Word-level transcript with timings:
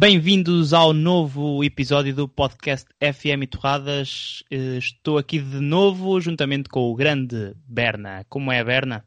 Bem-vindos 0.00 0.72
ao 0.72 0.94
novo 0.94 1.62
episódio 1.62 2.14
do 2.14 2.26
podcast 2.26 2.88
FM 3.02 3.46
Torradas. 3.50 4.42
Eh, 4.50 4.78
Estou 4.78 5.18
aqui 5.18 5.38
de 5.38 5.60
novo 5.60 6.18
juntamente 6.22 6.70
com 6.70 6.90
o 6.90 6.94
grande 6.94 7.54
Berna. 7.68 8.24
Como 8.26 8.50
é, 8.50 8.64
Berna? 8.64 9.04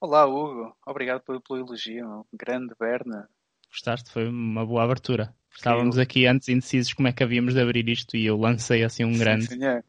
Olá, 0.00 0.24
Hugo. 0.24 0.76
Obrigado 0.86 1.22
pelo, 1.22 1.40
pelo 1.40 1.58
elogio. 1.58 2.08
meu. 2.08 2.26
Grande 2.32 2.72
Berna. 2.78 3.28
Gostaste? 3.68 4.08
Foi 4.12 4.28
uma 4.28 4.64
boa 4.64 4.84
abertura. 4.84 5.34
Estávamos 5.52 5.98
aqui 5.98 6.24
antes 6.24 6.48
indecisos 6.48 6.92
como 6.92 7.08
é 7.08 7.12
que 7.12 7.24
havíamos 7.24 7.54
de 7.54 7.60
abrir 7.60 7.88
isto 7.88 8.16
e 8.16 8.26
eu 8.26 8.36
lancei 8.38 8.84
assim 8.84 9.04
um 9.04 9.18
grande. 9.18 9.46
Sim, 9.46 9.58
senhor. 9.58 9.84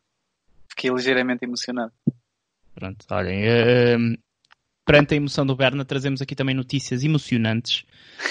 Fiquei 0.68 0.90
ligeiramente 0.90 1.46
emocionado. 1.46 1.94
Pronto, 2.74 3.06
olhem. 3.12 4.18
Perante 4.88 5.14
a 5.14 5.18
emoção 5.18 5.46
do 5.46 5.54
Berna, 5.54 5.84
trazemos 5.84 6.22
aqui 6.22 6.34
também 6.34 6.56
notícias 6.56 7.04
emocionantes, 7.04 7.84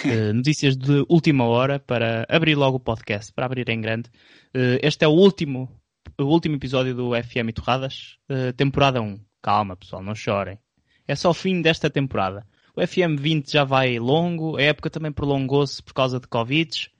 eh, 0.06 0.32
notícias 0.32 0.74
de 0.74 1.04
última 1.06 1.44
hora 1.44 1.78
para 1.78 2.26
abrir 2.30 2.54
logo 2.54 2.78
o 2.78 2.80
podcast, 2.80 3.30
para 3.30 3.44
abrir 3.44 3.68
em 3.68 3.78
grande. 3.78 4.10
Eh, 4.54 4.80
este 4.82 5.04
é 5.04 5.08
o 5.08 5.10
último, 5.10 5.70
o 6.18 6.24
último 6.24 6.56
episódio 6.56 6.94
do 6.94 7.10
FM 7.10 7.52
Torradas, 7.54 8.16
eh, 8.30 8.52
temporada 8.52 9.02
1. 9.02 9.20
Calma, 9.42 9.76
pessoal, 9.76 10.02
não 10.02 10.14
chorem. 10.14 10.58
É 11.06 11.14
só 11.14 11.28
o 11.28 11.34
fim 11.34 11.60
desta 11.60 11.90
temporada. 11.90 12.46
O 12.74 12.84
FM 12.84 13.20
20 13.20 13.52
já 13.52 13.62
vai 13.62 13.98
longo, 13.98 14.56
a 14.56 14.62
época 14.62 14.88
também 14.88 15.12
prolongou-se 15.12 15.82
por 15.82 15.92
causa 15.92 16.18
de 16.18 16.26
Covid 16.26 16.90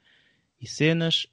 e 0.60 0.68
cenas, 0.68 1.26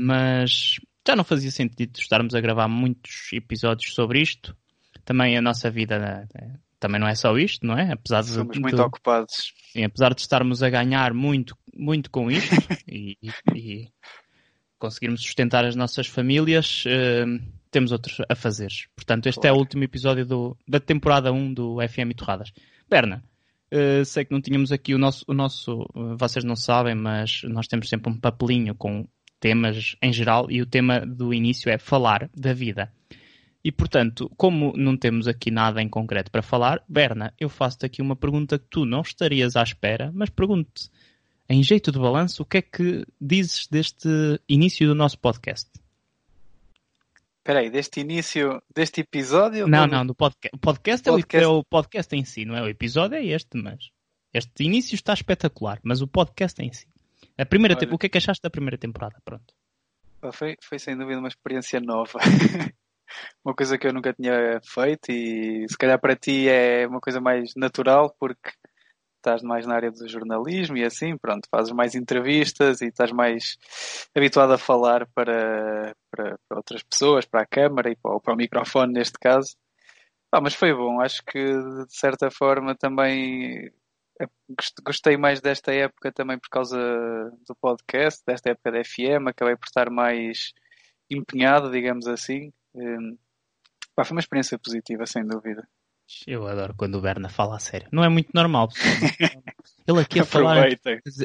mas 0.00 0.80
já 1.06 1.14
não 1.14 1.22
fazia 1.22 1.50
sentido 1.50 1.96
estarmos 1.96 2.34
a 2.34 2.40
gravar 2.40 2.66
muitos 2.66 3.32
episódios 3.32 3.94
sobre 3.94 4.20
isto. 4.20 4.56
Também 5.04 5.36
a 5.36 5.42
nossa 5.42 5.70
vida 5.70 6.28
eh, 6.34 6.58
também 6.82 7.00
não 7.00 7.06
é 7.08 7.14
só 7.14 7.38
isto, 7.38 7.64
não 7.66 7.78
é? 7.78 7.92
Apesar 7.92 8.20
de, 8.22 8.28
Somos 8.30 8.54
de- 8.56 8.60
muito 8.60 8.82
ocupados. 8.82 9.52
sim, 9.72 9.84
apesar 9.84 10.12
de 10.14 10.20
estarmos 10.20 10.62
a 10.62 10.68
ganhar 10.68 11.14
muito, 11.14 11.56
muito 11.74 12.10
com 12.10 12.30
isto 12.30 12.50
e, 12.86 13.16
e- 13.22 13.32
e 13.54 13.88
conseguirmos 14.78 15.22
sustentar 15.22 15.64
as 15.64 15.76
nossas 15.76 16.06
famílias, 16.08 16.82
eh, 16.86 17.24
temos 17.70 17.92
outros 17.92 18.18
a 18.28 18.34
fazer. 18.34 18.68
Portanto, 18.96 19.28
este 19.28 19.38
é 19.46 19.50
o 19.50 19.54
Claro. 19.54 19.58
último 19.60 19.84
episódio 19.84 20.26
do- 20.26 20.56
da 20.68 20.80
temporada 20.80 21.32
1 21.32 21.54
do 21.54 21.80
FM 21.80 22.12
Torradas. 22.16 22.52
Berna, 22.90 23.22
eh, 23.70 24.02
sei 24.04 24.24
que 24.24 24.32
não 24.32 24.40
tínhamos 24.40 24.72
aqui 24.72 24.92
o 24.94 24.98
nosso, 24.98 25.24
o 25.28 25.32
nosso, 25.32 25.82
eh, 25.94 26.16
vocês 26.18 26.44
não 26.44 26.56
sabem, 26.56 26.94
mas 26.96 27.42
nós 27.44 27.68
temos 27.68 27.88
sempre 27.88 28.10
um 28.12 28.18
papelinho 28.18 28.74
com 28.74 29.06
temas 29.38 29.96
em 30.02 30.12
geral 30.12 30.50
e 30.50 30.60
o 30.60 30.66
tema 30.66 31.00
do 31.06 31.32
início 31.32 31.70
é 31.70 31.78
falar 31.78 32.28
da 32.36 32.52
vida. 32.52 32.92
E 33.64 33.70
portanto, 33.70 34.30
como 34.36 34.72
não 34.76 34.96
temos 34.96 35.28
aqui 35.28 35.50
nada 35.50 35.80
em 35.80 35.88
concreto 35.88 36.30
para 36.30 36.42
falar, 36.42 36.82
Berna, 36.88 37.32
eu 37.38 37.48
faço-te 37.48 37.86
aqui 37.86 38.02
uma 38.02 38.16
pergunta 38.16 38.58
que 38.58 38.66
tu 38.68 38.84
não 38.84 39.02
estarias 39.02 39.54
à 39.54 39.62
espera, 39.62 40.10
mas 40.12 40.28
pergunto-te, 40.30 40.90
em 41.48 41.62
jeito 41.62 41.92
de 41.92 41.98
balanço, 41.98 42.42
o 42.42 42.46
que 42.46 42.56
é 42.58 42.62
que 42.62 43.06
dizes 43.20 43.66
deste 43.68 44.08
início 44.48 44.86
do 44.88 44.94
nosso 44.94 45.18
podcast? 45.18 45.70
Espera 47.38 47.60
aí, 47.60 47.70
deste 47.70 48.00
início, 48.00 48.60
deste 48.74 49.00
episódio? 49.00 49.66
Não, 49.68 49.86
do- 49.86 49.92
não, 49.92 50.06
do 50.06 50.14
podcast. 50.14 50.54
O 50.56 50.58
podcast, 50.58 51.08
é 51.08 51.12
o- 51.12 51.14
Podcast. 51.14 51.44
É, 51.44 51.48
o, 51.48 51.64
podcast 51.64 52.16
em 52.16 52.24
si, 52.24 52.44
não 52.44 52.56
é? 52.56 52.62
O 52.62 52.68
episódio 52.68 53.16
é 53.16 53.24
este, 53.24 53.56
mas 53.56 53.90
este 54.32 54.64
início 54.64 54.94
está 54.94 55.12
espetacular, 55.12 55.78
mas 55.82 56.00
o 56.00 56.06
podcast 56.08 56.60
em 56.62 56.72
si. 56.72 56.86
A 57.38 57.44
primeira 57.46 57.74
Olha. 57.76 57.86
te- 57.86 57.94
O 57.94 57.98
que 57.98 58.06
é 58.06 58.08
que 58.08 58.18
achaste 58.18 58.42
da 58.42 58.50
primeira 58.50 58.78
temporada? 58.78 59.16
Pronto. 59.24 59.54
Foi, 60.32 60.56
foi 60.62 60.78
sem 60.78 60.96
dúvida 60.96 61.18
uma 61.18 61.28
experiência 61.28 61.80
nova. 61.80 62.18
uma 63.44 63.54
coisa 63.54 63.78
que 63.78 63.86
eu 63.86 63.92
nunca 63.92 64.12
tinha 64.12 64.60
feito 64.64 65.10
e 65.10 65.66
se 65.68 65.76
calhar 65.78 66.00
para 66.00 66.16
ti 66.16 66.48
é 66.48 66.86
uma 66.86 67.00
coisa 67.00 67.20
mais 67.20 67.52
natural 67.56 68.14
porque 68.18 68.50
estás 69.18 69.42
mais 69.42 69.66
na 69.66 69.74
área 69.76 69.90
do 69.90 70.08
jornalismo 70.08 70.76
e 70.76 70.84
assim, 70.84 71.16
pronto, 71.16 71.48
fazes 71.50 71.72
mais 71.72 71.94
entrevistas 71.94 72.80
e 72.82 72.86
estás 72.88 73.12
mais 73.12 73.56
habituado 74.16 74.52
a 74.52 74.58
falar 74.58 75.06
para, 75.14 75.94
para, 76.10 76.38
para 76.48 76.58
outras 76.58 76.82
pessoas, 76.82 77.24
para 77.26 77.42
a 77.42 77.46
câmara 77.46 77.90
e 77.90 77.96
para, 77.96 78.18
para 78.20 78.34
o 78.34 78.36
microfone 78.36 78.92
neste 78.92 79.18
caso. 79.18 79.56
Pá, 80.30 80.40
mas 80.40 80.54
foi 80.54 80.72
bom, 80.74 81.00
acho 81.00 81.22
que 81.24 81.38
de 81.38 81.94
certa 81.96 82.30
forma 82.30 82.74
também 82.74 83.70
eh, 84.20 84.26
gost- 84.48 84.80
gostei 84.84 85.16
mais 85.16 85.40
desta 85.40 85.72
época 85.72 86.10
também 86.12 86.38
por 86.38 86.48
causa 86.48 86.76
do 87.46 87.54
podcast, 87.60 88.22
desta 88.26 88.50
época 88.50 88.72
da 88.72 88.80
FM, 88.80 89.28
acabei 89.30 89.56
por 89.56 89.66
estar 89.66 89.90
mais 89.90 90.52
empenhado, 91.10 91.70
digamos 91.70 92.06
assim. 92.08 92.52
Hum, 92.74 93.16
pá, 93.94 94.04
foi 94.04 94.16
uma 94.16 94.20
experiência 94.20 94.58
positiva, 94.58 95.06
sem 95.06 95.26
dúvida. 95.26 95.66
Eu 96.26 96.46
adoro 96.46 96.74
quando 96.76 96.96
o 96.96 97.00
Berna 97.00 97.28
fala 97.28 97.56
a 97.56 97.58
sério. 97.58 97.88
Não 97.90 98.04
é 98.04 98.08
muito 98.08 98.30
normal. 98.34 98.68
Ele 99.86 100.00
aqui 100.00 100.20
a 100.20 100.24
falar, 100.24 100.66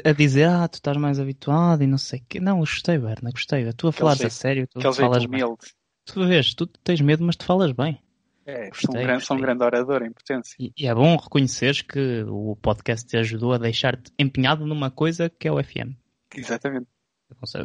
a 0.03 0.11
dizer, 0.13 0.47
ah, 0.47 0.67
tu 0.67 0.75
estás 0.75 0.97
mais 0.97 1.19
habituado 1.19 1.83
e 1.83 1.87
não 1.87 1.97
sei 1.97 2.19
o 2.19 2.25
quê. 2.27 2.39
Não, 2.39 2.53
eu 2.53 2.59
gostei, 2.59 2.97
Berna, 2.97 3.31
gostei. 3.31 3.71
Tu 3.73 3.87
a 3.87 3.91
falares 3.91 4.21
a 4.21 4.29
sério, 4.29 4.67
tu 4.67 4.79
falas 4.93 5.25
bem. 5.25 5.43
humilde. 5.43 5.65
Tu 6.05 6.25
vês, 6.25 6.53
tu 6.53 6.65
tens 6.65 7.01
medo, 7.01 7.23
mas 7.23 7.35
tu 7.35 7.45
falas 7.45 7.71
bem. 7.71 8.01
É, 8.45 8.69
Gostei, 8.69 8.87
sou, 8.87 8.95
um 8.95 9.03
grande, 9.03 9.25
sou 9.25 9.37
um 9.37 9.41
grande 9.41 9.63
orador 9.63 10.03
em 10.03 10.11
potência. 10.11 10.55
E, 10.57 10.71
e 10.77 10.87
é 10.87 10.95
bom 10.95 11.17
reconheceres 11.17 11.81
que 11.81 12.23
o 12.23 12.55
podcast 12.55 13.05
te 13.05 13.17
ajudou 13.17 13.51
a 13.51 13.57
deixar-te 13.57 14.09
empenhado 14.17 14.65
numa 14.65 14.89
coisa 14.89 15.29
que 15.29 15.49
é 15.49 15.51
o 15.51 15.61
FM. 15.61 15.91
Exatamente. 16.33 16.87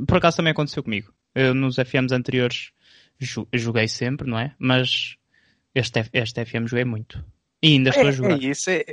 Por 0.09 0.17
acaso 0.17 0.39
também 0.39 0.51
aconteceu 0.51 0.83
comigo. 0.83 1.15
Eu 1.35 1.55
nos 1.55 1.77
FMs 1.77 2.13
anteriores 2.13 2.73
joguei 3.53 3.89
sempre, 3.89 4.29
não 4.29 4.39
é? 4.39 4.55
Mas 4.59 5.17
este, 5.75 6.01
este 6.13 6.45
FM 6.45 6.67
joguei 6.67 6.85
muito. 6.85 7.25
E 7.63 7.75
ainda 7.75 7.91
estou 7.91 8.07
É, 8.07 8.09
a 8.09 8.13
jogar. 8.13 8.33
é 8.33 8.39
isso, 8.39 8.71
é, 8.71 8.85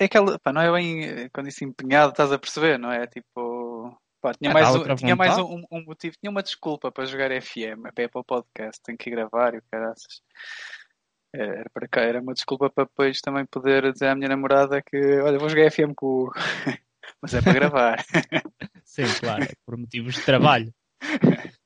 é 0.00 0.04
aquela, 0.06 0.38
pá, 0.38 0.52
não 0.52 0.60
é 0.62 0.72
bem 0.72 1.28
quando 1.32 1.46
disse 1.46 1.64
empenhado, 1.64 2.10
estás 2.12 2.32
a 2.32 2.38
perceber, 2.38 2.78
não 2.78 2.90
é? 2.90 3.06
Tipo, 3.06 3.94
pá, 4.22 4.32
tinha 4.32 4.50
Ah, 4.50 4.54
mais, 4.54 4.74
um, 4.74 4.94
tinha 4.96 5.14
mais 5.16 5.38
um, 5.38 5.62
um 5.70 5.84
motivo, 5.84 6.16
tinha 6.18 6.30
uma 6.30 6.42
desculpa 6.42 6.90
para 6.90 7.04
jogar 7.04 7.30
FM, 7.42 7.84
até 7.86 8.08
para 8.08 8.20
o 8.20 8.24
podcast, 8.24 8.80
tenho 8.82 8.96
que 8.96 9.10
gravar 9.10 9.54
e 9.54 9.58
o 9.58 9.62
caraças. 9.70 10.22
Era, 11.34 11.68
para 11.74 11.88
cá, 11.88 12.00
era 12.02 12.20
uma 12.22 12.32
desculpa 12.32 12.70
para 12.70 12.84
depois 12.84 13.20
também 13.20 13.44
poder 13.44 13.92
dizer 13.92 14.06
à 14.06 14.14
minha 14.14 14.28
namorada 14.28 14.80
que, 14.80 14.96
olha, 15.20 15.38
vou 15.38 15.48
jogar 15.48 15.70
FM 15.70 15.92
com 15.94 16.06
o 16.06 16.22
Hugo. 16.22 16.32
Mas 17.20 17.34
é 17.34 17.42
para 17.42 17.52
gravar. 17.52 18.04
Sim, 18.84 19.02
claro, 19.20 19.42
é 19.44 19.52
por 19.66 19.76
motivos 19.76 20.14
de 20.14 20.22
trabalho. 20.22 20.72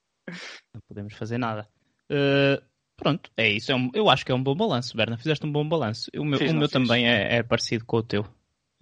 Não 0.75 0.81
podemos 0.89 1.15
fazer 1.15 1.39
nada. 1.39 1.69
Uh, 2.11 2.63
pronto, 2.97 3.31
é 3.37 3.49
isso. 3.51 3.71
É 3.73 3.75
um- 3.75 3.91
eu 3.95 4.09
acho 4.11 4.25
que 4.25 4.33
é 4.33 4.35
um 4.35 4.43
bom 4.43 4.55
balanço, 4.55 4.97
Berna. 4.97 5.17
Fizeste 5.19 5.45
um 5.47 5.53
bom 5.53 5.67
balanço. 5.69 6.11
O 6.17 6.25
meu, 6.25 6.39
Fiz, 6.39 6.51
o 6.51 6.55
meu 6.55 6.69
também 6.69 7.09
é, 7.09 7.37
é 7.37 7.43
parecido 7.43 7.85
com 7.85 7.99
o 7.99 8.03
teu. 8.03 8.23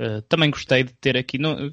Uh, 0.01 0.21
também 0.29 0.51
gostei 0.51 0.85
de 0.85 0.93
ter 0.95 1.17
aqui. 1.17 1.39
no- 1.39 1.71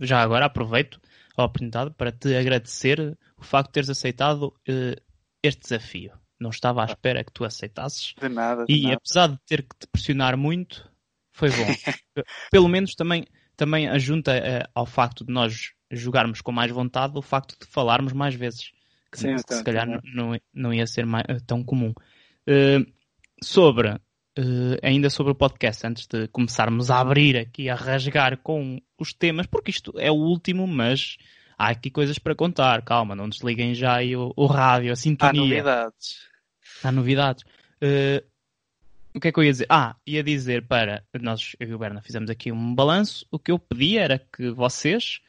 já 0.00 0.20
agora 0.22 0.46
aproveito 0.46 1.00
a 1.36 1.44
oportunidade 1.44 1.90
para 1.94 2.10
te 2.10 2.34
agradecer 2.34 3.16
o 3.36 3.44
facto 3.44 3.68
de 3.68 3.72
teres 3.74 3.90
aceitado 3.90 4.44
uh, 4.68 5.00
este 5.42 5.60
desafio. 5.62 6.12
Não 6.40 6.50
estava 6.50 6.82
à 6.82 6.86
espera 6.86 7.22
que 7.24 7.32
tu 7.32 7.44
aceitasses. 7.44 8.14
De 8.20 8.28
nada, 8.28 8.64
de 8.66 8.72
E 8.74 8.82
nada. 8.82 8.94
apesar 8.96 9.28
de 9.28 9.38
ter 9.46 9.62
que 9.62 9.76
te 9.78 9.86
pressionar 9.86 10.36
muito, 10.36 10.90
foi 11.32 11.50
bom. 11.50 11.56
Pelo 12.50 12.68
menos 12.68 12.94
também, 12.94 13.26
também 13.56 13.88
ajunta 13.88 14.36
eh, 14.36 14.62
ao 14.74 14.84
facto 14.86 15.24
de 15.24 15.32
nós 15.32 15.72
jogarmos 15.90 16.40
com 16.42 16.52
mais 16.52 16.70
vontade 16.70 17.16
o 17.16 17.22
facto 17.22 17.56
de 17.58 17.66
falarmos 17.70 18.12
mais 18.12 18.34
vezes. 18.34 18.70
Que, 19.10 19.18
Sim, 19.18 19.34
que 19.36 19.40
então, 19.40 19.58
se 19.58 19.64
calhar 19.64 19.86
não, 20.14 20.38
não, 20.52 20.74
ia 20.74 20.86
ser 20.86 21.06
mais- 21.06 21.24
eh, 21.28 21.38
tão 21.46 21.62
comum. 21.62 21.92
Eh, 22.46 22.78
sobre, 23.42 23.88
eh, 24.36 24.78
ainda 24.82 25.08
sobre 25.10 25.32
o 25.32 25.34
podcast, 25.34 25.86
antes 25.86 26.06
de 26.06 26.26
começarmos 26.28 26.90
a 26.90 27.00
abrir 27.00 27.36
aqui, 27.36 27.68
a 27.68 27.74
rasgar 27.74 28.36
com 28.38 28.80
os 28.98 29.12
temas, 29.12 29.46
porque 29.46 29.70
isto 29.70 29.92
é 29.98 30.10
o 30.10 30.14
último, 30.16 30.66
mas 30.66 31.16
há 31.56 31.68
aqui 31.68 31.90
coisas 31.90 32.18
para 32.18 32.34
contar. 32.34 32.82
Calma, 32.82 33.14
não 33.14 33.28
desliguem 33.28 33.74
já 33.74 33.94
aí 33.96 34.16
o, 34.16 34.32
o 34.36 34.46
rádio, 34.46 34.90
a 34.90 34.92
Há 34.92 34.96
sintonia. 34.96 35.40
novidades. 35.42 36.18
Há 36.82 36.92
novidades. 36.92 37.44
Eh, 37.80 38.22
o 39.14 39.20
que 39.20 39.28
é 39.28 39.32
que 39.32 39.38
eu 39.38 39.44
ia 39.44 39.52
dizer? 39.52 39.66
Ah, 39.70 39.96
ia 40.06 40.22
dizer 40.22 40.66
para 40.66 41.02
nós, 41.20 41.56
eu 41.58 41.68
e 41.70 41.74
o 41.74 41.78
Berna, 41.78 42.02
fizemos 42.02 42.28
aqui 42.28 42.52
um 42.52 42.74
balanço. 42.74 43.26
O 43.30 43.38
que 43.38 43.50
eu 43.50 43.58
pedi 43.58 43.96
era 43.96 44.18
que 44.18 44.50
vocês, 44.50 45.20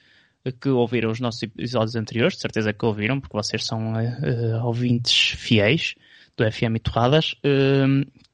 que 0.52 0.70
ouviram 0.70 1.12
os 1.12 1.20
nossos 1.20 1.44
episódios 1.44 1.96
anteriores, 1.96 2.36
de 2.36 2.42
certeza 2.42 2.74
que 2.74 2.86
ouviram, 2.86 3.20
porque 3.20 3.36
vocês 3.36 3.66
são 3.66 4.00
eh, 4.00 4.62
ouvintes 4.64 5.30
fiéis 5.32 5.96
do 6.36 6.50
FM 6.50 6.78
Torradas, 6.82 7.36
eh, 7.44 7.86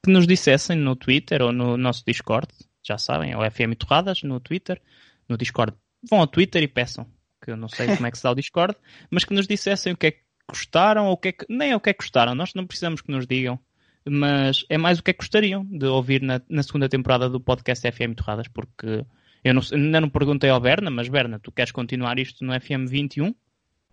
que 0.02 0.10
nos 0.10 0.26
dissessem 0.26 0.76
no 0.76 0.94
Twitter 0.94 1.42
ou 1.42 1.52
no 1.52 1.76
nosso 1.76 2.04
Discord, 2.06 2.48
já 2.82 2.98
sabem, 2.98 3.32
é 3.32 3.36
o 3.36 3.50
FM 3.50 3.74
Torradas 3.78 4.22
no 4.22 4.38
Twitter, 4.40 4.80
no 5.28 5.36
Discord. 5.36 5.74
Vão 6.08 6.20
ao 6.20 6.26
Twitter 6.26 6.62
e 6.62 6.68
peçam, 6.68 7.06
que 7.42 7.50
eu 7.50 7.56
não 7.56 7.68
sei 7.68 7.86
como 7.94 8.06
é 8.06 8.10
que 8.10 8.18
se 8.18 8.24
dá 8.24 8.30
o 8.30 8.34
Discord, 8.34 8.76
mas 9.10 9.24
que 9.24 9.34
nos 9.34 9.46
dissessem 9.46 9.94
o 9.94 9.96
que 9.96 10.06
é 10.08 10.10
que 10.10 10.22
gostaram 10.48 11.06
ou 11.06 11.12
o 11.12 11.16
que 11.16 11.28
é 11.28 11.32
que. 11.32 11.46
Nem 11.48 11.70
é 11.70 11.76
o 11.76 11.80
que 11.80 11.90
é 11.90 11.92
que 11.94 12.02
gostaram, 12.02 12.34
nós 12.34 12.52
não 12.54 12.66
precisamos 12.66 13.00
que 13.00 13.10
nos 13.10 13.26
digam, 13.26 13.58
mas 14.06 14.66
é 14.68 14.76
mais 14.76 14.98
o 14.98 15.02
que 15.02 15.10
é 15.10 15.14
que 15.14 15.20
gostariam 15.20 15.64
de 15.64 15.86
ouvir 15.86 16.20
na, 16.20 16.40
na 16.48 16.62
segunda 16.62 16.88
temporada 16.88 17.28
do 17.28 17.40
podcast 17.40 17.90
FM 17.90 18.14
Torradas, 18.14 18.48
porque 18.48 19.04
eu 19.44 19.52
não, 19.52 19.62
ainda 19.72 20.00
não 20.00 20.08
perguntei 20.08 20.48
ao 20.48 20.58
Berna, 20.58 20.90
mas 20.90 21.08
Berna, 21.08 21.38
tu 21.38 21.52
queres 21.52 21.70
continuar 21.70 22.18
isto 22.18 22.42
no 22.42 22.58
FM 22.58 22.88
21? 22.88 23.34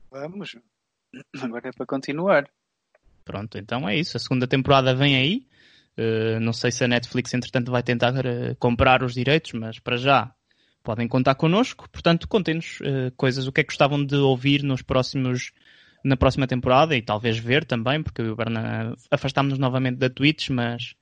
Vamos. 0.09 0.55
Agora 1.41 1.67
é 1.67 1.71
para 1.73 1.85
continuar. 1.85 2.49
Pronto, 3.25 3.57
então 3.57 3.87
é 3.87 3.97
isso. 3.97 4.15
A 4.15 4.19
segunda 4.19 4.47
temporada 4.47 4.95
vem 4.95 5.15
aí. 5.17 5.45
Uh, 5.97 6.39
não 6.39 6.53
sei 6.53 6.71
se 6.71 6.83
a 6.85 6.87
Netflix, 6.87 7.33
entretanto, 7.33 7.69
vai 7.69 7.83
tentar 7.83 8.13
uh, 8.25 8.55
comprar 8.57 9.03
os 9.03 9.13
direitos, 9.13 9.51
mas 9.51 9.77
para 9.77 9.97
já 9.97 10.33
podem 10.81 11.07
contar 11.07 11.35
connosco. 11.35 11.89
Portanto, 11.89 12.29
contem-nos 12.29 12.79
uh, 12.79 13.11
coisas, 13.17 13.45
o 13.45 13.51
que 13.51 13.59
é 13.59 13.63
que 13.63 13.69
gostavam 13.69 14.03
de 14.03 14.15
ouvir 14.15 14.63
nos 14.63 14.81
próximos, 14.81 15.51
na 16.01 16.15
próxima 16.15 16.47
temporada 16.47 16.95
e 16.95 17.01
talvez 17.01 17.37
ver 17.37 17.65
também, 17.65 18.01
porque 18.01 18.21
o 18.21 18.35
Berna 18.37 18.95
afastámos-nos 19.11 19.59
novamente 19.59 19.97
da 19.97 20.09
Twitch, 20.09 20.49
mas 20.49 20.95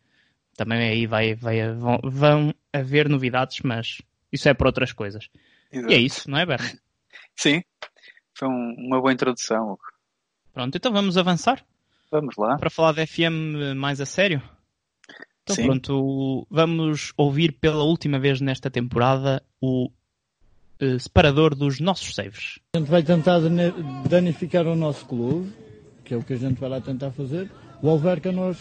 também 0.57 0.89
aí 0.89 1.05
vai, 1.05 1.35
vai, 1.35 1.71
vão, 1.73 1.99
vão 2.03 2.53
haver 2.73 3.07
novidades, 3.07 3.59
mas 3.63 4.01
isso 4.31 4.47
é 4.49 4.53
para 4.53 4.67
outras 4.67 4.91
coisas. 4.93 5.29
Exato. 5.71 5.91
E 5.91 5.95
é 5.95 5.99
isso, 5.99 6.29
não 6.29 6.37
é, 6.37 6.45
Berna? 6.45 6.71
Sim, 7.35 7.63
foi 8.33 8.47
um, 8.47 8.75
uma 8.77 8.99
boa 8.99 9.13
introdução. 9.13 9.77
Pronto, 10.53 10.75
então 10.75 10.91
vamos 10.91 11.17
avançar? 11.17 11.63
Vamos 12.11 12.35
lá. 12.37 12.57
Para 12.57 12.69
falar 12.69 12.93
da 12.93 13.05
FM 13.05 13.75
mais 13.75 14.01
a 14.01 14.05
sério? 14.05 14.41
Então 15.43 15.55
Sim. 15.55 15.65
pronto, 15.65 16.47
vamos 16.49 17.13
ouvir 17.17 17.53
pela 17.53 17.83
última 17.83 18.19
vez 18.19 18.39
nesta 18.39 18.69
temporada 18.69 19.41
o 19.59 19.89
uh, 20.81 20.99
separador 20.99 21.55
dos 21.55 21.79
nossos 21.79 22.13
saves. 22.13 22.59
A 22.75 22.79
gente 22.79 22.89
vai 22.89 23.03
tentar 23.03 23.39
danificar 24.07 24.67
o 24.67 24.75
nosso 24.75 25.05
clube, 25.05 25.51
que 26.05 26.13
é 26.13 26.17
o 26.17 26.23
que 26.23 26.33
a 26.33 26.37
gente 26.37 26.59
vai 26.59 26.69
lá 26.69 26.79
tentar 26.79 27.11
fazer. 27.11 27.49
O 27.81 27.89
Alverca 27.89 28.31
nós 28.31 28.57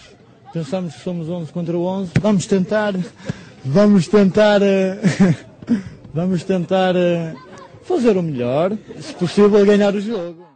pensamos 0.53 0.95
que 0.95 1.01
somos 1.01 1.29
11 1.29 1.53
contra 1.53 1.77
11. 1.77 2.13
Vamos 2.21 2.47
tentar, 2.47 2.95
vamos 3.65 4.09
tentar, 4.09 4.63
uh, 4.63 4.65
vamos 6.13 6.45
tentar 6.45 6.95
uh, 6.95 7.39
fazer 7.83 8.17
o 8.17 8.23
melhor, 8.23 8.77
se 9.01 9.15
possível 9.15 9.65
ganhar 9.65 9.95
o 9.95 10.01
jogo. 10.01 10.47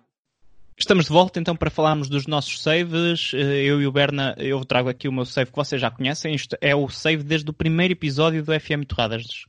Estamos 0.79 1.05
de 1.06 1.12
volta 1.12 1.38
então 1.38 1.55
para 1.55 1.70
falarmos 1.70 2.09
dos 2.09 2.26
nossos 2.26 2.61
saves. 2.61 3.32
Eh, 3.35 3.62
eu 3.64 3.81
e 3.81 3.87
o 3.87 3.93
Berna, 3.93 4.35
eu 4.38 4.64
trago 4.64 4.88
aqui 4.88 5.06
o 5.06 5.12
meu 5.12 5.25
save 5.25 5.50
que 5.50 5.56
vocês 5.56 5.81
já 5.81 5.91
conhecem. 5.91 6.35
Isto 6.35 6.56
é 6.61 6.75
o 6.75 6.88
save 6.88 7.23
desde 7.23 7.49
o 7.50 7.53
primeiro 7.53 7.93
episódio 7.93 8.43
do 8.43 8.59
FM 8.59 8.85
Torradas. 8.88 9.44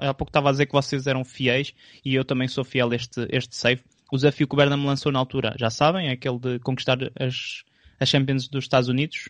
Há 0.00 0.14
pouco 0.14 0.30
estava 0.30 0.48
a 0.48 0.52
dizer 0.52 0.66
que 0.66 0.72
vocês 0.72 1.06
eram 1.06 1.24
fiéis 1.24 1.74
e 2.04 2.14
eu 2.14 2.24
também 2.24 2.46
sou 2.46 2.62
fiel 2.64 2.90
a 2.92 2.94
este, 2.94 3.26
este 3.30 3.56
save. 3.56 3.82
O 4.12 4.16
desafio 4.16 4.46
que 4.46 4.54
o 4.54 4.56
Berna 4.56 4.76
me 4.76 4.86
lançou 4.86 5.10
na 5.10 5.18
altura, 5.18 5.54
já 5.58 5.70
sabem, 5.70 6.08
é 6.08 6.12
aquele 6.12 6.38
de 6.38 6.58
conquistar 6.60 6.98
as, 7.18 7.64
as 7.98 8.08
Champions 8.08 8.46
dos 8.46 8.64
Estados 8.64 8.88
Unidos. 8.88 9.28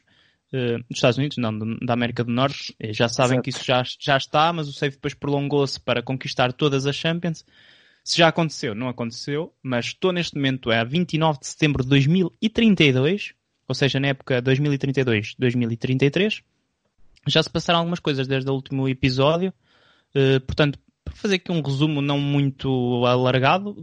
Uh, 0.52 0.78
dos 0.88 0.98
Estados 0.98 1.18
Unidos, 1.18 1.38
não, 1.38 1.76
da 1.78 1.94
América 1.94 2.22
do 2.22 2.30
Norte. 2.30 2.76
Já 2.90 3.08
sabem 3.08 3.38
Exato. 3.38 3.42
que 3.42 3.50
isso 3.50 3.64
já, 3.64 3.82
já 3.98 4.16
está, 4.16 4.52
mas 4.52 4.68
o 4.68 4.72
save 4.72 4.94
depois 4.94 5.12
prolongou-se 5.12 5.80
para 5.80 6.02
conquistar 6.02 6.52
todas 6.52 6.86
as 6.86 6.94
Champions. 6.94 7.44
Se 8.04 8.18
já 8.18 8.28
aconteceu, 8.28 8.72
não 8.72 8.88
aconteceu, 8.88 9.52
mas 9.60 9.86
estou 9.86 10.12
neste 10.12 10.36
momento 10.36 10.70
a 10.70 10.84
29 10.84 11.40
de 11.40 11.46
setembro 11.48 11.82
de 11.82 11.90
2032, 11.90 13.34
ou 13.66 13.74
seja, 13.74 13.98
na 13.98 14.08
época 14.08 14.40
2032-2033. 14.40 16.44
Já 17.26 17.42
se 17.42 17.50
passaram 17.50 17.80
algumas 17.80 17.98
coisas 17.98 18.28
desde 18.28 18.48
o 18.48 18.54
último 18.54 18.88
episódio, 18.88 19.52
uh, 20.14 20.40
portanto, 20.46 20.78
para 21.04 21.16
fazer 21.16 21.36
aqui 21.36 21.50
um 21.50 21.60
resumo 21.60 22.00
não 22.00 22.20
muito 22.20 23.04
alargado, 23.04 23.82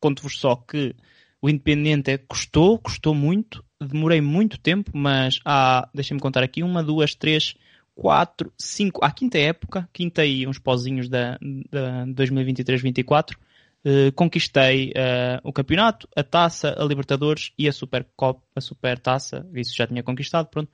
conto-vos 0.00 0.38
só 0.38 0.56
que 0.56 0.94
o 1.40 1.48
Independente 1.48 2.18
custou, 2.26 2.78
custou 2.78 3.14
muito, 3.14 3.64
demorei 3.80 4.20
muito 4.20 4.58
tempo, 4.58 4.90
mas 4.94 5.40
há, 5.44 5.88
deixem-me 5.94 6.20
contar 6.20 6.42
aqui, 6.42 6.62
uma, 6.62 6.82
duas, 6.82 7.14
três, 7.14 7.54
quatro, 7.94 8.52
cinco, 8.56 9.04
à 9.04 9.10
quinta 9.10 9.38
época, 9.38 9.88
quinta 9.92 10.24
e 10.24 10.46
uns 10.46 10.58
pozinhos 10.58 11.08
da, 11.08 11.38
da 11.70 12.06
2023-24, 12.06 13.36
Uh, 13.84 14.10
conquistei 14.12 14.90
uh, 14.90 15.40
o 15.44 15.52
campeonato, 15.52 16.08
a 16.16 16.24
taça, 16.24 16.74
a 16.76 16.84
Libertadores 16.84 17.52
e 17.56 17.68
a 17.68 17.72
Super 17.72 18.04
Cop, 18.16 18.42
a 18.54 18.60
Super 18.60 18.98
Taça, 18.98 19.48
isso 19.54 19.74
já 19.74 19.86
tinha 19.86 20.02
conquistado, 20.02 20.48
pronto. 20.48 20.68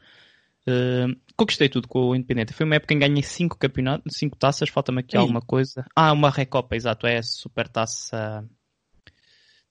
Uh, 0.66 1.14
conquistei 1.36 1.68
tudo 1.68 1.86
com 1.86 2.08
o 2.08 2.16
Independente. 2.16 2.54
Foi 2.54 2.64
uma 2.64 2.76
época 2.76 2.94
em 2.94 2.98
que 2.98 3.06
ganhei 3.06 3.22
5 3.22 3.58
campeonatos, 3.58 4.16
5 4.16 4.36
taças, 4.38 4.70
falta-me 4.70 5.00
aqui 5.00 5.16
Ei. 5.16 5.20
alguma 5.20 5.42
coisa. 5.42 5.84
Ah, 5.94 6.12
uma 6.12 6.30
Recopa, 6.30 6.74
exato, 6.74 7.06
é 7.06 7.18
a 7.18 7.22
Super 7.22 7.68
Taça, 7.68 8.42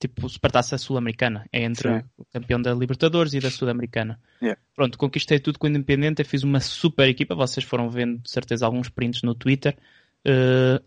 tipo 0.08 0.28
Super 0.28 0.52
Taça 0.52 0.78
Sul-Americana, 0.78 1.46
é 1.52 1.64
entre 1.64 1.90
Sim. 1.90 2.06
o 2.18 2.26
campeão 2.26 2.62
da 2.62 2.74
Libertadores 2.74 3.34
e 3.34 3.40
da 3.40 3.50
Sul-Americana. 3.50 4.20
Yeah. 4.42 4.60
Pronto, 4.76 4.98
conquistei 4.98 5.40
tudo 5.40 5.58
com 5.58 5.68
o 5.68 5.70
Independente, 5.70 6.24
fiz 6.24 6.44
uma 6.44 6.60
super 6.60 7.08
equipa, 7.08 7.34
vocês 7.34 7.66
foram 7.66 7.90
vendo 7.90 8.20
de 8.20 8.30
certeza 8.30 8.66
alguns 8.66 8.90
prints 8.90 9.22
no 9.22 9.34
Twitter. 9.34 9.78
Uh, 10.26 10.84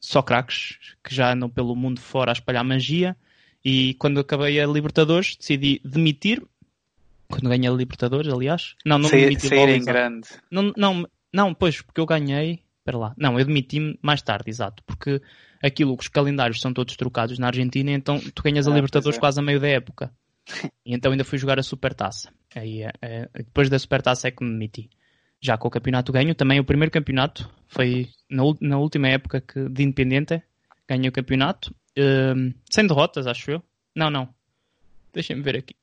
só 0.00 0.22
craques 0.22 0.78
que 1.02 1.14
já 1.14 1.32
andam 1.32 1.48
pelo 1.48 1.74
mundo 1.74 2.00
fora 2.00 2.30
a 2.30 2.32
espalhar 2.32 2.64
magia. 2.64 3.16
E 3.64 3.94
quando 3.94 4.20
acabei 4.20 4.60
a 4.60 4.66
Libertadores, 4.66 5.36
decidi 5.36 5.80
demitir. 5.84 6.42
Quando 7.28 7.48
ganhei 7.48 7.68
a 7.68 7.72
Libertadores, 7.72 8.32
aliás. 8.32 8.76
Não, 8.84 8.98
não 8.98 9.08
sair, 9.08 9.22
demiti 9.22 9.48
sair 9.48 9.68
em 9.68 9.84
grande. 9.84 10.28
Não, 10.50 10.72
não, 10.76 11.06
não, 11.32 11.52
pois, 11.52 11.82
porque 11.82 12.00
eu 12.00 12.06
ganhei. 12.06 12.62
Espera 12.80 12.98
lá. 12.98 13.14
Não, 13.16 13.38
eu 13.38 13.44
demiti-me 13.44 13.98
mais 14.02 14.22
tarde, 14.22 14.48
exato. 14.48 14.82
Porque 14.84 15.20
aquilo, 15.62 15.94
os 15.98 16.08
calendários 16.08 16.60
são 16.60 16.72
todos 16.72 16.96
trocados 16.96 17.38
na 17.38 17.46
Argentina, 17.46 17.90
então 17.90 18.18
tu 18.34 18.42
ganhas 18.42 18.66
a 18.66 18.72
ah, 18.72 18.74
Libertadores 18.74 19.18
é. 19.18 19.20
quase 19.20 19.38
a 19.38 19.42
meio 19.42 19.60
da 19.60 19.68
época. 19.68 20.12
E 20.84 20.94
então 20.94 21.12
ainda 21.12 21.24
fui 21.24 21.38
jogar 21.38 21.58
a 21.58 21.62
Supertaça. 21.62 22.32
Aí, 22.54 22.82
é, 22.82 23.28
depois 23.34 23.68
da 23.68 23.78
Supertaça 23.78 24.28
é 24.28 24.30
que 24.30 24.42
me 24.42 24.50
demiti 24.50 24.90
já 25.40 25.56
com 25.56 25.68
o 25.68 25.70
campeonato 25.70 26.12
ganho. 26.12 26.34
Também 26.34 26.58
o 26.58 26.64
primeiro 26.64 26.90
campeonato 26.90 27.48
foi 27.68 28.08
na, 28.28 28.42
na 28.60 28.78
última 28.78 29.08
época 29.08 29.40
que, 29.40 29.68
de 29.68 29.82
Independente. 29.82 30.42
Ganhei 30.88 31.08
o 31.08 31.12
campeonato. 31.12 31.74
Uh, 31.98 32.52
sem 32.70 32.86
derrotas, 32.86 33.26
acho 33.26 33.50
eu. 33.50 33.62
Não, 33.94 34.10
não. 34.10 34.34
Deixem-me 35.12 35.42
ver 35.42 35.56
aqui. 35.56 35.74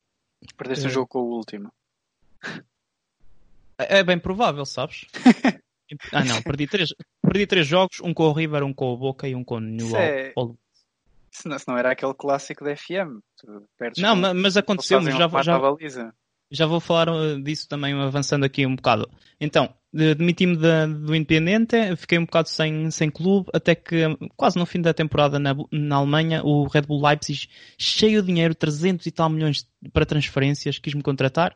Perdeste 0.58 0.86
uh, 0.86 0.90
um 0.90 0.92
jogo 0.92 1.08
com 1.08 1.20
o 1.20 1.36
último. 1.36 1.72
É, 3.78 4.00
é 4.00 4.04
bem 4.04 4.20
provável, 4.20 4.66
sabes? 4.66 5.06
ah, 6.12 6.24
não. 6.24 6.42
Perdi 6.42 6.68
três, 6.68 6.90
perdi 7.22 7.48
três 7.48 7.68
jogos. 7.68 8.00
Um 8.02 8.14
com 8.14 8.24
o 8.24 8.34
River, 8.34 8.64
um 8.64 8.74
com 8.74 8.94
o 8.94 8.98
Boca 8.98 9.28
e 9.28 9.36
um 9.36 9.44
com 9.44 9.56
o 9.56 9.60
New 9.60 9.96
é... 9.96 10.34
Se 11.32 11.48
não, 11.48 11.60
se 11.60 11.68
não 11.68 11.78
era 11.78 11.92
aquele 11.92 12.14
clássico 12.14 12.64
da 12.64 12.76
FM. 12.76 13.22
não, 13.98 14.16
mas, 14.16 14.34
mas 14.34 14.58
aconteceu-me. 14.58 15.12
Já, 15.12 15.28
já, 15.44 16.12
já 16.50 16.66
vou 16.66 16.80
falar 16.80 17.10
uh, 17.10 17.42
disso 17.42 17.68
também, 17.68 17.94
avançando 17.94 18.44
aqui 18.44 18.66
um 18.66 18.76
bocado. 18.76 19.10
Então, 19.40 19.74
demiti-me 19.94 20.56
do 20.56 21.16
Independente, 21.16 21.96
fiquei 21.96 22.18
um 22.18 22.26
bocado 22.26 22.50
sem, 22.50 22.90
sem 22.92 23.10
clube, 23.10 23.50
até 23.54 23.76
que 23.76 24.04
quase 24.36 24.58
no 24.58 24.66
fim 24.66 24.82
da 24.82 24.94
temporada 24.94 25.38
na, 25.40 25.56
na 25.72 25.98
Alemanha, 25.98 26.44
o 26.44 26.68
Red 26.68 26.84
Bull 26.84 27.06
Leipzig, 27.06 27.50
cheio 27.78 28.22
de 28.22 28.28
dinheiro, 28.28 28.56
300 28.56 29.06
e 29.06 29.12
tal 29.12 29.30
milhões 29.30 29.68
para 29.92 30.06
transferências, 30.06 30.80
quis-me 30.80 31.04
contratar. 31.04 31.56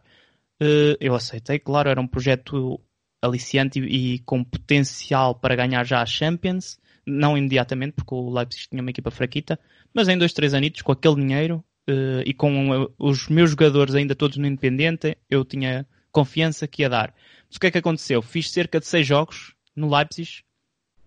Uh, 0.62 0.96
eu 1.00 1.16
aceitei, 1.16 1.58
claro, 1.58 1.90
era 1.90 2.00
um 2.00 2.08
projeto 2.08 2.80
aliciante 3.22 3.80
e, 3.80 4.16
e 4.16 4.20
com 4.20 4.44
potencial 4.44 5.36
para 5.36 5.56
ganhar 5.56 5.84
já 5.86 6.01
a 6.01 6.06
Champions, 6.06 6.80
não 7.06 7.38
imediatamente, 7.38 7.94
porque 7.94 8.13
o 8.13 8.30
Leipzig 8.30 8.68
tinha 8.70 8.82
uma 8.82 8.90
equipa 8.90 9.12
fraquita, 9.12 9.60
mas 9.94 10.08
em 10.08 10.18
dois, 10.18 10.34
três 10.34 10.54
anitos, 10.54 10.82
com 10.82 10.92
aquele 10.92 11.16
dinheiro, 11.16 11.63
uh, 11.90 12.22
e 12.25 12.34
com 12.34 12.90
os 12.98 13.28
meus 13.28 13.51
jogadores 13.51 13.96
ainda 13.96 14.16
todos 14.16 14.38
no 14.38 14.48
Independente, 14.48 15.18
eu 15.30 15.44
tinha 15.44 15.86
confiança 16.12 16.68
que 16.68 16.82
ia 16.82 16.90
dar. 16.90 17.13
Mas 17.48 17.58
o 17.58 17.60
que 17.60 17.68
é 17.68 17.72
que 17.72 17.78
aconteceu? 17.78 18.22
Fiz 18.22 18.50
cerca 18.50 18.80
de 18.80 18.86
seis 18.86 19.06
jogos 19.06 19.56
no 19.75 19.94
Leipzig, 19.94 20.44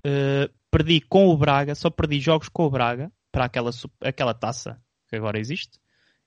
uh, 0.06 0.52
perdi 0.70 1.00
com 1.00 1.28
o 1.28 1.36
Braga, 1.36 1.74
só 1.74 1.90
perdi 1.90 2.20
jogos 2.20 2.48
com 2.48 2.64
o 2.64 2.70
Braga 2.70 3.10
para 3.30 3.44
aquela, 3.44 3.70
aquela 4.00 4.34
taça 4.34 4.80
que 5.08 5.16
agora 5.16 5.38
existe, 5.38 5.78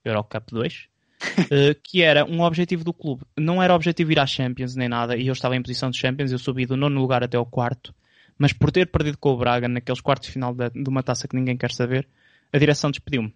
Eurocup 0.04 0.50
2. 0.50 0.88
eh, 1.50 1.74
que 1.82 2.02
era 2.02 2.24
um 2.24 2.42
objetivo 2.42 2.84
do 2.84 2.92
clube. 2.92 3.24
Não 3.36 3.62
era 3.62 3.74
objetivo 3.74 4.12
ir 4.12 4.18
à 4.18 4.26
Champions 4.26 4.74
nem 4.74 4.88
nada, 4.88 5.16
e 5.16 5.26
eu 5.26 5.32
estava 5.32 5.56
em 5.56 5.62
posição 5.62 5.90
de 5.90 5.98
Champions, 5.98 6.32
eu 6.32 6.38
subi 6.38 6.66
do 6.66 6.76
nono 6.76 7.00
lugar 7.00 7.22
até 7.22 7.36
ao 7.36 7.46
quarto, 7.46 7.94
mas 8.38 8.52
por 8.52 8.70
ter 8.70 8.86
perdido 8.86 9.18
com 9.18 9.30
o 9.30 9.36
Braga 9.36 9.68
naqueles 9.68 10.00
quartos 10.00 10.28
de 10.28 10.32
final 10.32 10.54
de, 10.54 10.70
de 10.70 10.88
uma 10.88 11.02
taça 11.02 11.26
que 11.26 11.36
ninguém 11.36 11.56
quer 11.56 11.72
saber, 11.72 12.08
a 12.52 12.58
direção 12.58 12.90
despediu-me. 12.90 13.34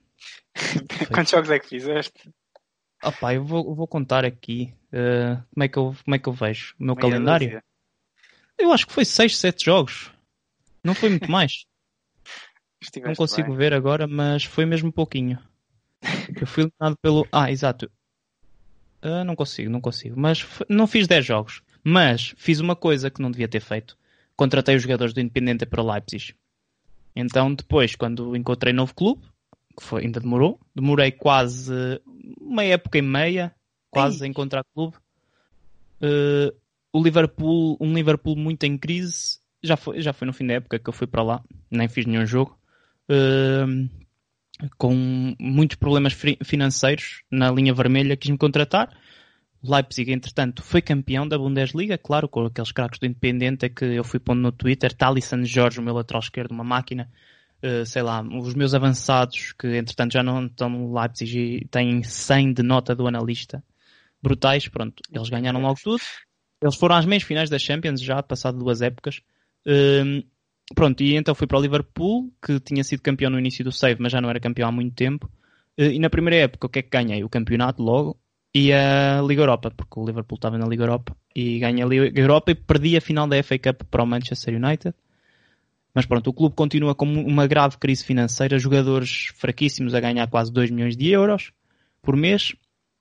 Quantos 1.13 1.31
jogos 1.31 1.51
é 1.51 1.59
que 1.59 1.69
fizeste? 1.69 2.31
Opa, 3.03 3.35
eu 3.35 3.45
vou, 3.45 3.75
vou 3.75 3.89
contar 3.89 4.25
aqui 4.25 4.73
uh, 4.93 5.43
como, 5.53 5.65
é 5.65 5.69
que 5.69 5.77
eu, 5.77 5.97
como 6.05 6.15
é 6.15 6.19
que 6.19 6.29
eu 6.29 6.33
vejo 6.33 6.75
o 6.79 6.85
meu 6.85 6.95
Meia 6.95 7.11
calendário. 7.11 7.47
Dúzia. 7.49 7.65
Eu 8.59 8.73
acho 8.73 8.87
que 8.87 8.93
foi 8.93 9.05
6, 9.05 9.37
7 9.37 9.65
jogos. 9.65 10.13
Não 10.85 10.95
foi 10.95 11.11
muito 11.11 11.29
mais. 11.31 11.67
não 13.05 13.15
consigo 13.15 13.49
bem. 13.49 13.57
ver 13.57 13.75
agora, 13.75 14.07
mas 14.07 14.45
foi 14.45 14.65
mesmo 14.65 14.93
pouquinho. 14.93 15.37
Eu 16.43 16.47
fui 16.49 16.65
eliminado 16.65 16.97
pelo. 17.01 17.25
Ah, 17.31 17.53
exato. 17.53 17.89
Uh, 19.01 19.23
não 19.25 19.37
consigo, 19.37 19.71
não 19.71 19.81
consigo. 19.81 20.19
Mas 20.19 20.45
não 20.69 20.89
fiz 20.89 21.07
10 21.07 21.25
jogos. 21.25 21.63
Mas 21.85 22.35
fiz 22.37 22.59
uma 22.59 22.75
coisa 22.75 23.13
que 23.13 23.23
não 23.23 23.31
devia 23.31 23.47
ter 23.47 23.61
feito. 23.61 23.97
Contratei 24.35 24.75
os 24.75 24.83
jogadores 24.83 25.15
do 25.15 25.21
Independente 25.21 25.65
para 25.65 25.81
o 25.81 25.89
Leipzig. 25.89 26.35
Então, 27.15 27.55
depois, 27.55 27.95
quando 27.95 28.35
encontrei 28.35 28.73
novo 28.73 28.93
clube, 28.93 29.23
que 29.79 29.85
foi, 29.85 30.03
ainda 30.03 30.19
demorou. 30.19 30.59
Demorei 30.75 31.13
quase 31.13 31.73
uma 32.41 32.65
época 32.65 32.99
e 32.99 33.03
meia, 33.03 33.55
quase, 33.89 34.19
Sim. 34.19 34.25
a 34.25 34.27
encontrar 34.27 34.65
clube. 34.75 34.97
Uh, 36.01 36.53
o 36.93 37.01
Liverpool, 37.01 37.77
um 37.81 37.95
Liverpool 37.95 38.35
muito 38.35 38.65
em 38.65 38.77
crise, 38.77 39.39
já 39.63 39.77
foi, 39.77 40.03
já 40.03 40.13
foi 40.13 40.27
no 40.27 40.33
fim 40.33 40.49
da 40.49 40.55
época 40.55 40.81
que 40.81 40.91
eu 40.91 40.93
fui 40.93 41.07
para 41.07 41.23
lá, 41.23 41.45
nem 41.71 41.89
fiz 41.89 42.05
nenhum 42.05 42.27
jogo. 42.27 42.59
Uh, 43.09 43.89
com 44.79 45.35
muitos 45.39 45.77
problemas 45.77 46.17
financeiros 46.45 47.23
na 47.31 47.51
linha 47.51 47.75
vermelha, 47.75 48.17
quis-me 48.17 48.39
contratar. 48.39 48.91
Leipzig, 49.63 50.13
entretanto, 50.13 50.63
foi 50.63 50.83
campeão 50.83 51.27
da 51.27 51.39
Bundesliga, 51.39 51.97
claro, 51.97 52.29
com 52.29 52.47
aqueles 52.47 52.73
craques 52.73 52.99
do 52.99 53.07
Independente 53.07 53.69
que 53.69 53.85
eu 53.85 54.03
fui 54.03 54.19
pondo 54.19 54.41
no 54.41 54.51
Twitter. 54.51 54.93
Talisson 54.93 55.45
Jorge, 55.45 55.79
o 55.79 55.83
meu 55.83 55.95
lateral 55.95 56.21
esquerdo, 56.21 56.51
uma 56.51 56.65
máquina. 56.65 57.09
Uh, 57.63 57.87
sei 57.87 58.03
lá, 58.03 58.21
os 58.23 58.55
meus 58.55 58.75
avançados, 58.75 59.53
que 59.53 59.69
entretanto 59.77 60.15
já 60.15 60.23
não 60.23 60.47
estão 60.47 60.69
no 60.69 60.99
Leipzig 60.99 61.39
e 61.39 61.65
têm 61.69 62.03
100 62.03 62.55
de 62.55 62.63
nota 62.65 62.93
do 62.93 63.07
analista. 63.07 63.63
Brutais, 64.21 64.67
pronto. 64.67 65.01
Eles 65.13 65.29
ganharam 65.29 65.61
logo 65.61 65.79
tudo. 65.81 66.03
Eles 66.61 66.75
foram 66.75 66.97
às 66.97 67.07
meias 67.07 67.23
finais 67.23 67.49
da 67.49 67.61
Champions 67.61 68.01
já, 68.01 68.21
passado 68.21 68.59
duas 68.59 68.83
épocas. 68.83 69.21
Uh, 69.65 70.27
pronto, 70.75 71.03
e 71.03 71.17
então 71.17 71.35
fui 71.35 71.47
para 71.47 71.59
o 71.59 71.63
Liverpool, 71.63 72.33
que 72.45 72.61
tinha 72.61 72.83
sido 72.85 73.03
campeão 73.03 73.31
no 73.31 73.39
início 73.39 73.65
do 73.65 73.73
save, 73.73 74.01
mas 74.01 74.13
já 74.13 74.21
não 74.21 74.31
era 74.31 74.41
campeão 74.41 74.69
há 74.69 74.73
muito 74.73 74.95
tempo. 74.95 75.31
Uh, 75.79 75.85
e 75.85 75.99
na 75.99 76.11
primeira 76.11 76.45
época, 76.45 76.67
o 76.67 76.71
que 76.71 76.79
é 76.81 76.83
que 76.83 76.91
ganhei? 76.91 77.25
O 77.25 77.29
campeonato 77.29 77.83
logo 77.83 78.19
e 78.55 78.73
a 78.73 79.23
Liga 79.23 79.43
Europa, 79.43 79.71
porque 79.71 79.99
o 79.99 80.05
Liverpool 80.05 80.37
estava 80.37 80.59
na 80.59 80.67
Liga 80.67 80.85
Europa 80.85 81.17
e 81.35 81.59
ganha 81.59 81.85
a 81.85 81.89
Liga 81.89 82.21
Europa 82.21 82.51
e 82.51 82.55
perdi 82.55 82.97
a 82.97 83.01
final 83.01 83.27
da 83.27 83.43
FA 83.43 83.59
Cup 83.59 83.83
para 83.91 84.03
o 84.03 84.07
Manchester 84.07 84.55
United. 84.55 84.95
Mas 85.95 86.07
pronto, 86.07 86.29
o 86.29 86.33
clube 86.33 86.55
continua 86.55 86.95
com 86.95 87.07
uma 87.07 87.47
grave 87.47 87.77
crise 87.79 88.05
financeira, 88.05 88.59
jogadores 88.59 89.29
fraquíssimos 89.35 89.95
a 89.95 90.01
ganhar 90.01 90.27
quase 90.29 90.53
2 90.53 90.71
milhões 90.71 90.97
de 90.97 91.11
euros 91.11 91.53
por 92.01 92.17
mês. 92.17 92.55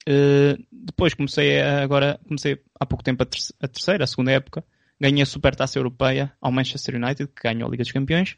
Uh, 0.08 0.62
depois 0.72 1.14
comecei 1.14 1.62
a, 1.62 1.84
agora, 1.84 2.20
comecei 2.28 2.60
há 2.80 2.86
pouco 2.86 3.04
tempo 3.04 3.24
a 3.24 3.68
terceira, 3.68 4.04
a 4.04 4.08
segunda 4.08 4.32
época, 4.32 4.64
ganhei 5.02 5.24
a 5.24 5.26
Supertaça 5.26 5.80
Europeia 5.80 6.32
ao 6.40 6.52
Manchester 6.52 6.96
United, 6.96 7.32
que 7.36 7.42
ganhou 7.42 7.68
a 7.68 7.72
Liga 7.72 7.84
dos 7.84 7.92
Campeões, 7.92 8.38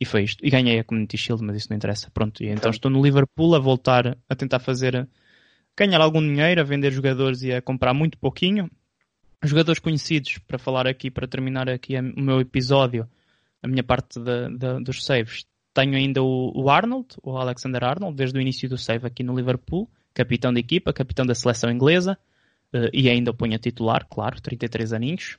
e 0.00 0.06
foi 0.06 0.22
isto. 0.24 0.44
E 0.44 0.48
ganhei 0.48 0.78
a 0.78 0.84
Community 0.84 1.18
Shield, 1.18 1.44
mas 1.44 1.56
isso 1.56 1.66
não 1.68 1.76
interessa. 1.76 2.10
Pronto, 2.10 2.42
e 2.42 2.48
então 2.48 2.70
estou 2.70 2.90
no 2.90 3.02
Liverpool 3.02 3.54
a 3.54 3.58
voltar 3.58 4.16
a 4.26 4.34
tentar 4.34 4.58
fazer 4.60 5.06
ganhar 5.76 6.00
algum 6.00 6.22
dinheiro 6.22 6.62
a 6.62 6.64
vender 6.64 6.90
jogadores 6.90 7.42
e 7.42 7.52
a 7.52 7.60
comprar 7.60 7.92
muito 7.92 8.16
pouquinho. 8.16 8.70
Jogadores 9.42 9.78
conhecidos, 9.78 10.38
para 10.38 10.58
falar 10.58 10.86
aqui, 10.86 11.10
para 11.10 11.28
terminar 11.28 11.68
aqui 11.68 11.98
o 11.98 12.20
meu 12.20 12.40
episódio, 12.40 13.08
a 13.62 13.68
minha 13.68 13.84
parte 13.84 14.18
de, 14.18 14.48
de, 14.56 14.82
dos 14.82 15.04
saves, 15.04 15.46
tenho 15.74 15.96
ainda 15.96 16.22
o, 16.22 16.52
o, 16.54 16.70
Arnold, 16.70 17.08
o 17.22 17.36
Alexander 17.36 17.84
Arnold, 17.84 18.16
desde 18.16 18.38
o 18.38 18.40
início 18.40 18.68
do 18.68 18.76
save 18.76 19.06
aqui 19.06 19.22
no 19.22 19.34
Liverpool, 19.36 19.88
capitão 20.12 20.52
de 20.52 20.60
equipa, 20.60 20.92
capitão 20.92 21.24
da 21.24 21.34
seleção 21.34 21.70
inglesa, 21.70 22.18
uh, 22.74 22.90
e 22.92 23.08
ainda 23.08 23.30
o 23.30 23.34
ponho 23.34 23.54
a 23.54 23.58
titular, 23.58 24.06
claro, 24.10 24.40
33 24.40 24.92
aninhos. 24.92 25.38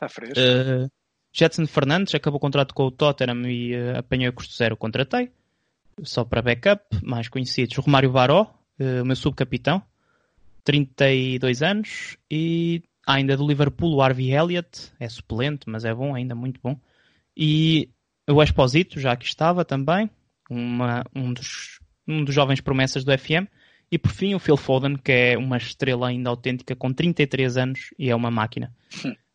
Está 0.00 0.08
fresco. 0.08 0.40
Uh, 0.40 0.90
Jetson 1.30 1.66
Fernandes 1.66 2.14
acabou 2.14 2.38
o 2.38 2.40
contrato 2.40 2.74
com 2.74 2.84
o 2.84 2.90
Tottenham 2.90 3.46
e 3.46 3.74
uh, 3.74 3.98
apanhou 3.98 4.30
o 4.30 4.32
custo 4.32 4.54
zero, 4.54 4.74
contratei. 4.74 5.30
Só 6.02 6.24
para 6.24 6.40
backup, 6.40 6.82
mais 7.04 7.28
conhecidos. 7.28 7.76
Romário 7.76 8.10
Varó, 8.10 8.54
uh, 8.80 9.02
o 9.02 9.04
meu 9.04 9.14
subcapitão, 9.14 9.82
32 10.64 11.62
anos, 11.62 12.16
e 12.30 12.82
ainda 13.06 13.36
do 13.36 13.46
Liverpool 13.46 13.94
o 13.94 14.00
Harvey 14.00 14.32
Elliott, 14.32 14.90
é 14.98 15.06
suplente, 15.06 15.68
mas 15.68 15.84
é 15.84 15.94
bom, 15.94 16.14
ainda 16.14 16.34
muito 16.34 16.58
bom. 16.62 16.80
E 17.36 17.90
o 18.26 18.42
Exposito, 18.42 18.98
já 18.98 19.12
aqui 19.12 19.26
estava 19.26 19.66
também, 19.66 20.08
uma, 20.48 21.04
um, 21.14 21.30
dos, 21.34 21.78
um 22.08 22.24
dos 22.24 22.34
jovens 22.34 22.62
promessas 22.62 23.04
do 23.04 23.16
FM. 23.16 23.46
E 23.92 23.98
por 23.98 24.12
fim 24.12 24.34
o 24.34 24.38
Phil 24.38 24.56
Foden, 24.56 24.96
que 24.96 25.12
é 25.12 25.36
uma 25.36 25.56
estrela 25.58 26.08
ainda 26.08 26.30
autêntica, 26.30 26.74
com 26.74 26.92
33 26.92 27.56
anos 27.56 27.90
e 27.98 28.08
é 28.08 28.14
uma 28.14 28.30
máquina. 28.30 28.72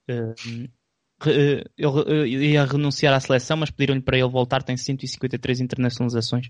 Uh, 0.10 0.66
ele 1.78 2.48
ia 2.52 2.66
renunciar 2.66 3.14
à 3.14 3.20
seleção, 3.20 3.58
mas 3.58 3.72
pediram-lhe 3.72 4.02
para 4.02 4.18
ele 4.18 4.30
voltar. 4.30 4.64
Tem 4.64 4.76
153 4.76 5.62
internacionalizações. 5.62 6.50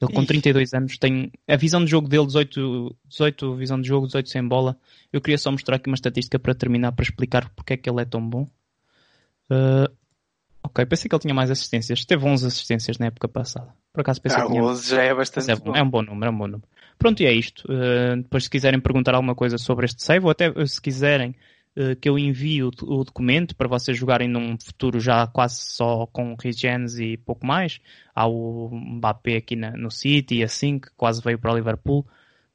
Ele 0.00 0.12
com 0.12 0.24
32 0.24 0.74
anos 0.74 0.98
tem 0.98 1.32
a 1.48 1.56
visão 1.56 1.82
de 1.82 1.90
jogo 1.90 2.06
dele, 2.06 2.26
18, 2.26 2.94
18 3.08 3.56
visão 3.56 3.80
de 3.80 3.88
jogo, 3.88 4.06
18 4.06 4.28
sem 4.28 4.46
bola. 4.46 4.76
Eu 5.10 5.22
queria 5.22 5.38
só 5.38 5.50
mostrar 5.50 5.76
aqui 5.76 5.88
uma 5.88 5.94
estatística 5.94 6.38
para 6.38 6.54
terminar, 6.54 6.92
para 6.92 7.02
explicar 7.02 7.48
porque 7.50 7.74
é 7.74 7.76
que 7.76 7.88
ele 7.88 8.02
é 8.02 8.04
tão 8.04 8.20
bom. 8.26 8.42
Uh, 9.50 9.90
ok, 10.62 10.84
pensei 10.84 11.08
que 11.08 11.14
ele 11.14 11.22
tinha 11.22 11.34
mais 11.34 11.50
assistências. 11.50 12.04
Teve 12.04 12.26
11 12.26 12.46
assistências 12.46 12.98
na 12.98 13.06
época 13.06 13.26
passada. 13.26 13.72
Por 13.90 14.02
acaso 14.02 14.20
pensei 14.20 14.38
ah, 14.38 14.44
que 14.44 14.50
tinha... 14.52 14.62
11 14.62 14.90
já 14.90 15.02
é 15.02 15.14
bastante 15.14 15.50
é, 15.50 15.56
bom. 15.56 15.74
é 15.74 15.82
um 15.82 15.88
bom 15.88 16.02
número, 16.02 16.26
é 16.26 16.30
um 16.30 16.38
bom 16.38 16.46
número. 16.46 16.68
Pronto, 16.98 17.22
e 17.22 17.26
é 17.26 17.32
isto. 17.32 17.64
Uh, 17.64 18.16
depois 18.16 18.44
se 18.44 18.50
quiserem 18.50 18.78
perguntar 18.80 19.14
alguma 19.14 19.34
coisa 19.34 19.56
sobre 19.56 19.86
este 19.86 20.02
save, 20.02 20.24
ou 20.24 20.30
até 20.30 20.52
se 20.66 20.80
quiserem 20.80 21.34
que 22.00 22.08
eu 22.08 22.18
envie 22.18 22.62
o, 22.62 22.70
documento 22.70 23.54
para 23.54 23.68
vocês 23.68 23.96
jogarem 23.96 24.28
num 24.28 24.56
futuro 24.58 24.98
já 24.98 25.26
quase 25.26 25.56
só 25.60 26.06
com 26.06 26.34
regens 26.34 26.98
e 26.98 27.16
pouco 27.16 27.46
mais. 27.46 27.80
Há 28.14 28.26
o 28.26 28.70
Mbappé 28.72 29.36
aqui 29.36 29.56
na, 29.56 29.72
no 29.72 29.90
City 29.90 30.36
e 30.36 30.42
assim, 30.42 30.78
que 30.78 30.88
quase 30.96 31.20
veio 31.22 31.38
para 31.38 31.52
o 31.52 31.56
Liverpool, 31.56 32.06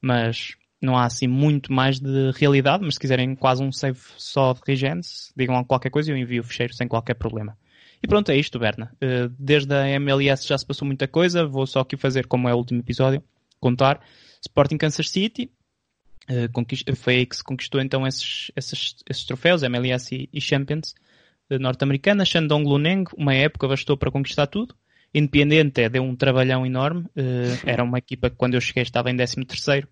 mas 0.02 0.56
não 0.82 0.98
há 0.98 1.06
assim 1.06 1.28
muito 1.28 1.72
mais 1.72 2.00
de 2.00 2.32
realidade, 2.32 2.84
mas 2.84 2.96
se 2.96 3.00
quiserem 3.00 3.36
quase 3.36 3.64
um 3.64 3.72
save 3.72 4.00
só 4.18 4.54
de 4.54 4.62
regens, 4.66 5.32
digam 5.38 5.64
qualquer 5.64 5.92
coisa 5.92 6.10
e 6.10 6.14
eu 6.14 6.18
envio 6.18 6.42
o 6.42 6.46
fecheiro 6.46 6.74
sem 6.74 6.88
qualquer 6.88 7.14
problema. 7.14 7.56
E 8.04 8.08
pronto, 8.08 8.32
é 8.32 8.36
isto, 8.36 8.58
Berna. 8.58 8.92
Uh, 8.96 9.32
desde 9.38 9.74
a 9.76 9.88
MLS 9.88 10.48
já 10.48 10.58
se 10.58 10.66
passou 10.66 10.88
muita 10.88 11.08
coisa, 11.08 11.46
vou 11.46 11.68
só 11.68 11.82
aqui 11.82 11.96
fazer 11.96 12.26
como 12.26 12.50
é 12.50 12.54
o 12.54 12.58
último 12.58 12.80
episódio, 12.80 13.24
contar. 13.60 14.02
Sporting 14.42 14.78
Kansas 14.78 15.10
City, 15.10 15.52
uh, 16.32 16.96
foi 16.96 17.16
aí 17.16 17.26
que 17.26 17.36
se 17.36 17.44
conquistou 17.44 17.82
então 17.82 18.06
esses, 18.08 18.52
esses, 18.56 18.96
esses 19.10 19.26
troféus, 19.26 19.64
MLS 19.64 20.16
e, 20.16 20.30
e 20.32 20.42
Champions 20.42 20.94
uh, 21.50 21.60
norte-americana. 21.60 22.26
Shandong 22.26 22.64
Luneng, 22.68 23.06
uma 23.18 23.34
época 23.34 23.68
bastou 23.68 23.98
para 23.98 24.12
conquistar 24.12 24.48
tudo. 24.48 24.76
Independente 25.14 25.90
deu 25.90 26.04
um 26.04 26.16
trabalhão 26.16 26.66
enorme. 26.66 27.06
era 27.66 27.84
uma 27.84 27.98
equipa 27.98 28.30
que 28.30 28.38
quando 28.38 28.54
eu 28.54 28.62
cheguei 28.62 28.84
estava 28.84 29.12
em 29.12 29.16
13 29.18 29.44
terceiro, 29.44 29.90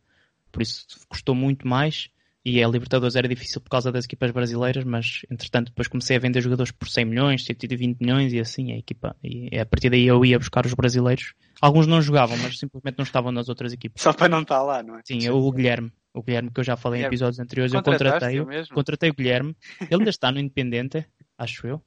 por 0.50 0.62
isso 0.62 0.88
custou 1.10 1.36
muito 1.36 1.67
mais 1.67 2.10
e 2.43 2.63
a 2.63 2.67
Libertadores 2.67 3.15
era 3.15 3.27
difícil 3.27 3.60
por 3.60 3.69
causa 3.69 3.91
das 3.91 4.05
equipas 4.05 4.31
brasileiras, 4.31 4.84
mas 4.84 5.22
entretanto 5.29 5.67
depois 5.67 5.88
comecei 5.88 6.15
a 6.15 6.19
vender 6.19 6.41
jogadores 6.41 6.72
por 6.72 6.88
100 6.88 7.05
milhões, 7.05 7.46
120 7.46 8.00
milhões 8.00 8.34
e 8.34 8.39
assim 8.39 8.72
a 8.72 8.77
equipa. 8.77 9.15
E 9.24 9.58
a 9.58 9.65
partir 9.65 9.89
daí 9.89 10.08
eu 10.08 10.24
ia 10.24 10.39
buscar 10.39 10.65
os 10.65 10.74
brasileiros. 10.74 11.34
Alguns 11.62 11.86
não 11.86 12.01
jogavam, 12.01 12.38
mas 12.38 12.58
simplesmente 12.58 12.98
não 12.98 13.03
estavam 13.03 13.31
nas 13.31 13.50
outras 13.50 13.74
equipas. 13.74 14.01
Só 14.01 14.13
para 14.13 14.29
não 14.29 14.41
estar 14.41 14.62
lá, 14.62 14.81
não 14.81 14.98
é? 14.98 15.01
Sim, 15.05 15.19
eu, 15.24 15.36
o 15.36 15.51
Guilherme. 15.51 15.91
O 16.19 16.23
Guilherme 16.23 16.51
que 16.51 16.59
eu 16.59 16.63
já 16.63 16.75
falei 16.75 17.01
em 17.01 17.05
episódios 17.05 17.39
anteriores, 17.39 17.73
eu 17.73 17.81
contratei, 17.81 18.39
contratei 18.73 19.09
o 19.09 19.13
Guilherme. 19.13 19.55
Ele 19.81 19.95
ainda 19.95 20.09
está 20.09 20.31
no 20.31 20.39
Independente, 20.39 21.05
acho 21.38 21.65
eu. 21.65 21.81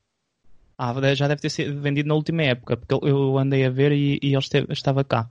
Ah, 0.78 0.94
já 1.14 1.28
deve 1.28 1.42
ter 1.42 1.50
sido 1.50 1.80
vendido 1.80 2.08
na 2.08 2.14
última 2.14 2.42
época, 2.42 2.76
porque 2.76 2.94
eu 3.06 3.38
andei 3.38 3.64
a 3.66 3.70
ver 3.70 3.92
e, 3.92 4.18
e 4.22 4.28
ele 4.28 4.38
esteve, 4.38 4.72
estava 4.72 5.04
cá. 5.04 5.30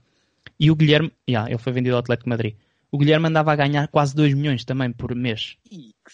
E 0.58 0.70
o 0.70 0.76
Guilherme, 0.76 1.12
yeah, 1.28 1.50
ele 1.50 1.58
foi 1.58 1.72
vendido 1.72 1.96
ao 1.96 2.00
Atlético 2.00 2.28
Madrid. 2.28 2.54
O 2.92 2.98
Guilherme 2.98 3.26
andava 3.26 3.52
a 3.52 3.56
ganhar 3.56 3.88
quase 3.88 4.14
2 4.14 4.34
milhões 4.34 4.64
também 4.64 4.92
por 4.92 5.14
mês. 5.14 5.56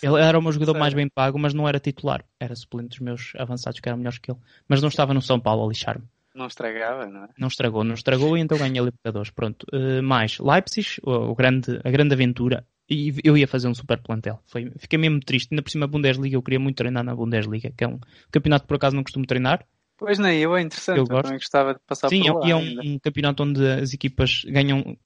Ele 0.03 0.21
era 0.21 0.39
o 0.39 0.43
meu 0.43 0.53
jogador 0.53 0.79
mais 0.79 0.95
bem 0.95 1.09
pago, 1.09 1.39
mas 1.39 1.53
não 1.53 1.69
era 1.69 1.79
titular. 1.79 2.25
Era 2.41 2.55
suplente 2.57 2.91
dos 2.91 3.01
meus 3.01 3.33
avançados 3.37 3.81
que 3.81 3.89
eram 3.89 3.99
melhores 3.99 4.19
que 4.19 4.31
ele. 4.31 4.39
Mas 4.67 4.81
não 4.81 4.89
estava 4.89 5.13
no 5.13 5.21
São 5.21 5.39
Paulo 5.39 5.65
a 5.65 5.69
lixar-me. 5.69 6.05
Não 6.39 6.47
estragava, 6.47 7.07
não 7.07 7.25
é? 7.25 7.29
Não 7.37 7.49
estragou, 7.49 7.83
não 7.83 7.95
estragou 7.95 8.39
e 8.39 8.41
então 8.41 8.57
ganhei 8.57 8.81
Libertadores. 8.81 9.31
Pronto. 9.31 9.67
Uh, 9.73 10.01
mais, 10.05 10.39
Leipzig, 10.39 11.01
o, 11.03 11.11
o, 11.11 11.35
grande, 11.35 11.81
a 11.83 11.91
grande 11.91 12.15
aventura. 12.15 12.65
E 12.91 13.15
eu 13.23 13.37
ia 13.37 13.47
fazer 13.47 13.69
um 13.69 13.75
super 13.75 14.01
plantel. 14.01 14.41
Foi, 14.47 14.71
fiquei 14.79 14.99
mesmo 14.99 15.21
triste. 15.21 15.53
Ainda 15.53 15.63
por 15.63 15.71
cima, 15.71 15.85
a 15.85 15.89
Bundesliga, 15.89 16.37
eu 16.37 16.43
queria 16.43 16.59
muito 16.59 16.77
treinar 16.77 17.05
na 17.05 17.15
Bundesliga, 17.15 17.71
que 17.77 17.85
é 17.85 17.89
um 17.89 17.99
campeonato 18.31 18.65
que 18.65 18.69
por 18.69 18.77
acaso 18.77 18.97
não 18.97 19.03
costumo 19.03 19.27
treinar. 19.27 19.67
Pois 19.99 20.19
nem 20.19 20.39
eu, 20.41 20.57
é 20.57 20.63
interessante. 20.63 20.99
Eu, 20.99 21.05
eu 21.11 21.23
também 21.23 21.39
gostava 21.39 21.75
de 21.75 21.81
passar 21.87 22.09
Sim, 22.09 22.23
por 22.23 22.37
lá. 22.37 22.47
Sim, 22.47 22.51
é 22.51 22.57
um, 22.57 22.95
um 22.95 22.99
campeonato 22.99 23.43
onde 23.43 23.67
as 23.67 23.93
equipas 23.93 24.43
ganham, 24.47 24.97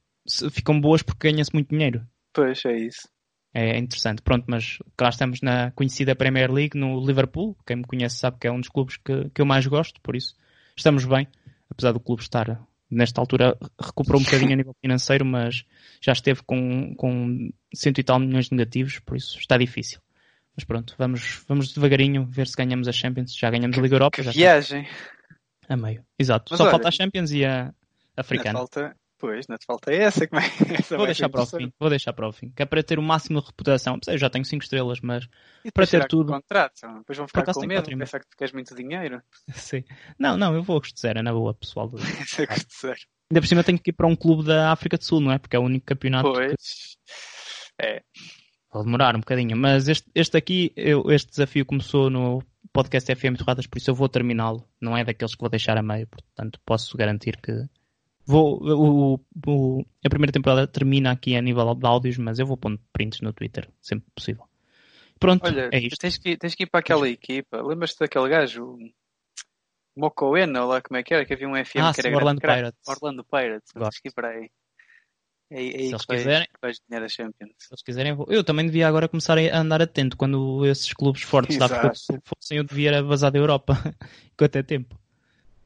ficam 0.50 0.80
boas 0.80 1.02
porque 1.02 1.30
ganha-se 1.30 1.52
muito 1.52 1.70
dinheiro. 1.70 2.06
Pois, 2.32 2.64
é 2.66 2.76
isso. 2.78 3.08
É 3.54 3.76
interessante. 3.78 4.22
Pronto, 4.22 4.44
mas 4.48 4.78
cá 4.96 5.08
estamos 5.08 5.40
na 5.42 5.70
conhecida 5.72 6.14
Premier 6.14 6.50
League, 6.50 6.78
no 6.78 7.04
Liverpool. 7.04 7.56
Quem 7.66 7.76
me 7.76 7.84
conhece 7.84 8.16
sabe 8.16 8.38
que 8.38 8.46
é 8.46 8.52
um 8.52 8.60
dos 8.60 8.68
clubes 8.68 8.96
que, 8.96 9.28
que 9.30 9.42
eu 9.42 9.46
mais 9.46 9.66
gosto, 9.66 10.00
por 10.00 10.14
isso 10.14 10.34
estamos 10.76 11.04
bem. 11.04 11.26
Apesar 11.68 11.92
do 11.92 12.00
clube 12.00 12.22
estar, 12.22 12.60
nesta 12.92 13.20
altura, 13.20 13.56
recuperou 13.80 14.20
um 14.20 14.24
bocadinho 14.24 14.52
a 14.52 14.56
nível 14.56 14.76
financeiro, 14.80 15.24
mas 15.24 15.64
já 16.00 16.12
esteve 16.12 16.42
com, 16.44 16.94
com 16.94 17.50
cento 17.74 17.98
e 17.98 18.04
tal 18.04 18.18
milhões 18.18 18.48
de 18.48 18.54
negativos, 18.54 18.98
por 19.00 19.16
isso 19.16 19.38
está 19.38 19.56
difícil. 19.56 20.00
Mas 20.54 20.64
pronto, 20.64 20.94
vamos, 20.98 21.44
vamos 21.48 21.72
devagarinho 21.72 22.26
ver 22.26 22.46
se 22.46 22.56
ganhamos 22.56 22.86
a 22.86 22.92
Champions. 22.92 23.34
Já 23.34 23.50
ganhamos 23.50 23.78
a 23.78 23.80
Liga 23.80 23.94
Europa. 23.94 24.16
Que 24.16 24.22
já 24.22 24.32
viagem! 24.32 24.86
A 25.68 25.76
meio, 25.76 26.04
exato. 26.18 26.48
Mas 26.50 26.58
Só 26.58 26.64
olha, 26.64 26.72
falta 26.72 26.88
a 26.88 26.90
Champions 26.90 27.32
e 27.32 27.44
a 27.44 27.72
Africana. 28.16 28.58
Falta, 28.58 28.94
Pois, 29.22 29.46
não 29.46 29.56
te 29.56 29.64
falta 29.64 29.94
essa, 29.94 30.26
como 30.26 30.42
é? 30.42 30.46
Essa 30.76 30.96
vou 30.96 31.06
deixar 31.06 31.28
para 31.28 31.42
o 31.42 31.46
fim, 31.46 31.72
vou 31.78 31.88
deixar 31.88 32.12
para 32.12 32.28
o 32.28 32.32
fim. 32.32 32.50
Que 32.50 32.64
é 32.64 32.66
para 32.66 32.82
ter 32.82 32.98
o 32.98 33.02
máximo 33.02 33.40
de 33.40 33.46
reputação. 33.46 33.96
Eu 34.08 34.18
já 34.18 34.28
tenho 34.28 34.44
5 34.44 34.64
estrelas, 34.64 35.00
mas 35.00 35.28
e 35.64 35.70
para 35.70 35.86
ter 35.86 36.08
tudo. 36.08 36.32
Contrato, 36.32 36.80
depois 36.98 37.18
vão 37.18 37.28
ficar 37.28 37.44
com 37.54 37.64
medo, 37.64 37.88
pensar 37.96 38.18
que 38.18 38.26
tu 38.28 38.36
queres 38.36 38.52
muito 38.52 38.74
dinheiro. 38.74 39.22
Sim. 39.54 39.84
Não, 40.18 40.36
não, 40.36 40.52
eu 40.56 40.64
vou 40.64 40.76
a 40.76 40.80
custo 40.80 41.00
zero, 41.00 41.20
é 41.20 41.22
na 41.22 41.32
boa, 41.32 41.54
pessoal. 41.54 41.86
Do... 41.88 41.98
é 41.98 42.46
custo 42.48 42.80
zero. 42.80 42.98
Ainda 43.30 43.40
por 43.40 43.46
cima 43.46 43.62
tenho 43.62 43.78
que 43.78 43.90
ir 43.90 43.92
para 43.92 44.08
um 44.08 44.16
clube 44.16 44.44
da 44.44 44.72
África 44.72 44.98
do 44.98 45.04
Sul, 45.04 45.20
não 45.20 45.30
é? 45.30 45.38
Porque 45.38 45.54
é 45.54 45.58
o 45.60 45.62
único 45.62 45.86
campeonato. 45.86 46.32
Pois. 46.32 46.96
Que... 47.78 47.86
É. 47.86 48.02
Vou 48.72 48.82
demorar 48.82 49.14
um 49.14 49.20
bocadinho, 49.20 49.56
mas 49.56 49.86
este, 49.86 50.10
este 50.16 50.36
aqui, 50.36 50.72
eu, 50.74 51.12
este 51.12 51.30
desafio 51.30 51.64
começou 51.64 52.10
no 52.10 52.42
podcast 52.72 53.14
FM 53.14 53.36
Torradas, 53.38 53.68
por 53.68 53.78
isso 53.78 53.88
eu 53.88 53.94
vou 53.94 54.08
terminá-lo. 54.08 54.68
Não 54.80 54.96
é 54.96 55.04
daqueles 55.04 55.36
que 55.36 55.40
vou 55.40 55.50
deixar 55.50 55.78
a 55.78 55.82
meio, 55.82 56.08
portanto 56.08 56.58
posso 56.66 56.96
garantir 56.96 57.36
que 57.36 57.68
Vou, 58.24 58.62
o, 58.62 59.20
o, 59.46 59.84
a 60.04 60.08
primeira 60.08 60.32
temporada 60.32 60.66
termina 60.66 61.10
aqui 61.10 61.34
a 61.36 61.42
nível 61.42 61.74
de 61.74 61.86
áudios, 61.86 62.18
mas 62.18 62.38
eu 62.38 62.46
vou 62.46 62.56
pondo 62.56 62.80
prints 62.92 63.20
no 63.20 63.32
Twitter, 63.32 63.68
sempre 63.80 64.06
possível. 64.14 64.44
Pronto, 65.18 65.46
Olha, 65.46 65.70
é 65.72 65.78
isto. 65.78 65.98
Tens, 65.98 66.18
que, 66.18 66.36
tens 66.36 66.54
que 66.54 66.64
ir 66.64 66.66
para 66.66 66.80
aquela 66.80 67.08
equipa. 67.08 67.62
Lembras-te 67.62 68.00
daquele 68.00 68.28
gajo? 68.28 68.76
Mocoena, 69.96 70.64
lá 70.64 70.80
como 70.80 70.98
é 70.98 71.02
que 71.02 71.14
era? 71.14 71.24
Que 71.24 71.34
havia 71.34 71.48
um 71.48 71.52
FM 71.52 71.78
ah, 71.78 71.92
que 71.92 72.00
era 72.00 72.08
sim, 72.08 72.14
Orlando 72.14 72.40
grande. 72.40 72.58
Pirates. 72.58 72.88
Orlando 72.88 73.24
Pirates. 73.24 73.72
Gosto. 73.72 73.90
Tens 73.90 74.00
que 74.00 74.08
ir 74.08 74.12
para 74.12 74.28
aí. 74.30 74.50
É, 75.50 75.66
é 75.66 75.78
Se 75.78 75.88
eles 75.90 76.06
quiserem. 76.06 76.48
vais 76.62 76.80
ganhar 76.88 77.04
a 77.04 77.08
Champions. 77.08 77.52
Se 77.58 77.72
eles 77.72 77.82
quiserem. 77.82 78.16
Eu 78.28 78.42
também 78.42 78.66
devia 78.66 78.88
agora 78.88 79.08
começar 79.08 79.36
a 79.36 79.58
andar 79.58 79.82
atento 79.82 80.16
quando 80.16 80.64
esses 80.64 80.92
clubes 80.94 81.22
fortes 81.22 81.58
da 81.58 81.66
África 81.66 81.92
fossem, 82.24 82.56
eu 82.56 82.64
devia 82.64 83.02
vazar 83.02 83.30
da 83.30 83.38
Europa. 83.38 83.74
Enquanto 84.32 84.56
é 84.56 84.62
tempo. 84.62 84.98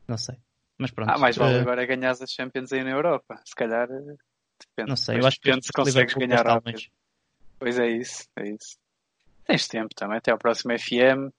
Não 0.08 0.18
sei. 0.18 0.36
Mas 0.78 0.90
pronto. 0.90 1.10
Ah, 1.10 1.18
mais 1.18 1.36
vale 1.36 1.56
eh, 1.56 1.60
agora 1.60 1.86
ganhar 1.86 2.10
as 2.10 2.30
Champions 2.30 2.72
aí 2.72 2.84
na 2.84 2.90
Europa. 2.90 3.40
Se 3.44 3.54
calhar, 3.54 3.88
eh, 3.90 4.16
depende. 4.60 4.88
Não 4.88 4.96
sei, 4.96 5.18
eu 5.18 5.26
acho 5.26 5.40
que 5.40 5.48
depende 5.48 5.66
se 5.66 5.72
consegues 5.72 6.14
Liverpool 6.14 6.28
ganhar 6.28 6.46
rápido. 6.46 6.82
Pois 7.58 7.78
é 7.78 7.88
isso, 7.88 8.28
é 8.36 8.50
isso. 8.50 8.76
Tens 9.44 9.68
tempo 9.68 9.94
também, 9.94 10.18
até 10.18 10.30
ao 10.30 10.38
próximo 10.38 10.76
FM. 10.78 11.32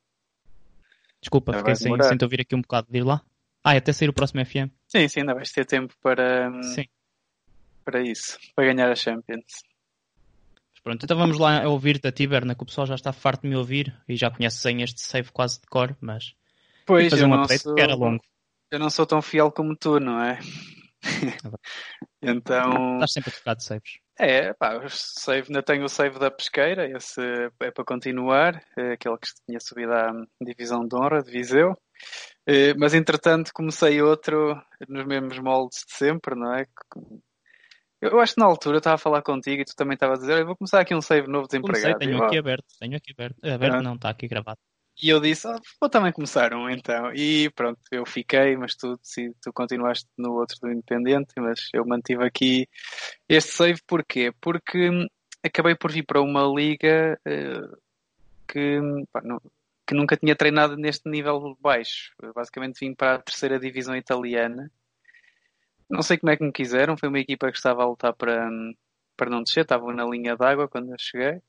Desculpa, 1.21 1.53
fiquei 1.53 1.75
sem, 1.75 2.01
sem 2.01 2.17
te 2.17 2.23
ouvir 2.23 2.41
aqui 2.41 2.55
um 2.55 2.61
bocado 2.61 2.87
de 2.89 2.99
ir 2.99 3.03
lá. 3.03 3.21
Ah, 3.63 3.75
e 3.75 3.77
até 3.77 3.91
sair 3.91 4.09
o 4.09 4.13
próximo 4.13 4.43
FM. 4.45 4.69
Sim, 4.87 5.07
sim, 5.09 5.19
ainda 5.19 5.33
vais 5.33 5.51
ter 5.51 5.65
tempo 5.65 5.93
para, 6.01 6.49
hum, 6.49 6.61
Sim. 6.63 6.85
para 7.83 8.01
isso, 8.01 8.37
para 8.55 8.65
ganhar 8.65 8.89
a 8.89 8.95
Champions. 8.95 9.43
Mas 10.71 10.81
pronto, 10.81 11.03
então 11.03 11.17
vamos 11.17 11.37
lá 11.37 11.67
ouvir-te 11.67 12.07
a 12.07 12.11
ti, 12.11 12.25
Berna, 12.25 12.55
que 12.55 12.63
o 12.63 12.65
pessoal 12.65 12.87
já 12.87 12.95
está 12.95 13.11
farto 13.11 13.41
de 13.41 13.49
me 13.49 13.55
ouvir 13.55 13.93
e 14.07 14.15
já 14.15 14.31
conhece 14.31 14.59
sem 14.59 14.81
este 14.81 15.01
save 15.01 15.31
quase 15.31 15.59
de 15.59 15.67
cor, 15.67 15.97
mas 15.99 16.33
Pois, 16.85 17.09
fazer 17.09 17.25
eu 17.25 17.27
um 17.27 17.33
update 17.33 17.63
sou, 17.63 17.75
que 17.75 17.81
era 17.81 17.93
longo. 17.93 18.23
Eu 18.71 18.79
não 18.79 18.89
sou 18.89 19.05
tão 19.05 19.21
fiel 19.21 19.51
como 19.51 19.75
tu, 19.75 19.99
não 19.99 20.21
é? 20.21 20.39
então, 22.21 22.95
Estás 22.95 23.13
sempre 23.13 23.29
a 23.29 23.33
trocar 23.33 23.55
de 23.55 23.63
saves. 23.63 23.91
é, 24.19 24.53
pá, 24.53 24.77
o 24.77 24.89
save, 24.89 25.47
ainda 25.49 25.63
tenho 25.63 25.83
o 25.85 25.89
save 25.89 26.19
da 26.19 26.31
pesqueira, 26.31 26.89
esse 26.89 27.21
é 27.61 27.71
para 27.71 27.85
continuar, 27.85 28.61
é 28.77 28.93
aquele 28.93 29.17
que 29.17 29.27
tinha 29.47 29.59
subido 29.59 29.93
à 29.93 30.11
divisão 30.41 30.85
de 30.87 30.95
honra 30.95 31.21
de 31.21 31.31
Viseu. 31.31 31.75
Eh, 32.47 32.73
Mas 32.77 32.93
entretanto 32.93 33.51
comecei 33.53 34.01
outro 34.01 34.59
nos 34.87 35.05
mesmos 35.05 35.37
moldes 35.39 35.79
de 35.87 35.95
sempre, 35.95 36.35
não 36.35 36.53
é? 36.53 36.65
Eu 38.01 38.19
acho 38.19 38.35
que 38.35 38.39
na 38.39 38.45
altura 38.45 38.75
eu 38.75 38.79
estava 38.79 38.95
a 38.95 38.99
falar 38.99 39.21
contigo 39.23 39.61
e 39.61 39.65
tu 39.65 39.75
também 39.75 39.95
estavas 39.95 40.19
a 40.19 40.21
dizer, 40.21 40.39
"Eu 40.41 40.45
vou 40.45 40.55
começar 40.55 40.79
aqui 40.79 40.93
um 40.93 41.01
save 41.01 41.27
novo 41.27 41.47
Comecei, 41.47 41.93
desempregado. 41.93 41.99
tenho 41.99 42.11
E 42.11 42.19
eu, 42.19 42.23
aqui 42.25 42.35
"Ah, 42.37 42.39
aberto, 42.39 42.65
tenho 42.79 42.95
aqui 42.95 43.11
aberto. 43.11 43.37
Aberto 43.43 43.73
Ah. 43.75 43.81
não, 43.81 43.95
está 43.95 44.09
aqui 44.09 44.27
gravado. 44.27 44.59
E 45.01 45.09
eu 45.09 45.19
disse, 45.19 45.47
"Ah, 45.47 45.59
vou 45.79 45.89
também 45.89 46.11
começar 46.11 46.53
um 46.53 46.69
então. 46.69 47.13
E 47.13 47.49
pronto, 47.51 47.79
eu 47.91 48.05
fiquei, 48.05 48.57
mas 48.57 48.75
tu, 48.75 48.99
tu 49.41 49.53
continuaste 49.53 50.07
no 50.17 50.33
outro 50.33 50.57
do 50.61 50.71
Independente, 50.71 51.33
mas 51.37 51.69
eu 51.73 51.85
mantive 51.85 52.23
aqui 52.23 52.67
este 53.29 53.51
save 53.51 53.79
porquê? 53.87 54.33
Porque 54.41 54.89
hum, 54.89 55.05
acabei 55.43 55.75
por 55.75 55.91
vir 55.91 56.03
para 56.05 56.21
uma 56.21 56.43
liga 56.45 57.19
eh, 57.25 57.61
que, 58.47 58.79
pá, 59.11 59.21
não- 59.23 59.41
que 59.87 59.95
nunca 59.95 60.17
tinha 60.17 60.35
treinado 60.35 60.75
neste 60.77 61.09
nível 61.09 61.57
baixo. 61.61 62.13
Eu 62.21 62.33
basicamente 62.33 62.79
vim 62.79 62.93
para 62.95 63.15
a 63.15 63.21
terceira 63.21 63.59
divisão 63.59 63.95
italiana. 63.95 64.71
Não 65.89 66.01
sei 66.01 66.17
como 66.17 66.31
é 66.31 66.37
que 66.37 66.43
me 66.43 66.51
quiseram, 66.51 66.97
foi 66.97 67.07
uma 67.09 67.19
equipa 67.19 67.49
que 67.51 67.57
estava 67.57 67.83
a 67.83 67.87
lutar 67.87 68.13
para, 68.13 68.47
hum, 68.49 68.73
para 69.15 69.29
não 69.29 69.43
descer, 69.43 69.61
estavam 69.61 69.93
na 69.93 70.05
linha 70.05 70.35
d'água 70.35 70.67
quando 70.67 70.91
eu 70.91 70.97
cheguei. 70.99 71.41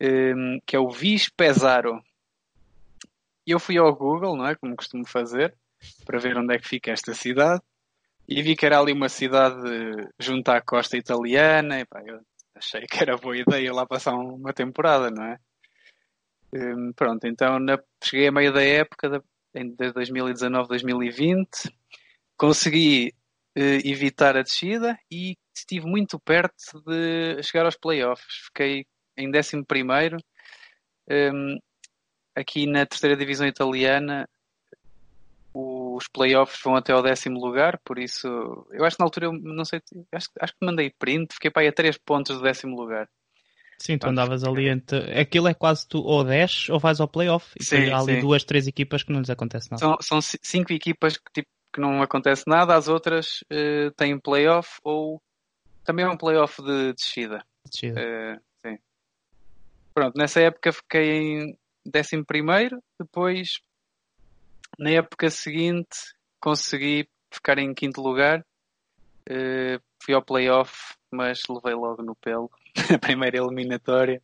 Hum, 0.00 0.60
que 0.66 0.76
é 0.76 0.78
o 0.80 0.90
Vis 0.90 1.28
Pesaro. 1.30 2.00
E 3.48 3.52
eu 3.54 3.60
fui 3.64 3.76
ao 3.78 3.94
Google, 3.96 4.36
não 4.36 4.46
é? 4.46 4.54
Como 4.54 4.76
costumo 4.76 5.06
fazer, 5.06 5.50
para 6.06 6.20
ver 6.24 6.36
onde 6.38 6.54
é 6.54 6.58
que 6.58 6.68
fica 6.68 6.90
esta 6.92 7.14
cidade. 7.14 7.62
E 8.28 8.42
vi 8.42 8.56
que 8.56 8.66
era 8.66 8.78
ali 8.80 8.92
uma 8.94 9.08
cidade 9.10 9.60
junto 10.20 10.48
à 10.50 10.60
costa 10.62 10.96
italiana. 11.04 11.80
E, 11.80 11.86
pá, 11.86 12.02
eu 12.06 12.20
achei 12.56 12.86
que 12.86 12.98
era 13.04 13.16
boa 13.18 13.36
ideia 13.38 13.72
lá 13.74 13.86
passar 13.86 14.14
um- 14.16 14.36
uma 14.36 14.52
temporada, 14.54 15.10
não 15.10 15.24
é? 15.24 15.38
Hum, 16.52 16.92
pronto, 16.94 17.26
então 17.26 17.58
na- 17.58 17.78
cheguei 18.02 18.28
a 18.28 18.32
meio 18.32 18.52
da 18.52 18.62
época, 18.62 19.08
da, 19.08 19.22
em, 19.54 19.74
de 19.74 19.92
2019, 19.92 20.68
2020. 20.68 21.70
Consegui 22.36 23.14
eh, 23.56 23.80
evitar 23.84 24.36
a 24.36 24.42
descida 24.42 24.98
e 25.10 25.36
estive 25.56 25.86
muito 25.86 26.18
perto 26.20 26.80
de 26.86 27.42
chegar 27.42 27.66
aos 27.66 27.76
playoffs. 27.76 28.26
Fiquei 28.46 28.86
em 29.16 29.28
11 29.30 29.64
primeiro. 29.66 30.16
Hum, 31.10 31.58
aqui 32.38 32.66
na 32.66 32.86
terceira 32.86 33.16
divisão 33.16 33.46
italiana 33.46 34.28
os 35.54 36.06
playoffs 36.08 36.60
vão 36.62 36.76
até 36.76 36.92
ao 36.92 37.02
décimo 37.02 37.40
lugar, 37.40 37.80
por 37.84 37.98
isso 37.98 38.26
eu 38.70 38.84
acho 38.84 38.96
que 38.96 39.02
na 39.02 39.06
altura 39.06 39.26
eu 39.26 39.32
não 39.32 39.64
sei, 39.64 39.80
acho, 40.12 40.28
acho 40.40 40.52
que 40.52 40.64
mandei 40.66 40.90
print, 40.98 41.34
fiquei 41.34 41.50
para 41.50 41.62
aí 41.62 41.68
a 41.68 41.72
3 41.72 41.98
pontos 41.98 42.36
do 42.36 42.42
décimo 42.42 42.76
lugar. 42.76 43.08
Sim, 43.80 43.96
tu 43.96 44.08
andavas 44.08 44.42
ali 44.42 44.68
entre. 44.68 45.18
Aquilo 45.18 45.46
é 45.46 45.54
quase 45.54 45.86
tu 45.86 46.00
ou 46.00 46.24
10 46.24 46.68
ou 46.68 46.80
vais 46.80 47.00
ao 47.00 47.06
playoff. 47.06 47.54
E 47.60 47.62
Sim, 47.64 47.88
há 47.90 48.00
ali 48.00 48.14
sim. 48.14 48.20
duas, 48.20 48.42
três 48.42 48.66
equipas 48.66 49.04
que 49.04 49.12
não 49.12 49.20
lhes 49.20 49.30
acontece 49.30 49.70
nada. 49.70 49.80
São, 49.80 49.96
são 50.00 50.20
ci- 50.20 50.38
cinco 50.42 50.72
equipas 50.72 51.16
que, 51.16 51.30
tipo, 51.32 51.48
que 51.72 51.80
não 51.80 52.02
acontece 52.02 52.42
nada, 52.48 52.74
as 52.74 52.88
outras 52.88 53.44
eh, 53.50 53.90
têm 53.96 54.18
playoff 54.18 54.78
ou 54.82 55.22
também 55.84 56.04
é 56.04 56.08
um 56.08 56.16
playoff 56.16 56.60
de 56.60 56.92
descida. 56.92 57.44
Descida. 57.64 58.00
Eh, 58.00 58.36
sim. 58.66 58.78
Pronto, 59.94 60.18
nessa 60.18 60.40
época 60.40 60.72
fiquei 60.72 61.10
em 61.12 61.58
décimo 61.90 62.24
primeiro, 62.24 62.82
depois 62.98 63.60
na 64.78 64.90
época 64.90 65.30
seguinte 65.30 65.96
consegui 66.40 67.08
ficar 67.32 67.58
em 67.58 67.74
quinto 67.74 68.00
lugar, 68.00 68.44
Eh, 69.30 69.78
fui 70.02 70.14
ao 70.14 70.24
playoff, 70.24 70.94
mas 71.12 71.42
levei 71.50 71.74
logo 71.74 72.02
no 72.02 72.16
pelo 72.16 72.50
na 72.90 72.98
primeira 72.98 73.36
eliminatória 73.36 74.22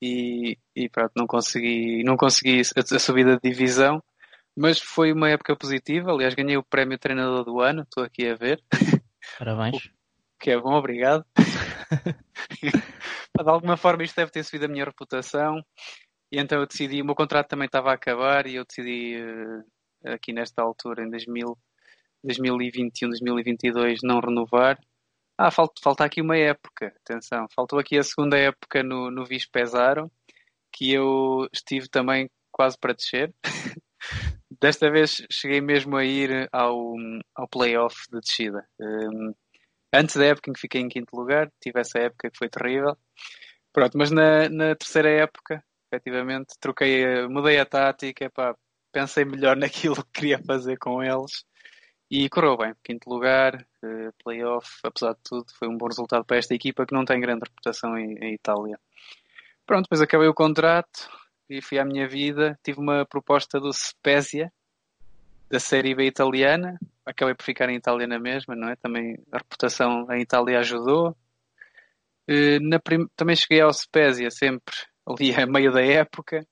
e, 0.00 0.56
e 0.76 0.88
pronto, 0.88 1.12
não 1.16 1.26
consegui, 1.26 2.04
não 2.04 2.16
consegui 2.16 2.62
a, 2.76 2.80
a 2.80 2.98
subida 3.00 3.36
de 3.36 3.50
divisão, 3.50 4.00
mas 4.56 4.78
foi 4.78 5.12
uma 5.12 5.28
época 5.28 5.56
positiva, 5.56 6.12
aliás 6.12 6.34
ganhei 6.34 6.56
o 6.56 6.62
prémio 6.62 6.96
treinador 6.98 7.44
do 7.44 7.60
ano, 7.60 7.82
estou 7.82 8.04
aqui 8.04 8.28
a 8.28 8.36
ver, 8.36 8.62
Parabéns. 9.36 9.90
que 10.38 10.52
é 10.52 10.60
bom, 10.60 10.74
obrigado. 10.74 11.26
de 12.62 13.50
alguma 13.50 13.76
forma 13.76 14.04
isto 14.04 14.14
deve 14.14 14.30
ter 14.30 14.44
subido 14.44 14.66
a 14.66 14.68
minha 14.68 14.84
reputação 14.84 15.60
e 16.30 16.38
então 16.38 16.60
eu 16.60 16.66
decidi, 16.66 17.00
o 17.00 17.04
meu 17.04 17.14
contrato 17.14 17.48
também 17.48 17.66
estava 17.66 17.90
a 17.90 17.94
acabar 17.94 18.46
e 18.46 18.56
eu 18.56 18.64
decidi 18.64 19.16
eh, 20.04 20.12
aqui 20.12 20.32
nesta 20.32 20.62
altura, 20.62 21.04
em 21.04 21.10
2000, 21.10 21.56
2021, 22.24 23.08
2022, 23.10 24.00
não 24.02 24.20
renovar. 24.20 24.78
Ah, 25.38 25.50
falta, 25.50 25.74
falta 25.82 26.04
aqui 26.04 26.20
uma 26.20 26.36
época, 26.36 26.92
atenção, 27.04 27.46
faltou 27.54 27.78
aqui 27.78 27.96
a 27.98 28.02
segunda 28.02 28.36
época 28.36 28.82
no, 28.82 29.10
no 29.10 29.24
Vis 29.24 29.46
Pesaro, 29.46 30.10
que 30.72 30.92
eu 30.92 31.48
estive 31.52 31.88
também 31.88 32.28
quase 32.52 32.76
para 32.78 32.94
descer. 32.94 33.32
Desta 34.60 34.90
vez 34.90 35.22
cheguei 35.30 35.60
mesmo 35.60 35.96
a 35.96 36.04
ir 36.04 36.48
ao, 36.52 36.94
ao 37.34 37.48
playoff 37.48 37.96
de 38.12 38.20
descida. 38.20 38.66
Um, 38.80 39.32
antes 39.94 40.16
da 40.16 40.26
época 40.26 40.50
em 40.50 40.54
que 40.54 40.60
fiquei 40.60 40.80
em 40.80 40.88
quinto 40.88 41.16
lugar, 41.16 41.50
tive 41.62 41.80
essa 41.80 41.98
época 41.98 42.30
que 42.30 42.38
foi 42.38 42.48
terrível. 42.48 42.96
Pronto, 43.72 43.96
mas 43.96 44.10
na, 44.10 44.48
na 44.48 44.74
terceira 44.74 45.10
época, 45.10 45.62
efetivamente, 45.90 46.54
troquei, 46.60 47.26
mudei 47.28 47.58
a 47.58 47.66
tática, 47.66 48.30
pensei 48.92 49.24
melhor 49.24 49.56
naquilo 49.58 49.96
que 49.96 50.20
queria 50.20 50.38
fazer 50.38 50.76
com 50.78 51.02
eles 51.02 51.44
e 52.10 52.28
correu 52.28 52.56
bem. 52.56 52.74
Quinto 52.82 53.08
lugar, 53.10 53.66
eh, 53.82 54.10
playoff, 54.22 54.68
apesar 54.82 55.12
de 55.14 55.20
tudo, 55.22 55.46
foi 55.58 55.68
um 55.68 55.76
bom 55.76 55.86
resultado 55.86 56.24
para 56.24 56.38
esta 56.38 56.54
equipa 56.54 56.86
que 56.86 56.94
não 56.94 57.04
tem 57.04 57.20
grande 57.20 57.44
reputação 57.44 57.96
em, 57.98 58.16
em 58.18 58.34
Itália. 58.34 58.78
Pronto, 59.66 59.84
depois 59.84 60.00
acabei 60.00 60.28
o 60.28 60.34
contrato 60.34 61.10
e 61.48 61.60
fui 61.60 61.78
à 61.78 61.84
minha 61.84 62.08
vida. 62.08 62.58
Tive 62.62 62.80
uma 62.80 63.04
proposta 63.04 63.60
do 63.60 63.72
Spezia, 63.72 64.50
da 65.50 65.60
Série 65.60 65.94
B 65.94 66.06
italiana. 66.06 66.78
Acabei 67.04 67.34
por 67.34 67.44
ficar 67.44 67.68
em 67.68 67.76
Itália 67.76 68.06
na 68.06 68.18
mesma, 68.18 68.54
não 68.54 68.68
é? 68.68 68.76
Também 68.76 69.18
a 69.30 69.38
reputação 69.38 70.10
em 70.10 70.22
Itália 70.22 70.58
ajudou. 70.60 71.16
Eh, 72.26 72.58
na 72.60 72.78
prim- 72.78 73.08
Também 73.16 73.36
cheguei 73.36 73.60
ao 73.60 73.72
Spezia 73.72 74.30
sempre 74.30 74.74
ali 75.14 75.34
a 75.34 75.46
meio 75.46 75.72
da 75.72 75.82
época. 75.82 76.46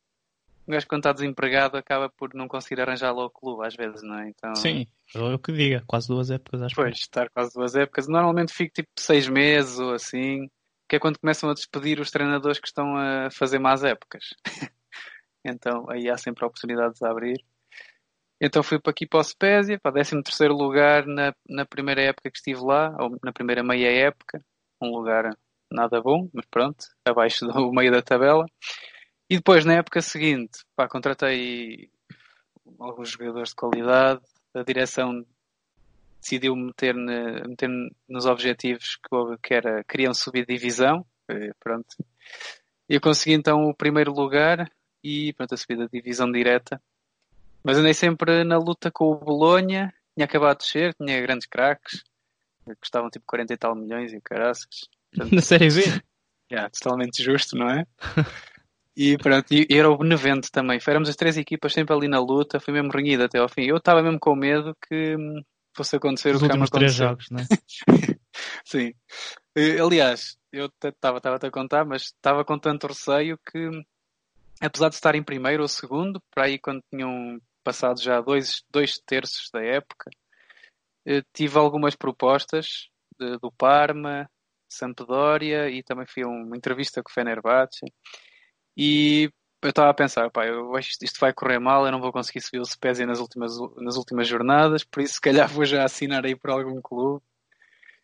Um 0.67 0.73
gajo 0.73 0.87
quando 0.89 1.01
está 1.01 1.13
desempregado 1.13 1.77
acaba 1.77 2.11
por 2.11 2.35
não 2.35 2.49
conseguir 2.49 2.81
arranjar 2.81 3.13
logo 3.13 3.29
o 3.29 3.31
clube, 3.31 3.67
às 3.67 3.75
vezes, 3.77 4.03
não 4.03 4.19
é? 4.19 4.29
Então, 4.29 4.55
Sim, 4.57 4.87
eu 5.15 5.35
o 5.35 5.39
que 5.39 5.53
diga, 5.53 5.85
quase 5.87 6.09
duas 6.09 6.31
épocas 6.31 6.63
acho 6.63 6.75
Pois, 6.75 6.99
estar 6.99 7.31
quase 7.31 7.55
duas 7.55 7.77
épocas. 7.77 8.09
Normalmente 8.09 8.53
fico 8.53 8.75
tipo 8.75 8.89
seis 8.99 9.29
meses 9.29 9.79
ou 9.79 9.95
assim, 9.95 10.49
que 10.89 10.97
é 10.97 10.99
quando 10.99 11.21
começam 11.21 11.49
a 11.49 11.55
despedir 11.55 12.01
os 12.01 12.11
treinadores 12.11 12.59
que 12.59 12.67
estão 12.67 12.97
a 12.97 13.31
fazer 13.31 13.61
más 13.61 13.85
épocas. 13.85 14.35
então 15.45 15.89
aí 15.89 16.11
há 16.11 16.17
sempre 16.17 16.45
oportunidades 16.45 17.01
a 17.03 17.11
abrir. 17.11 17.45
Então 18.41 18.63
fui 18.63 18.79
para 18.81 18.91
aqui 18.91 19.07
para 19.07 19.21
o 19.21 19.25
Spezia, 19.25 19.79
para 19.79 19.93
13 19.93 20.23
terceiro 20.23 20.55
lugar 20.55 21.07
na, 21.07 21.33
na 21.49 21.65
primeira 21.65 22.03
época 22.03 22.31
que 22.31 22.37
estive 22.37 22.61
lá, 22.61 22.95
ou 23.01 23.17
na 23.23 23.33
primeira 23.33 23.63
meia 23.63 23.91
época, 23.91 24.45
um 24.81 24.91
lugar 24.91 25.31
nada 25.71 26.01
bom, 26.01 26.29
mas 26.33 26.47
pronto, 26.47 26.85
abaixo 27.05 27.47
do 27.47 27.71
meio 27.73 27.93
da 27.93 28.03
tabela. 28.03 28.47
E 29.29 29.37
depois 29.37 29.65
na 29.65 29.75
época 29.75 30.01
seguinte, 30.01 30.65
pá, 30.75 30.89
contratei 30.89 31.91
alguns 32.79 33.11
jogadores 33.11 33.51
de 33.51 33.57
qualidade, 33.57 34.23
a 34.55 34.63
direção 34.63 35.25
decidiu 36.21 36.57
meter, 36.57 36.95
ne, 36.95 37.43
meter 37.47 37.69
nos 38.09 38.27
objetivos 38.27 38.97
que, 38.97 39.39
que 39.43 39.55
era 39.55 39.85
queriam 39.85 40.15
subir 40.15 40.47
divisão. 40.47 41.05
E, 41.29 41.53
pronto. 41.61 41.97
Eu 42.89 43.01
consegui 43.01 43.35
então 43.35 43.69
o 43.69 43.75
primeiro 43.75 44.13
lugar 44.13 44.71
e 45.03 45.33
pronto, 45.35 45.55
a 45.55 45.57
subida 45.57 45.85
da 45.85 45.91
divisão 45.93 46.31
direta. 46.31 46.81
Mas 47.63 47.79
andei 47.79 47.95
sempre 47.95 48.45
na 48.45 48.59
luta 48.59 48.91
com 48.91 49.11
o 49.11 49.17
Bolonha, 49.17 49.93
tinha 50.15 50.25
acabado 50.25 50.59
de 50.59 50.65
descer, 50.65 50.95
tinha 50.95 51.21
grandes 51.21 51.47
craques, 51.47 52.05
custavam 52.81 53.11
tipo 53.11 53.25
40 53.27 53.53
e 53.53 53.57
tal 53.57 53.75
milhões 53.75 54.13
e 54.13 54.21
caraças. 54.21 54.89
Na 55.33 55.41
Série 55.43 55.69
B? 55.71 55.83
Yeah, 56.51 56.71
totalmente 56.71 57.23
justo, 57.23 57.57
não 57.57 57.69
é? 57.71 57.85
E 58.97 59.19
pronto, 59.19 59.53
e 59.53 59.67
era 59.71 59.91
o 59.91 59.99
Benevento 59.99 60.51
também. 60.51 60.79
Éramos 60.87 61.09
as 61.09 61.17
três 61.17 61.37
equipas 61.37 61.73
sempre 61.73 61.95
ali 61.95 62.09
na 62.09 62.19
luta, 62.19 62.61
foi 62.61 62.73
mesmo 62.73 62.91
renhido 62.91 63.25
até 63.25 63.39
ao 63.39 63.49
fim. 63.49 63.65
Eu 63.65 63.77
estava 63.77 64.03
mesmo 64.03 64.19
com 64.19 64.35
medo 64.35 64.75
que 64.89 65.17
hum, 65.17 65.43
fosse 65.77 65.97
acontecer 65.97 66.31
Os 66.35 66.37
o 66.37 66.39
que 66.41 66.47
últimos 66.47 66.71
três 66.71 66.95
jogos, 66.95 67.27
não 67.31 67.41
é? 67.41 67.47
Sim. 68.65 68.95
Eh, 69.55 69.79
Aliás, 69.81 70.37
eu 70.53 70.71
estava 70.83 71.19
a 71.19 71.51
contar, 71.51 71.85
mas 71.85 72.05
estava 72.05 72.45
com 72.45 72.59
tanto 72.59 72.87
receio 72.87 73.39
que, 73.51 73.69
apesar 74.61 74.89
de 74.89 74.95
estar 74.95 75.15
em 75.15 75.23
primeiro 75.23 75.63
ou 75.63 75.69
segundo, 75.69 76.21
para 76.35 76.45
aí 76.45 76.59
quando 76.59 76.81
tinham 76.91 77.39
passado 77.63 78.01
já 78.01 78.21
dois, 78.21 78.63
dois 78.71 78.95
terços 79.05 79.51
da 79.53 79.63
época, 79.63 80.09
eh, 81.07 81.23
tive 81.35 81.59
algumas 81.59 81.95
propostas 81.95 82.89
de- 83.21 83.39
do 83.39 83.53
Parma, 83.53 84.27
Sampdoria 84.69 85.69
e 85.71 85.83
também 85.83 86.07
fui 86.07 86.23
a 86.23 86.29
uma 86.29 86.57
entrevista 86.57 87.03
com 87.03 87.11
o 87.11 87.13
Fenerbahçe. 87.13 87.87
E 88.77 89.31
eu 89.63 89.71
estava 89.71 89.91
a 89.91 89.95
pensar, 89.95 90.31
pá, 90.31 90.47
eu 90.47 90.77
acho 90.77 90.99
que 90.99 91.05
isto 91.05 91.19
vai 91.19 91.33
correr 91.33 91.59
mal, 91.59 91.87
eu 91.87 91.93
não 91.93 92.01
vou 92.01 92.13
conseguir 92.13 92.41
subir 92.41 92.61
o 92.61 92.65
Spezia 92.65 93.07
nas 93.07 93.21
últimas, 93.21 93.53
nas 93.77 93.97
últimas 93.97 94.29
jornadas, 94.29 94.85
por 94.85 95.03
isso 95.03 95.15
se 95.15 95.21
calhar 95.21 95.49
vou 95.53 95.65
já 95.65 95.85
assinar 95.85 96.25
aí 96.25 96.37
por 96.37 96.51
algum 96.51 96.81
clube. 96.81 97.23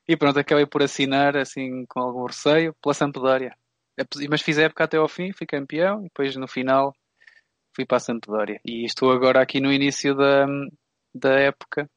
E 0.09 0.17
pronto, 0.17 0.39
acabei 0.39 0.67
por 0.67 0.83
assinar 0.83 1.37
assim 1.37 1.87
com 1.87 2.01
algum 2.01 2.27
receio 2.27 2.75
pela 2.83 2.95
Sampdoria. 2.95 3.55
É 3.99 4.05
Mas 4.29 4.43
fiz 4.43 4.59
a 4.59 4.63
época 4.63 4.85
até 4.85 4.97
ao 4.97 5.09
fim, 5.09 5.33
fui 5.33 5.47
campeão 5.47 6.01
e 6.01 6.05
depois 6.05 6.35
no 6.37 6.49
final 6.49 6.95
fui 7.75 7.87
para 7.87 7.99
a 7.99 8.01
Sampdoria. 8.01 8.61
E 8.65 8.85
estou 8.85 9.13
agora 9.13 9.41
aqui 9.41 9.61
no 9.61 9.73
início 9.73 10.15
da, 10.15 10.47
da 11.15 11.39
época 11.39 11.89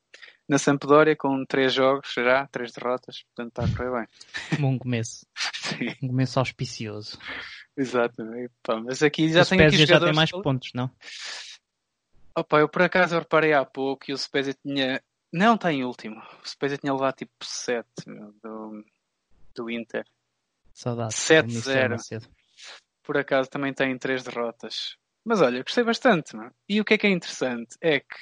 na 0.48 0.58
Sampdoria 0.58 1.16
com 1.16 1.44
três 1.46 1.74
jogos 1.74 2.14
já, 2.14 2.48
três 2.48 2.72
derrotas, 2.72 3.24
portanto 3.24 3.50
está 3.50 3.64
a 3.66 3.78
correr 3.78 4.00
bem. 4.00 4.60
Bom 4.60 4.78
começo. 4.78 5.26
Sim, 5.56 5.96
Um 6.04 6.08
começo 6.10 6.40
auspicioso. 6.40 7.18
exato. 7.76 8.24
Pá, 8.64 8.80
mas 8.80 9.02
aqui 9.02 9.32
já 9.32 9.44
tenho 9.46 9.68
aqui 9.68 9.86
já 9.86 10.00
tem 10.00 10.14
mais 10.14 10.32
pontos, 10.32 10.72
não? 10.74 10.90
Opa, 12.38 12.60
eu 12.60 12.70
por 12.70 12.82
acaso 12.82 13.18
reparei 13.18 13.54
há 13.54 13.64
pouco 13.66 14.06
que 14.06 14.14
o 14.14 14.18
Spezia 14.18 14.54
tinha. 14.54 15.02
Não, 15.32 15.56
está 15.56 15.72
em 15.72 15.84
último. 15.84 16.22
O 16.44 16.48
Spezia 16.48 16.78
tinha 16.78 16.94
levado 16.94 17.16
tipo 17.16 17.34
7 17.42 17.88
do, 18.44 18.84
do 19.56 19.70
Inter. 19.70 20.06
Saudades. 20.74 21.16
7-0. 21.18 21.42
do 21.42 21.48
Mister 21.48 21.90
Macedo. 21.90 22.28
Por 23.04 23.18
acaso 23.18 23.50
também 23.50 23.74
tem 23.74 23.98
3 23.98 24.24
derrotas. 24.24 24.98
Mas 25.24 25.42
olha, 25.42 25.64
gostei 25.64 25.84
bastante. 25.84 26.36
É? 26.38 26.50
E 26.70 26.82
o 26.82 26.86
que 26.86 26.94
é 26.94 26.98
que 26.98 27.08
é 27.08 27.10
interessante 27.10 27.76
é 27.82 28.00
que 28.00 28.16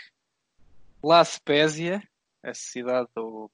La 1.03 1.23
Spezia, 1.25 2.01
essa 2.43 2.61
cidade, 2.61 3.09
ou 3.15 3.49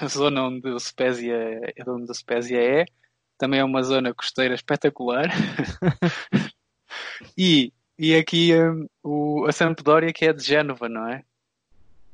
a 0.00 0.06
zona 0.08 0.44
onde 0.44 0.68
o 0.68 0.78
Spezia, 0.78 1.34
é- 1.34 1.90
onde 1.90 2.10
o 2.10 2.14
Spezia 2.14 2.60
é, 2.60 2.84
também 3.38 3.60
é 3.60 3.64
uma 3.64 3.82
zona 3.82 4.14
costeira 4.14 4.54
espetacular. 4.54 5.28
e, 7.36 7.72
e 7.98 8.14
aqui 8.14 8.52
hum, 8.54 8.86
o, 9.02 9.46
a 9.46 9.52
Sampdoria 9.52 10.12
que 10.12 10.26
é 10.26 10.32
de 10.32 10.42
Génova, 10.42 10.88
não 10.88 11.08
é? 11.08 11.24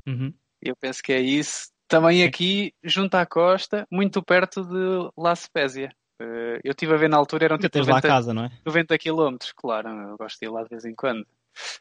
Uhum. 0.07 0.33
Eu 0.63 0.77
penso 0.77 1.03
que 1.03 1.13
é 1.13 1.21
isso. 1.21 1.71
Também 1.89 2.23
aqui, 2.23 2.73
junto 2.85 3.17
à 3.17 3.27
costa, 3.27 3.87
muito 3.91 4.23
perto 4.23 4.65
de 4.65 5.11
La 5.17 5.35
Spezia. 5.35 5.91
Eh, 6.21 6.61
eu 6.63 6.71
estive 6.71 6.95
a 6.95 6.97
ver 6.97 7.09
na 7.09 7.17
altura, 7.17 7.47
eram 7.47 7.59
tipo 7.59 7.71
tens 7.71 7.87
lá 7.87 7.95
a 7.95 7.97
90, 7.97 8.09
casa, 8.09 8.35
não 8.35 8.45
é? 8.45 8.53
90 8.65 8.99
quilómetros, 8.99 9.53
claro. 9.53 9.89
Eu 9.89 10.17
gosto 10.17 10.39
de 10.39 10.47
ir 10.47 10.51
lá 10.51 10.63
de 10.63 10.69
vez 10.69 10.85
em 10.85 10.95
quando. 10.95 11.27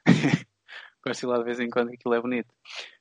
gosto 1.05 1.19
de 1.19 1.25
ir 1.25 1.29
lá 1.29 1.37
de 1.37 1.43
vez 1.43 1.59
em 1.59 1.69
quando, 1.69 1.89
aquilo 1.89 2.13
é 2.15 2.21
bonito. 2.21 2.49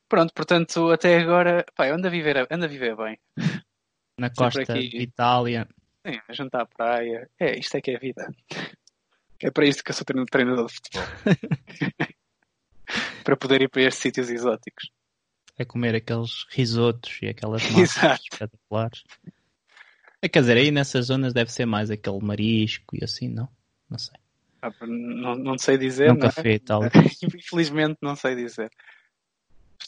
Pronto, 0.09 0.33
portanto, 0.33 0.91
até 0.91 1.19
agora, 1.19 1.65
pá, 1.75 1.87
eu 1.89 1.95
ando 1.95 2.07
a 2.07 2.11
viver, 2.11 2.47
ando 2.51 2.65
a 2.65 2.69
viver 2.69 2.97
bem. 2.97 3.19
Na 4.19 4.31
costa 4.31 4.63
aqui. 4.63 4.89
de 4.89 5.03
Itália. 5.03 5.69
Sim, 6.07 6.19
junto 6.31 6.55
à 6.55 6.65
praia. 6.67 7.29
É, 7.39 7.59
isto 7.59 7.77
é 7.77 7.81
que 7.81 7.91
é 7.91 7.99
vida. 7.99 8.33
É 9.41 9.51
para 9.51 9.67
isto 9.67 9.85
que 9.85 9.91
eu 9.91 9.95
sou 9.95 10.05
treinador 10.05 10.67
de 10.67 10.75
futebol. 10.75 11.03
para 13.25 13.37
poder 13.37 13.63
ir 13.63 13.69
para 13.69 13.83
estes 13.83 14.03
sítios 14.03 14.31
exóticos. 14.31 14.91
a 15.59 15.65
comer 15.65 15.95
aqueles 15.95 16.47
risotos 16.51 17.19
e 17.23 17.29
aquelas 17.29 17.63
massas 17.71 18.21
espetaculares. 18.21 19.05
É, 20.23 20.29
quer 20.29 20.41
dizer, 20.41 20.57
aí 20.57 20.71
nessas 20.71 21.07
zonas 21.07 21.33
deve 21.33 21.53
ser 21.53 21.67
mais 21.67 21.91
aquele 21.91 22.19
marisco 22.21 22.97
e 22.97 23.05
assim, 23.05 23.29
não? 23.29 23.49
Não 23.89 23.99
sei. 23.99 24.17
Ah, 24.61 24.73
Não, 24.81 25.35
não 25.37 25.59
sei 25.59 25.79
dizer. 25.79 26.09
Não 26.09 26.17
não 26.17 26.27
é? 26.27 26.33
café 26.33 26.55
e 26.55 26.59
tal. 26.59 26.81
Infelizmente 27.23 27.99
não 28.03 28.17
sei 28.17 28.35
dizer. 28.35 28.71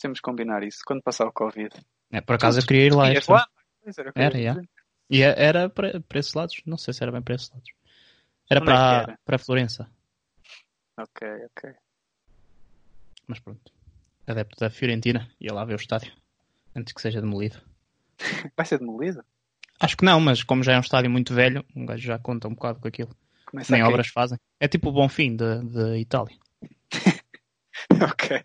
Temos 0.00 0.18
que 0.18 0.22
combinar 0.22 0.62
isso 0.62 0.78
quando 0.86 1.02
passar 1.02 1.26
o 1.26 1.32
Covid. 1.32 1.70
É, 2.10 2.20
por 2.20 2.36
acaso 2.36 2.60
eu 2.60 2.66
queria 2.66 2.86
ir 2.86 2.94
lá. 2.94 3.12
Este 3.12 3.30
lá? 3.30 3.46
Era, 4.14 4.38
eu 4.40 4.50
Era. 4.50 4.62
E 5.10 5.22
é- 5.22 5.34
era 5.36 5.68
para, 5.68 6.00
para 6.00 6.18
esses 6.18 6.32
lados? 6.32 6.62
Não 6.64 6.78
sei 6.78 6.94
se 6.94 7.02
era 7.02 7.12
bem 7.12 7.20
para 7.20 7.34
esses 7.34 7.50
lados. 7.50 7.70
Era 8.48 8.60
Onde 8.60 8.70
é 8.70 8.74
para, 8.74 9.02
era? 9.02 9.18
para 9.24 9.38
Florença. 9.38 9.90
Ok, 10.96 11.28
ok. 11.46 11.74
Mas 13.26 13.38
pronto. 13.40 13.72
Adepto 14.26 14.58
da 14.58 14.70
Fiorentina. 14.70 15.30
Ia 15.40 15.52
lá 15.52 15.64
ver 15.64 15.74
o 15.74 15.76
estádio. 15.76 16.12
Antes 16.74 16.92
que 16.92 17.00
seja 17.00 17.20
demolido. 17.20 17.60
Vai 18.56 18.64
ser 18.66 18.78
demolido? 18.78 19.24
Acho 19.78 19.96
que 19.96 20.04
não, 20.04 20.20
mas 20.20 20.42
como 20.42 20.62
já 20.62 20.72
é 20.74 20.76
um 20.76 20.82
estádio 20.82 21.10
muito 21.10 21.34
velho, 21.34 21.64
um 21.74 21.86
gajo 21.86 22.02
já 22.02 22.18
conta 22.18 22.48
um 22.48 22.54
bocado 22.54 22.80
com 22.80 22.88
aquilo. 22.88 23.16
Começa 23.46 23.72
Nem 23.72 23.82
obras 23.82 24.08
fazem. 24.08 24.38
É 24.58 24.68
tipo 24.68 24.90
o 24.90 24.92
bom 24.92 25.08
fim 25.08 25.36
de 25.36 25.98
Itália. 25.98 26.36
ok. 27.90 28.44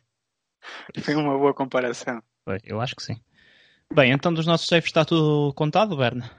Foi 1.01 1.15
uma 1.15 1.37
boa 1.37 1.53
comparação. 1.53 2.21
Eu 2.63 2.79
acho 2.81 2.95
que 2.95 3.03
sim. 3.03 3.19
Bem, 3.93 4.11
então 4.11 4.33
dos 4.33 4.45
nossos 4.45 4.67
saves 4.67 4.85
está 4.85 5.05
tudo 5.05 5.53
contado, 5.53 5.95
Berna? 5.95 6.29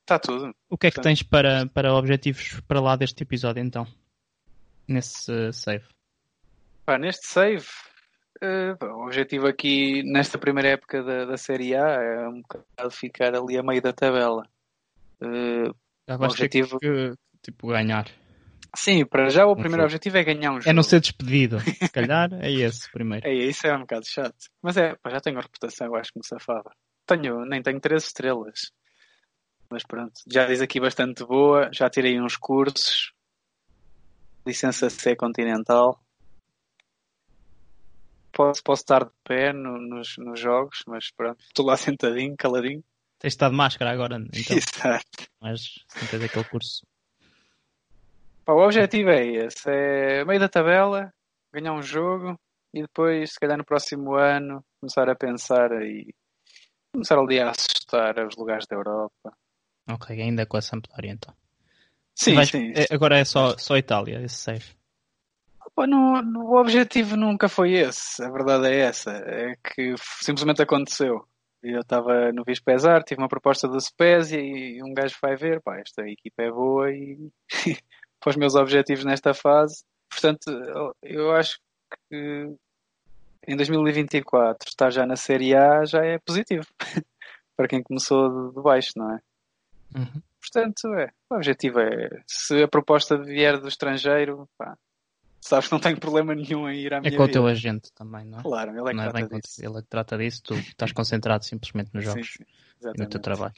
Está 0.00 0.18
tudo. 0.18 0.54
O 0.68 0.76
que 0.76 0.88
é 0.88 0.90
que 0.90 1.00
tens 1.00 1.22
para, 1.22 1.66
para 1.66 1.94
objetivos 1.94 2.60
para 2.66 2.80
lá 2.80 2.96
deste 2.96 3.22
episódio 3.22 3.62
então? 3.62 3.86
Nesse 4.86 5.30
uh, 5.30 5.52
save. 5.52 5.84
Pá, 6.84 6.98
neste 6.98 7.28
save, 7.28 7.66
eh, 8.40 8.74
pá, 8.74 8.86
o 8.86 9.04
objetivo 9.06 9.46
aqui 9.46 10.02
nesta 10.02 10.36
primeira 10.36 10.70
época 10.70 11.02
da, 11.02 11.24
da 11.24 11.36
Série 11.36 11.76
A 11.76 11.86
é 11.86 12.28
um 12.28 12.42
bocado 12.42 12.90
ficar 12.90 13.34
ali 13.34 13.56
a 13.56 13.62
meio 13.62 13.80
da 13.80 13.92
tabela. 13.92 14.44
Eh, 15.20 15.70
vais 16.08 16.34
ter 16.34 16.46
objetivo- 16.46 16.80
que 16.80 17.14
tipo, 17.40 17.68
ganhar. 17.68 18.06
Sim, 18.76 19.04
para 19.04 19.28
já 19.28 19.46
o 19.46 19.54
primeiro 19.56 19.84
objetivo 19.84 20.16
é 20.18 20.24
ganhar 20.24 20.50
um 20.52 20.60
jogo. 20.60 20.68
É 20.68 20.72
não 20.72 20.82
ser 20.82 21.00
despedido. 21.00 21.58
Se 21.60 21.90
calhar 21.90 22.28
é 22.34 22.50
esse 22.50 22.90
primeiro. 22.90 23.24
É, 23.28 23.32
isso 23.32 23.66
é 23.66 23.76
um 23.76 23.80
bocado 23.80 24.06
chato. 24.06 24.36
Mas 24.62 24.76
é, 24.76 24.96
já 25.10 25.20
tenho 25.20 25.38
a 25.38 25.42
reputação, 25.42 25.86
eu 25.88 25.96
acho 25.96 26.12
que 26.12 26.18
me 26.18 26.26
safava. 26.26 26.72
Tenho, 27.06 27.44
nem 27.44 27.62
tenho 27.62 27.80
três 27.80 28.04
estrelas. 28.04 28.72
Mas 29.70 29.84
pronto, 29.84 30.12
já 30.30 30.46
diz 30.46 30.60
aqui 30.60 30.78
bastante 30.80 31.24
boa, 31.24 31.70
já 31.72 31.88
tirei 31.88 32.20
uns 32.20 32.36
cursos. 32.36 33.12
Licença 34.46 34.90
C 34.90 35.14
continental. 35.16 35.98
Posso, 38.34 38.62
posso 38.62 38.82
estar 38.82 39.04
de 39.04 39.10
pé 39.24 39.52
no- 39.52 39.78
nos, 39.78 40.16
nos 40.18 40.40
jogos, 40.40 40.82
mas 40.86 41.10
pronto, 41.10 41.40
estou 41.42 41.64
lá 41.66 41.76
sentadinho, 41.76 42.34
caladinho. 42.36 42.82
Tens 43.18 43.34
estado 43.34 43.52
de 43.52 43.56
máscara 43.58 43.90
agora, 43.92 44.16
então. 44.16 44.56
Exato. 44.56 45.28
Mas 45.40 45.62
não 46.00 46.08
tens 46.08 46.22
aquele 46.24 46.44
curso. 46.44 46.82
Pá, 48.44 48.52
o 48.52 48.64
objetivo 48.64 49.10
é 49.10 49.24
esse, 49.24 49.70
é 49.70 50.24
meio 50.24 50.40
da 50.40 50.48
tabela, 50.48 51.12
ganhar 51.52 51.72
um 51.72 51.82
jogo 51.82 52.38
e 52.74 52.82
depois, 52.82 53.32
se 53.32 53.38
calhar 53.40 53.56
no 53.56 53.64
próximo 53.64 54.14
ano, 54.14 54.64
começar 54.80 55.08
a 55.08 55.14
pensar 55.14 55.70
e 55.82 56.12
começar 56.92 57.18
ali 57.18 57.38
a 57.38 57.50
assustar 57.50 58.18
os 58.26 58.36
lugares 58.36 58.66
da 58.66 58.76
Europa. 58.76 59.32
Ok, 59.88 60.20
ainda 60.20 60.46
com 60.46 60.56
a 60.56 60.62
Sampdoria 60.62 61.12
então. 61.12 61.34
Sim, 62.14 62.34
Vais- 62.34 62.50
sim. 62.50 62.72
é- 62.74 62.92
agora 62.92 63.18
é 63.18 63.24
só, 63.24 63.56
só 63.58 63.76
Itália, 63.76 64.20
esse 64.22 64.36
save. 64.36 64.64
Não- 65.78 66.20
não- 66.22 66.44
o 66.46 66.60
objetivo 66.60 67.16
nunca 67.16 67.48
foi 67.48 67.72
esse, 67.72 68.22
a 68.22 68.30
verdade 68.30 68.66
é 68.66 68.80
essa, 68.80 69.10
é 69.12 69.56
que 69.56 69.94
simplesmente 70.20 70.62
aconteceu. 70.62 71.26
Eu 71.62 71.80
estava 71.80 72.32
no 72.32 72.44
Vispesar, 72.44 73.02
tive 73.04 73.20
uma 73.22 73.28
proposta 73.28 73.68
do 73.68 73.80
Spezia 73.80 74.40
e 74.40 74.82
um 74.82 74.92
gajo 74.92 75.16
vai 75.22 75.36
ver, 75.36 75.62
pá, 75.62 75.78
esta 75.78 76.02
equipa 76.02 76.42
é 76.42 76.50
boa 76.50 76.90
e 76.92 77.30
para 78.22 78.30
os 78.30 78.36
meus 78.36 78.54
objetivos 78.54 79.04
nesta 79.04 79.34
fase. 79.34 79.82
Portanto, 80.08 80.48
eu- 81.02 81.32
acho 81.32 81.58
que 82.08 82.54
em 83.48 83.56
2024 83.56 84.68
estar 84.68 84.90
já 84.90 85.04
na 85.04 85.16
Série 85.16 85.54
A 85.54 85.84
já 85.84 86.04
é 86.04 86.18
positivo 86.18 86.66
para 87.56 87.66
quem 87.68 87.82
começou 87.82 88.52
de- 88.52 88.62
baixo, 88.62 88.92
não 88.96 89.14
é? 89.14 89.20
Uhum. 89.96 90.22
Portanto, 90.40 90.94
é, 90.94 91.10
o 91.30 91.34
objetivo 91.36 91.80
é, 91.80 92.08
se 92.26 92.62
a 92.62 92.68
proposta 92.68 93.16
vier 93.18 93.58
do 93.60 93.68
estrangeiro, 93.68 94.48
pá, 94.56 94.76
Sabes 95.44 95.66
que 95.66 95.72
não 95.72 95.80
tenho 95.80 95.98
problema 95.98 96.36
nenhum 96.36 96.70
em 96.70 96.78
ir 96.78 96.94
à 96.94 96.98
É 96.98 97.00
minha 97.00 97.16
com 97.16 97.24
o 97.24 97.26
vida. 97.26 97.32
teu 97.40 97.46
agente 97.48 97.92
também, 97.94 98.24
não 98.24 98.38
é? 98.38 98.42
Claro, 98.42 98.70
ele 98.70 98.80
é 98.80 98.90
que 98.90 98.94
não 98.96 99.02
é 99.02 99.10
trata 99.10 99.28
bem 99.28 99.40
disso. 99.40 99.64
ele 99.64 99.76
é 99.78 99.82
que 99.82 99.88
trata 99.88 100.16
disso, 100.18 100.42
tu 100.44 100.54
estás 100.54 100.92
concentrado 100.92 101.44
simplesmente 101.44 101.90
nos 101.92 102.04
Sim, 102.04 102.10
jogos 102.10 102.28
sim, 102.38 102.44
e 102.94 102.98
no 102.98 103.08
teu 103.08 103.20
trabalho. 103.20 103.54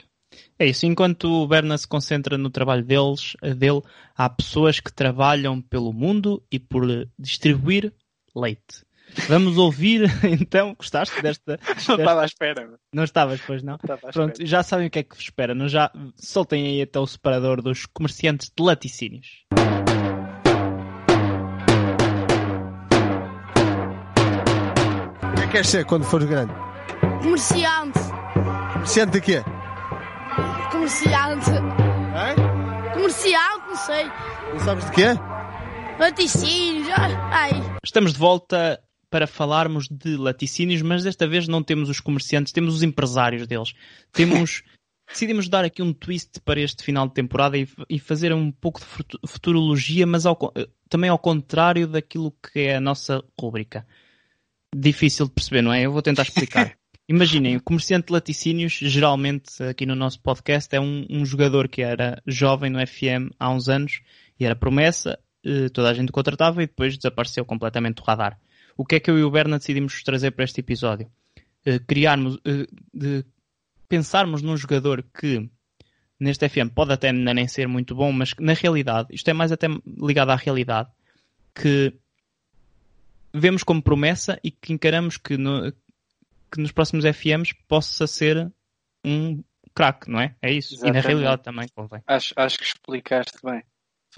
É 0.59 0.67
isso, 0.67 0.87
enquanto 0.87 1.25
o 1.25 1.47
Berna 1.47 1.77
se 1.77 1.87
concentra 1.87 2.39
no 2.39 2.51
trabalho 2.51 2.85
deles, 2.85 3.37
dele, 3.57 3.83
há 4.17 4.29
pessoas 4.29 4.81
que 4.81 4.93
trabalham 4.93 5.61
pelo 5.61 5.93
mundo 5.93 6.43
e 6.51 6.59
por 6.59 6.89
eh, 6.91 7.07
distribuir 7.19 7.93
leite. 8.35 8.85
Vamos 9.29 9.59
ouvir, 9.59 10.03
então, 10.25 10.75
gostaste 10.75 11.21
desta? 11.23 11.59
Não 11.89 11.97
estava 11.97 12.23
à 12.23 12.25
espera. 12.25 12.71
Não 12.93 13.05
estavas, 13.05 13.41
pois 13.47 13.63
não? 13.63 13.79
Não 13.87 13.95
estava 13.95 14.09
à 14.09 14.13
Pronto, 14.13 14.47
já 14.47 14.63
sabem 14.63 14.87
o 14.87 14.91
que 14.91 14.99
é 14.99 15.03
que 15.03 15.15
vos 15.15 15.25
espera, 15.25 15.55
não 15.55 15.69
já? 15.69 15.91
Soltem 16.17 16.67
aí 16.67 16.83
até 16.83 16.99
o 16.99 17.07
separador 17.07 17.63
dos 17.63 17.87
comerciantes 17.87 18.51
de 18.57 18.63
laticínios. 18.63 19.45
O 25.23 25.35
que 25.37 25.43
é 25.43 25.47
que 25.47 25.53
queres 25.53 25.69
ser 25.69 25.85
quando 25.85 26.05
fores 26.05 26.29
grande? 26.29 26.53
Comerciante. 27.23 27.99
Comerciante 28.73 29.13
de 29.13 29.21
quê? 29.21 29.54
Comerciante. 30.71 31.51
Hã? 31.51 32.93
Comerciante, 32.95 33.67
não 33.69 33.77
sei. 33.77 34.05
Não 34.53 34.59
sabes 34.61 34.85
de 34.87 34.91
quê? 34.93 35.05
Laticínios. 35.99 36.89
Ai. 37.31 37.51
Estamos 37.85 38.13
de 38.13 38.19
volta 38.19 38.81
para 39.11 39.27
falarmos 39.27 39.87
de 39.89 40.17
laticínios, 40.17 40.83
mas 40.83 41.05
desta 41.05 41.27
vez 41.27 41.47
não 41.47 41.63
temos 41.63 41.89
os 41.89 42.01
comerciantes, 42.01 42.53
temos 42.53 42.75
os 42.75 42.83
empresários 42.83 43.47
deles. 43.47 43.73
Temos. 44.13 44.63
Decidimos 45.07 45.51
dar 45.51 45.67
aqui 45.67 45.83
um 45.83 45.93
twist 45.93 46.41
para 46.41 46.59
este 46.61 46.83
final 46.83 47.07
de 47.07 47.13
temporada 47.13 47.59
e, 47.59 47.69
e 47.91 47.99
fazer 47.99 48.33
um 48.33 48.51
pouco 48.51 48.81
de 48.81 48.87
futu- 48.87 49.21
futurologia, 49.27 50.07
mas 50.07 50.25
ao 50.25 50.37
eh, 50.57 50.67
também 50.89 51.11
ao 51.11 51.19
contrário 51.19 51.87
daquilo 51.87 52.33
que 52.33 52.61
é 52.61 52.77
a 52.77 52.81
nossa 52.81 53.23
rúbrica. 53.39 53.87
Difícil 54.75 55.27
de 55.27 55.33
perceber, 55.33 55.61
não 55.61 55.75
é? 55.75 55.83
Eu 55.83 55.93
vou 55.93 56.01
tentar 56.01 56.23
explicar. 56.23 56.75
Imaginem, 57.07 57.57
o 57.57 57.63
comerciante 57.63 58.07
de 58.07 58.13
laticínios, 58.15 58.73
geralmente 58.73 59.63
aqui 59.63 59.85
no 59.85 59.95
nosso 59.95 60.21
podcast, 60.21 60.75
é 60.75 60.81
um, 60.81 61.07
um 61.11 61.27
jogador 61.27 61.69
que 61.69 61.83
era 61.83 62.23
jovem 62.27 62.71
no 62.71 62.85
FM 62.87 63.31
há 63.39 63.51
uns 63.51 63.69
anos 63.69 64.01
e 64.41 64.45
era 64.47 64.57
promessa, 64.57 65.19
eh, 65.45 65.69
toda 65.69 65.91
a 65.91 65.95
gente 65.95 66.09
o 66.09 66.13
contratava 66.13 66.63
e 66.63 66.67
depois 66.67 66.97
desapareceu 66.97 67.45
completamente 67.45 67.97
do 67.97 68.03
radar. 68.05 68.39
O 68.77 68.87
que 68.87 68.95
é 68.95 69.01
que 69.01 69.11
eu 69.11 69.19
e 69.19 69.23
o 69.23 69.31
Berna 69.31 69.59
decidimos 69.59 70.03
trazer 70.03 70.31
para 70.31 70.45
este 70.45 70.61
episódio? 70.61 71.07
Eh, 71.67 71.79
criarmos, 71.79 72.39
eh, 72.47 73.23
pensarmos 73.87 74.41
num 74.41 74.57
jogador 74.57 75.05
que 75.19 75.47
neste 76.19 76.49
FM 76.49 76.71
pode 76.75 76.93
até 76.93 77.13
nem 77.13 77.47
ser 77.47 77.69
muito 77.69 77.95
bom, 77.95 78.13
mas 78.13 78.33
na 78.41 78.55
realidade, 78.55 79.09
isto 79.11 79.29
é 79.29 79.35
mais 79.35 79.53
até 79.53 79.67
ligado 79.87 80.31
à 80.31 80.37
realidade, 80.37 80.89
que 81.55 81.93
vemos 83.33 83.63
como 83.63 83.83
promessa 83.83 84.41
e 84.43 84.51
que 84.51 84.73
encaramos 84.73 85.19
que, 85.19 85.37
no- 85.37 85.71
que 86.55 86.61
nos 86.61 86.71
próximos 86.71 87.05
FMs 87.05 87.53
possa 87.67 88.07
ser 88.07 88.53
um 89.05 89.43
craque, 89.75 90.09
não 90.09 90.21
é? 90.21 90.37
É 90.41 90.53
isso. 90.53 90.75
E 90.75 90.77
na 90.77 90.85
Exatamente. 90.85 91.07
realidade 91.07 91.43
também 91.43 91.69
convém. 91.75 92.01
Acho, 92.07 92.33
acho 92.37 92.59
que 92.59 92.65
explicaste 92.65 93.39
bem. 93.43 93.61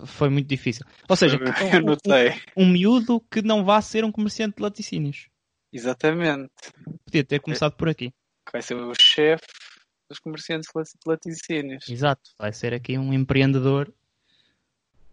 Foi 0.05 0.29
muito 0.29 0.47
difícil. 0.47 0.85
Ou 1.09 1.17
seja, 1.17 1.39
eu 1.73 1.81
notei. 1.81 2.33
um, 2.55 2.65
um 2.65 2.69
miúdo 2.69 3.21
que 3.31 3.41
não 3.41 3.65
vá 3.65 3.81
ser 3.81 4.05
um 4.05 4.13
comerciante 4.13 4.57
de 4.57 4.63
laticínios. 4.63 5.29
Exatamente. 5.73 6.53
Podia 7.07 7.25
ter 7.25 7.41
começado 7.41 7.73
por 7.73 7.89
aqui. 7.89 8.11
Que 8.45 8.53
vai 8.53 8.61
ser 8.61 8.75
o 8.75 8.93
chefe 8.95 9.47
dos 10.11 10.19
comerciantes 10.19 10.69
de 10.75 11.11
laticínios. 11.11 11.89
Exato. 11.89 12.31
Vai 12.39 12.53
ser 12.53 12.75
aqui 12.75 12.99
um 12.99 13.15
empreendedor 13.15 13.91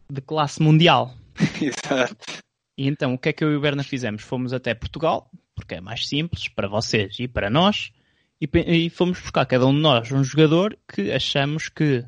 de 0.09 0.21
classe 0.21 0.61
mundial. 0.61 1.15
Exato. 1.61 2.43
E 2.77 2.87
então, 2.87 3.13
o 3.13 3.17
que 3.17 3.29
é 3.29 3.33
que 3.33 3.43
eu 3.43 3.51
e 3.53 3.55
o 3.55 3.61
Berna 3.61 3.83
fizemos? 3.83 4.23
Fomos 4.23 4.51
até 4.51 4.73
Portugal, 4.73 5.31
porque 5.63 5.75
é 5.75 5.81
mais 5.81 6.07
simples 6.07 6.49
para 6.49 6.67
vocês 6.67 7.17
e 7.19 7.27
para 7.27 7.49
nós, 7.49 7.93
e, 8.39 8.49
e 8.53 8.89
fomos 8.89 9.19
buscar 9.19 9.45
cada 9.45 9.65
um 9.65 9.73
de 9.73 9.79
nós 9.79 10.11
um 10.11 10.23
jogador 10.23 10.77
que 10.87 11.09
achamos 11.11 11.69
que 11.69 12.05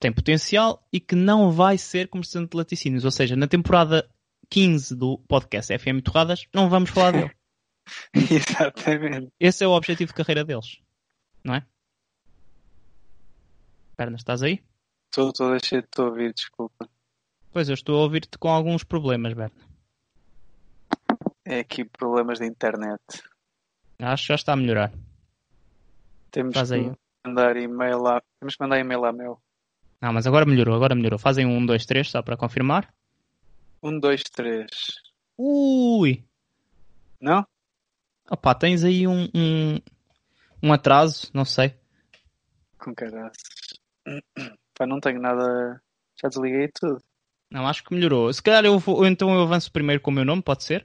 tem 0.00 0.12
potencial 0.12 0.84
e 0.92 0.98
que 0.98 1.14
não 1.14 1.52
vai 1.52 1.78
ser 1.78 2.08
comerciante 2.08 2.50
de 2.50 2.56
laticínios. 2.56 3.04
Ou 3.04 3.12
seja, 3.12 3.36
na 3.36 3.46
temporada 3.46 4.08
15 4.50 4.96
do 4.96 5.18
podcast 5.18 5.78
FM 5.78 6.02
Torradas, 6.02 6.46
não 6.52 6.68
vamos 6.68 6.90
falar 6.90 7.12
dele. 7.12 7.30
Exatamente. 8.12 9.32
Esse 9.38 9.62
é 9.62 9.68
o 9.68 9.72
objetivo 9.72 10.08
de 10.08 10.14
carreira 10.14 10.44
deles, 10.44 10.78
não 11.44 11.54
é? 11.54 11.64
Berna, 13.96 14.16
estás 14.16 14.42
aí? 14.42 14.60
Estou 15.10 15.28
estou 15.28 15.52
a 15.52 15.58
de 15.58 15.82
te 15.82 16.00
ouvir, 16.00 16.34
desculpa. 16.34 16.88
Pois, 17.52 17.68
eu 17.68 17.74
estou 17.74 18.00
a 18.00 18.02
ouvir-te 18.02 18.36
com 18.36 18.48
alguns 18.48 18.82
problemas, 18.82 19.32
Berna. 19.32 19.73
É 21.54 21.60
aqui 21.60 21.84
problemas 21.84 22.40
de 22.40 22.46
internet. 22.46 23.00
Acho 24.00 24.24
que 24.24 24.28
já 24.30 24.34
está 24.34 24.54
a 24.54 24.56
melhorar. 24.56 24.92
Temos 26.32 26.52
Faz 26.52 26.72
aí. 26.72 26.90
que 26.90 26.98
mandar 27.28 27.56
e-mail 27.56 28.02
lá. 28.02 28.20
Temos 28.40 28.56
que 28.56 28.60
mandar 28.64 28.80
e-mail 28.80 29.04
à 29.04 29.12
Mel. 29.12 29.40
Não, 30.00 30.12
mas 30.12 30.26
agora 30.26 30.44
melhorou, 30.44 30.74
agora 30.74 30.96
melhorou. 30.96 31.16
Fazem 31.16 31.46
um, 31.46 31.64
dois, 31.64 31.86
três, 31.86 32.10
só 32.10 32.22
para 32.22 32.36
confirmar. 32.36 32.92
Um, 33.80 34.00
dois, 34.00 34.24
três. 34.24 34.66
Ui! 35.38 36.24
Não? 37.20 37.46
Opa, 38.28 38.52
tens 38.56 38.82
aí 38.82 39.06
um, 39.06 39.28
um, 39.32 39.78
um 40.60 40.72
atraso, 40.72 41.30
não 41.32 41.44
sei. 41.44 41.72
Com 42.80 42.92
caraças. 42.92 43.78
Pá, 44.74 44.88
não 44.88 44.98
tenho 44.98 45.20
nada. 45.20 45.80
Já 46.20 46.28
desliguei 46.28 46.68
tudo. 46.74 47.00
Não, 47.48 47.68
acho 47.68 47.84
que 47.84 47.94
melhorou. 47.94 48.32
Se 48.32 48.42
calhar 48.42 48.64
eu 48.64 48.76
vou, 48.76 49.06
então 49.06 49.32
eu 49.32 49.42
avanço 49.42 49.70
primeiro 49.70 50.02
com 50.02 50.10
o 50.10 50.14
meu 50.14 50.24
nome, 50.24 50.42
pode 50.42 50.64
ser? 50.64 50.84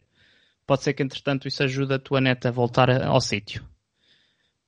Pode 0.69 0.83
ser 0.83 0.93
que 0.93 1.01
entretanto 1.01 1.47
isso 1.47 1.63
ajude 1.63 1.95
a 1.95 1.97
tua 1.97 2.21
neta 2.21 2.49
a 2.49 2.51
voltar 2.51 2.91
ao 3.01 3.19
sítio. 3.19 3.67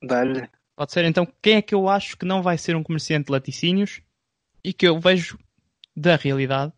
Dá-lhe. 0.02 0.48
Pode 0.74 0.90
ser 0.90 1.04
então 1.04 1.24
quem 1.40 1.54
é 1.54 1.62
que 1.62 1.76
eu 1.76 1.88
acho 1.88 2.18
que 2.18 2.26
não 2.26 2.42
vai 2.42 2.58
ser 2.58 2.74
um 2.74 2.82
comerciante 2.82 3.26
de 3.26 3.32
laticínios 3.32 4.02
e 4.64 4.72
que 4.72 4.84
eu 4.84 4.98
vejo 4.98 5.38
da 5.96 6.16
realidade 6.16 6.72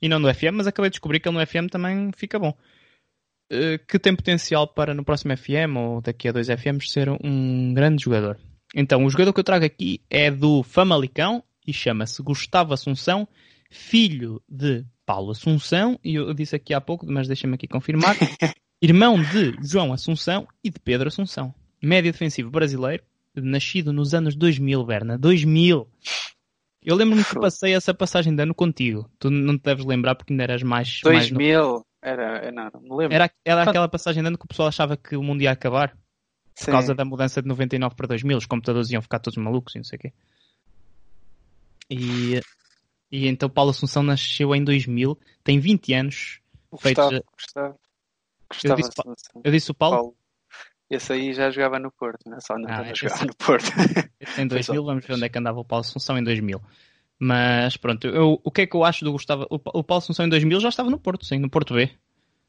e 0.00 0.08
não 0.08 0.22
do 0.22 0.32
FM, 0.32 0.54
mas 0.54 0.68
acabei 0.68 0.88
de 0.88 0.92
descobrir 0.92 1.18
que 1.18 1.28
ele 1.28 1.36
no 1.36 1.44
FM 1.44 1.68
também 1.68 2.12
fica 2.14 2.38
bom. 2.38 2.56
Eh, 3.50 3.78
Que 3.88 3.98
tem 3.98 4.14
potencial 4.14 4.68
para 4.68 4.94
no 4.94 5.04
próximo 5.04 5.36
FM 5.36 5.76
ou 5.76 6.00
daqui 6.00 6.28
a 6.28 6.32
dois 6.32 6.46
FMs 6.46 6.92
ser 6.92 7.08
um 7.10 7.74
grande 7.74 8.04
jogador. 8.04 8.38
Então, 8.72 9.04
o 9.04 9.10
jogador 9.10 9.32
que 9.32 9.40
eu 9.40 9.44
trago 9.44 9.64
aqui 9.64 10.00
é 10.08 10.30
do 10.30 10.62
Famalicão 10.62 11.42
e 11.66 11.72
chama-se 11.72 12.22
Gustavo 12.22 12.72
Assunção, 12.72 13.26
filho 13.68 14.40
de 14.48 14.86
Paulo 15.10 15.32
Assunção, 15.32 15.98
e 16.04 16.14
eu 16.14 16.32
disse 16.32 16.54
aqui 16.54 16.72
há 16.72 16.80
pouco, 16.80 17.04
mas 17.04 17.26
deixa-me 17.26 17.56
aqui 17.56 17.66
confirmar, 17.66 18.14
irmão 18.80 19.20
de 19.20 19.56
João 19.60 19.92
Assunção 19.92 20.46
e 20.62 20.70
de 20.70 20.78
Pedro 20.78 21.08
Assunção. 21.08 21.52
Médio 21.82 22.12
defensivo 22.12 22.48
brasileiro, 22.48 23.02
nascido 23.34 23.92
nos 23.92 24.14
anos 24.14 24.36
2000, 24.36 24.84
Berna. 24.84 25.18
2000! 25.18 25.88
Eu 26.84 26.94
lembro-me 26.94 27.24
que 27.24 27.34
passei 27.40 27.74
essa 27.74 27.92
passagem 27.92 28.36
de 28.36 28.40
ano 28.40 28.54
contigo. 28.54 29.10
Tu 29.18 29.30
não 29.32 29.58
te 29.58 29.64
deves 29.64 29.84
lembrar 29.84 30.14
porque 30.14 30.32
ainda 30.32 30.44
eras 30.44 30.62
mais. 30.62 31.00
mais 31.04 31.28
novo. 31.28 31.44
2000. 31.44 31.86
Era. 32.00 32.38
é, 32.46 32.52
Não, 32.52 32.70
não 32.72 32.80
me 32.80 32.90
lembro. 32.90 33.12
Era, 33.12 33.28
era 33.44 33.62
aquela 33.64 33.88
passagem 33.88 34.22
de 34.22 34.28
ano 34.28 34.38
que 34.38 34.44
o 34.44 34.48
pessoal 34.48 34.68
achava 34.68 34.96
que 34.96 35.16
o 35.16 35.22
mundo 35.24 35.42
ia 35.42 35.50
acabar 35.50 35.88
por 36.54 36.64
Sim. 36.66 36.70
causa 36.70 36.94
da 36.94 37.04
mudança 37.04 37.42
de 37.42 37.48
99 37.48 37.96
para 37.96 38.06
2000. 38.06 38.38
Os 38.38 38.46
computadores 38.46 38.88
iam 38.92 39.02
ficar 39.02 39.18
todos 39.18 39.36
malucos 39.42 39.74
e 39.74 39.78
não 39.78 39.84
sei 39.84 39.96
o 39.96 40.00
quê. 40.02 40.12
E, 41.90 42.40
e 43.10 43.26
então 43.26 43.48
Paulo 43.50 43.70
Assunção 43.70 44.02
nasceu 44.02 44.54
em 44.54 44.62
2000, 44.64 45.18
tem 45.44 45.58
20 45.58 45.92
anos. 45.94 46.40
Gustavo. 46.70 47.16
a- 47.16 47.22
Gustavo. 47.36 47.80
Gustavo 48.48 48.76
disse 48.76 48.90
pa- 48.94 49.02
Assunção. 49.02 49.42
Eu 49.44 49.52
disse 49.52 49.70
o 49.70 49.74
Paulo, 49.74 49.96
Paulo. 49.96 50.16
Esse 50.88 51.12
aí 51.12 51.32
já 51.32 51.50
jogava 51.50 51.78
no 51.78 51.90
Porto, 51.92 52.28
não 52.28 52.36
é 52.36 52.40
só 52.40 52.54
não 52.58 52.68
Ah, 52.68 52.82
estava 52.82 52.88
a 52.88 52.92
esse- 52.92 53.26
no 53.26 53.34
Porto. 53.36 53.64
Esse 54.20 54.40
em 54.42 54.48
Foi 54.48 54.62
só- 54.62 54.72
2000, 54.72 54.84
vamos 54.84 55.06
ver 55.06 55.14
onde 55.14 55.24
é 55.24 55.28
que 55.28 55.38
andava 55.38 55.60
o 55.60 55.64
Paulo 55.64 55.80
Assunção 55.84 56.18
em 56.18 56.22
2000. 56.24 56.60
Mas 57.18 57.76
pronto, 57.76 58.06
eu, 58.08 58.40
o 58.42 58.50
que 58.50 58.62
é 58.62 58.66
que 58.66 58.74
eu 58.74 58.82
acho 58.84 59.04
do 59.04 59.12
Gustavo? 59.12 59.46
O, 59.50 59.56
o 59.56 59.84
Paulo 59.84 59.98
Assunção 60.02 60.24
em 60.26 60.28
2000 60.28 60.58
já 60.60 60.68
estava 60.68 60.90
no 60.90 60.98
Porto, 60.98 61.24
sim, 61.24 61.38
no 61.38 61.50
Porto 61.50 61.74
B. 61.74 61.90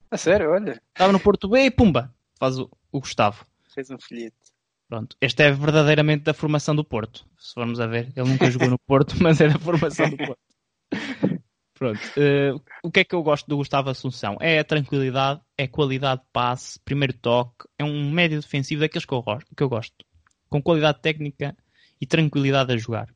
a 0.09 0.17
sério, 0.17 0.49
olha, 0.51 0.81
Estava 0.93 1.11
no 1.11 1.19
Porto 1.19 1.47
B 1.49 1.59
e 1.65 1.71
pumba, 1.71 2.13
faz 2.39 2.57
o, 2.57 2.69
o 2.91 2.99
Gustavo. 2.99 3.45
fez 3.73 3.89
um 3.91 3.99
filhito. 3.99 4.35
Pronto, 4.87 5.15
este 5.21 5.43
é 5.43 5.51
verdadeiramente 5.51 6.23
da 6.23 6.33
formação 6.33 6.75
do 6.75 6.83
Porto. 6.83 7.25
Se 7.37 7.53
formos 7.53 7.79
a 7.79 7.87
ver, 7.87 8.11
ele 8.15 8.27
nunca 8.29 8.49
jogou 8.51 8.69
no 8.69 8.79
Porto, 8.79 9.13
mas 9.21 9.39
é 9.39 9.47
da 9.49 9.59
formação 9.59 10.09
do 10.09 10.17
Porto. 10.17 10.39
Pronto, 11.81 11.99
eh, 12.15 12.53
o 12.83 12.91
que 12.91 12.99
é 12.99 13.03
que 13.03 13.15
eu 13.15 13.23
gosto 13.23 13.47
do 13.47 13.57
Gustavo 13.57 13.89
Assunção? 13.89 14.37
É 14.39 14.59
a 14.59 14.63
tranquilidade, 14.63 15.41
é 15.57 15.65
qualidade 15.65 16.21
de 16.21 16.27
passe, 16.31 16.79
primeiro 16.85 17.11
toque, 17.11 17.67
é 17.75 17.83
um 17.83 18.11
médio 18.11 18.39
defensivo 18.39 18.81
daqueles 18.81 19.03
que 19.03 19.11
eu, 19.11 19.23
que 19.57 19.63
eu 19.63 19.67
gosto. 19.67 19.95
Com 20.47 20.61
qualidade 20.61 21.01
técnica 21.01 21.57
e 21.99 22.05
tranquilidade 22.05 22.71
a 22.71 22.77
jogar. 22.77 23.11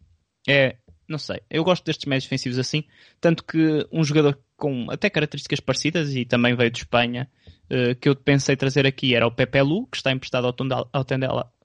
É, 0.50 0.78
não 1.08 1.20
sei, 1.20 1.42
eu 1.48 1.64
gosto 1.64 1.86
destes 1.86 2.08
médios 2.08 2.24
defensivos 2.24 2.58
assim, 2.58 2.86
tanto 3.22 3.44
que 3.44 3.88
um 3.92 4.04
jogador 4.04 4.40
com 4.58 4.88
até 4.90 5.12
características 5.12 5.60
parecidas 5.60 6.16
e 6.16 6.26
também 6.26 6.56
veio 6.56 6.72
de 6.72 6.80
Espanha, 6.80 7.30
eh, 7.70 7.94
que 7.94 8.10
eu 8.10 8.16
pensei 8.16 8.56
trazer 8.56 8.88
aqui 8.88 9.14
era 9.14 9.28
o 9.28 9.32
Pepe 9.32 9.62
Lu, 9.62 9.86
que 9.86 9.98
está 9.98 10.12
emprestado 10.12 10.48
ao 10.48 10.54
Tondela, 10.54 10.90
ao 10.92 11.06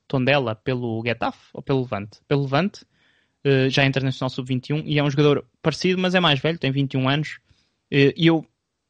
Tondela, 0.06 0.54
pelo 0.54 1.02
Getafe 1.02 1.48
ou 1.54 1.62
pelo 1.62 1.80
Levante? 1.80 2.20
Pelo 2.28 2.42
Levante, 2.42 2.84
já 3.70 3.82
é 3.82 3.86
internacional 3.86 4.30
sub-21 4.30 4.82
e 4.84 4.98
é 4.98 5.02
um 5.02 5.10
jogador 5.10 5.44
parecido, 5.62 6.00
mas 6.00 6.14
é 6.14 6.20
mais 6.20 6.38
velho, 6.40 6.58
tem 6.58 6.70
21 6.70 7.08
anos. 7.08 7.38
Eh, 7.90 8.12
E 8.16 8.26
eu 8.26 8.44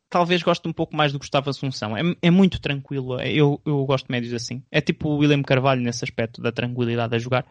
talvez 0.08 0.42
goste 0.42 0.66
um 0.68 0.72
pouco 0.72 0.96
mais 0.96 1.12
do 1.12 1.18
Gustavo 1.18 1.50
Assunção. 1.50 1.96
É, 1.96 2.02
é 2.22 2.30
muito 2.30 2.60
tranquilo. 2.60 3.18
É- 3.20 3.32
Eu, 3.32 3.60
eu 3.64 3.84
gosto 3.84 4.06
de 4.06 4.12
médios 4.12 4.34
assim. 4.34 4.62
É 4.70 4.80
tipo 4.80 5.08
o 5.08 5.16
William 5.18 5.42
Carvalho 5.42 5.80
nesse 5.80 6.04
aspecto 6.04 6.42
da 6.42 6.50
tranquilidade 6.50 7.14
a 7.14 7.18
jogar. 7.18 7.46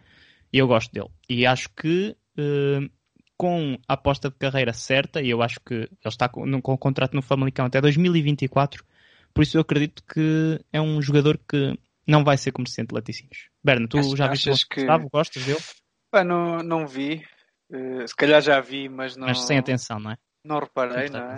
E 0.51 0.57
eu 0.57 0.67
gosto 0.67 0.91
dele. 0.91 1.07
E 1.29 1.45
acho 1.45 1.69
que 1.69 2.15
eh, 2.38 2.89
com 3.38 3.77
a 3.88 3.93
aposta 3.93 4.29
de 4.29 4.35
carreira 4.38 4.73
certa, 4.73 5.21
e 5.21 5.29
eu 5.29 5.41
acho 5.41 5.59
que 5.65 5.73
ele 5.73 5.89
está 6.05 6.27
com, 6.27 6.45
no- 6.45 6.62
com 6.62 6.73
o 6.73 6.77
contrato 6.77 7.13
no 7.13 7.21
Famalicão 7.21 7.65
até 7.65 7.79
2024, 7.79 8.83
por 9.33 9.41
isso 9.43 9.55
eu 9.55 9.62
acredito 9.62 10.03
que 10.03 10.59
é 10.73 10.81
um 10.81 11.01
jogador 11.01 11.39
que 11.47 11.77
não 12.05 12.23
vai 12.25 12.35
ser 12.38 12.51
comerciante 12.51 12.89
de 12.89 12.95
laticínios. 12.95 13.47
Berna, 13.63 13.88
tu 13.88 13.97
já 14.17 14.27
viste 14.27 14.49
o 14.49 14.51
achas 14.53 14.63
que- 14.65 14.75
Gustavo? 14.81 15.09
Gostas 15.09 15.45
dele? 15.45 15.59
Pá, 16.12 16.24
não, 16.24 16.63
não 16.63 16.88
vi. 16.88 17.24
Eh, 17.72 18.08
se 18.08 18.15
calhar 18.15 18.41
já 18.41 18.60
vi, 18.60 18.89
mas 18.89 19.15
não, 19.15 19.28
Mas 19.28 19.45
sem 19.45 19.58
atenção, 19.58 20.00
não 20.00 20.12
é? 20.12 20.17
não 20.43 20.60
reparei, 20.60 21.08
Sem 21.08 21.10
não 21.12 21.19
é? 21.32 21.36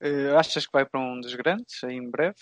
Eh, 0.00 0.36
achas 0.36 0.66
que 0.66 0.72
vai 0.72 0.84
para 0.84 1.00
um 1.00 1.20
dos 1.20 1.34
grandes 1.34 1.82
aí 1.82 1.96
em 1.96 2.10
breve? 2.10 2.36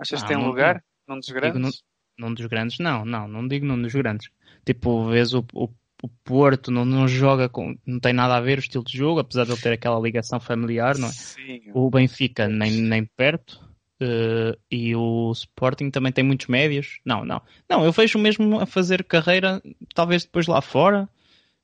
Achas 0.00 0.20
Ah, 0.20 0.22
que 0.22 0.28
tem 0.28 0.36
não- 0.36 0.46
lugar 0.46 0.82
num 1.06 1.16
dos 1.18 1.26
digo 1.28 1.40
grandes? 1.40 1.82
Num 2.18 2.34
dos 2.34 2.46
grandes, 2.46 2.78
não, 2.80 3.04
não, 3.04 3.28
não 3.28 3.46
digo 3.46 3.64
num 3.64 3.80
dos 3.80 3.94
grandes. 3.94 4.28
Tipo, 4.64 5.08
vês 5.08 5.32
o, 5.34 5.44
o, 5.52 5.68
o 6.02 6.08
Porto 6.24 6.70
não, 6.70 6.84
não 6.84 7.06
joga 7.06 7.48
com. 7.48 7.76
não 7.86 8.00
tem 8.00 8.12
nada 8.12 8.36
a 8.36 8.40
ver 8.40 8.58
o 8.58 8.60
estilo 8.60 8.82
de 8.84 8.96
jogo, 8.96 9.20
apesar 9.20 9.44
de 9.44 9.52
ele 9.52 9.60
ter 9.60 9.72
aquela 9.72 10.00
ligação 10.00 10.40
familiar, 10.40 10.98
não 10.98 11.08
é? 11.08 11.12
Sim. 11.12 11.62
O 11.72 11.88
Benfica 11.90 12.48
nem, 12.48 12.72
nem 12.72 13.04
perto. 13.04 13.67
Eh, 14.00 14.56
e 14.70 14.94
o 14.94 15.32
Sporting 15.32 15.90
também 15.90 16.12
tem 16.12 16.24
muitos 16.24 16.46
médios. 16.46 17.00
Não, 17.04 17.24
não. 17.24 17.42
Não, 17.68 17.84
eu 17.84 17.92
vejo 17.92 18.18
mesmo 18.18 18.60
a 18.60 18.66
fazer 18.66 19.04
carreira, 19.04 19.62
talvez 19.94 20.24
depois 20.24 20.46
lá 20.46 20.60
fora. 20.60 21.08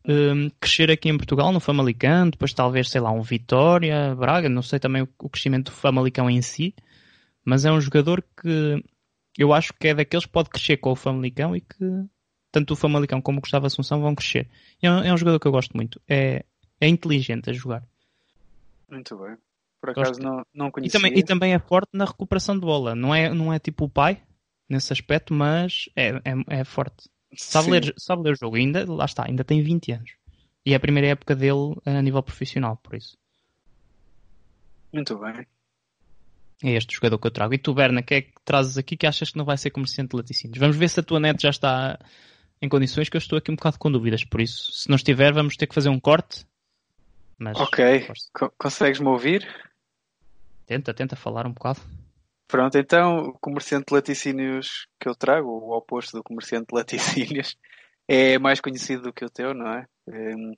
eh, 0.06 0.50
crescer 0.60 0.90
aqui 0.90 1.08
em 1.08 1.16
Portugal, 1.16 1.52
no 1.52 1.60
Famalicão, 1.60 2.28
depois 2.30 2.52
talvez, 2.52 2.90
sei 2.90 3.00
lá, 3.00 3.10
um 3.10 3.22
Vitória, 3.22 4.14
Braga, 4.14 4.48
não 4.48 4.62
sei 4.62 4.78
também 4.78 5.02
o, 5.02 5.08
o 5.18 5.28
crescimento 5.28 5.66
do 5.66 5.76
Famalicão 5.76 6.28
em 6.30 6.42
si, 6.42 6.74
mas 7.44 7.64
é 7.64 7.72
um 7.72 7.80
jogador 7.80 8.22
que 8.40 8.82
eu 9.38 9.52
acho 9.52 9.72
que 9.74 9.88
é 9.88 9.94
daqueles 9.94 10.26
que 10.26 10.32
pode 10.32 10.50
crescer 10.50 10.76
com 10.78 10.92
o 10.92 10.96
Famalicão 10.96 11.56
e 11.56 11.60
que 11.60 12.06
tanto 12.52 12.72
o 12.74 12.76
Famalicão 12.76 13.20
como 13.20 13.38
o 13.38 13.40
Gustavo 13.40 13.66
Assunção 13.66 14.00
vão 14.00 14.14
crescer. 14.14 14.48
É 14.80 14.90
um, 14.90 14.98
é 15.02 15.12
um 15.12 15.16
jogador 15.16 15.40
que 15.40 15.48
eu 15.48 15.52
gosto 15.52 15.72
muito. 15.74 16.00
É, 16.08 16.44
é 16.80 16.88
inteligente 16.88 17.50
a 17.50 17.52
jogar. 17.52 17.82
Muito 18.88 19.16
bem. 19.18 19.36
Por 19.84 19.90
acaso 19.90 20.20
não, 20.20 20.44
não 20.54 20.68
E 20.68 20.72
conhecia. 20.72 21.00
também, 21.00 21.18
e 21.18 21.22
também 21.22 21.54
é 21.54 21.58
forte 21.58 21.90
na 21.92 22.04
recuperação 22.04 22.54
de 22.54 22.62
bola. 22.62 22.94
Não 22.94 23.14
é, 23.14 23.32
não 23.32 23.52
é 23.52 23.58
tipo 23.58 23.84
o 23.84 23.88
pai 23.88 24.22
nesse 24.68 24.92
aspecto, 24.92 25.34
mas 25.34 25.88
é, 25.94 26.08
é, 26.24 26.60
é 26.60 26.64
forte. 26.64 27.08
Sabe 27.36 27.66
Sim. 27.66 27.70
ler, 27.72 27.94
sabe 27.98 28.22
ler 28.22 28.32
o 28.32 28.36
jogo. 28.36 28.56
E 28.56 28.60
ainda, 28.60 28.90
lá 28.90 29.04
está, 29.04 29.26
ainda 29.26 29.44
tem 29.44 29.62
20 29.62 29.92
anos. 29.92 30.10
E 30.64 30.72
é 30.72 30.76
a 30.76 30.80
primeira 30.80 31.08
época 31.08 31.34
dele 31.36 31.74
a 31.84 32.00
nível 32.00 32.22
profissional, 32.22 32.76
por 32.76 32.94
isso. 32.94 33.16
Muito 34.92 35.18
bem. 35.18 35.46
É 36.62 36.70
este 36.76 36.92
o 36.92 36.96
jogador 36.96 37.18
que 37.18 37.26
eu 37.26 37.30
trago. 37.30 37.52
E 37.52 37.58
tu, 37.58 37.74
Berna, 37.74 38.02
que 38.02 38.14
é 38.14 38.22
que 38.22 38.32
trazes 38.44 38.78
aqui 38.78 38.96
que 38.96 39.06
achas 39.06 39.30
que 39.30 39.36
não 39.36 39.44
vai 39.44 39.58
ser 39.58 39.70
comerciante 39.70 40.10
de 40.10 40.16
laticínios? 40.16 40.58
Vamos 40.58 40.76
ver 40.76 40.88
se 40.88 41.00
a 41.00 41.02
tua 41.02 41.20
net 41.20 41.42
já 41.42 41.50
está 41.50 41.98
em 42.62 42.68
condições, 42.68 43.08
que 43.08 43.16
eu 43.16 43.18
estou 43.18 43.36
aqui 43.36 43.50
um 43.50 43.56
bocado 43.56 43.78
com 43.78 43.90
dúvidas. 43.90 44.24
Por 44.24 44.40
isso, 44.40 44.72
se 44.72 44.88
não 44.88 44.96
estiver, 44.96 45.32
vamos 45.34 45.56
ter 45.56 45.66
que 45.66 45.74
fazer 45.74 45.90
um 45.90 46.00
corte. 46.00 46.46
Mas 47.38 47.58
Ok. 47.58 48.06
Consegues-me 48.56 49.08
ouvir? 49.08 49.46
Tenta, 50.66 50.94
tenta 50.94 51.16
falar 51.16 51.46
um 51.46 51.52
bocado. 51.52 51.80
Pronto, 52.46 52.76
então 52.78 53.18
o 53.28 53.38
comerciante 53.38 53.86
de 53.88 53.94
laticínios 53.94 54.86
que 55.00 55.08
eu 55.08 55.14
trago, 55.14 55.48
o 55.48 55.76
oposto 55.76 56.16
do 56.16 56.22
comerciante 56.22 56.66
de 56.68 56.74
laticínios, 56.74 57.56
é 58.08 58.38
mais 58.38 58.60
conhecido 58.60 59.02
do 59.04 59.12
que 59.12 59.24
o 59.24 59.30
teu, 59.30 59.54
não 59.54 59.68
é? 59.72 59.86
Hum, 60.08 60.52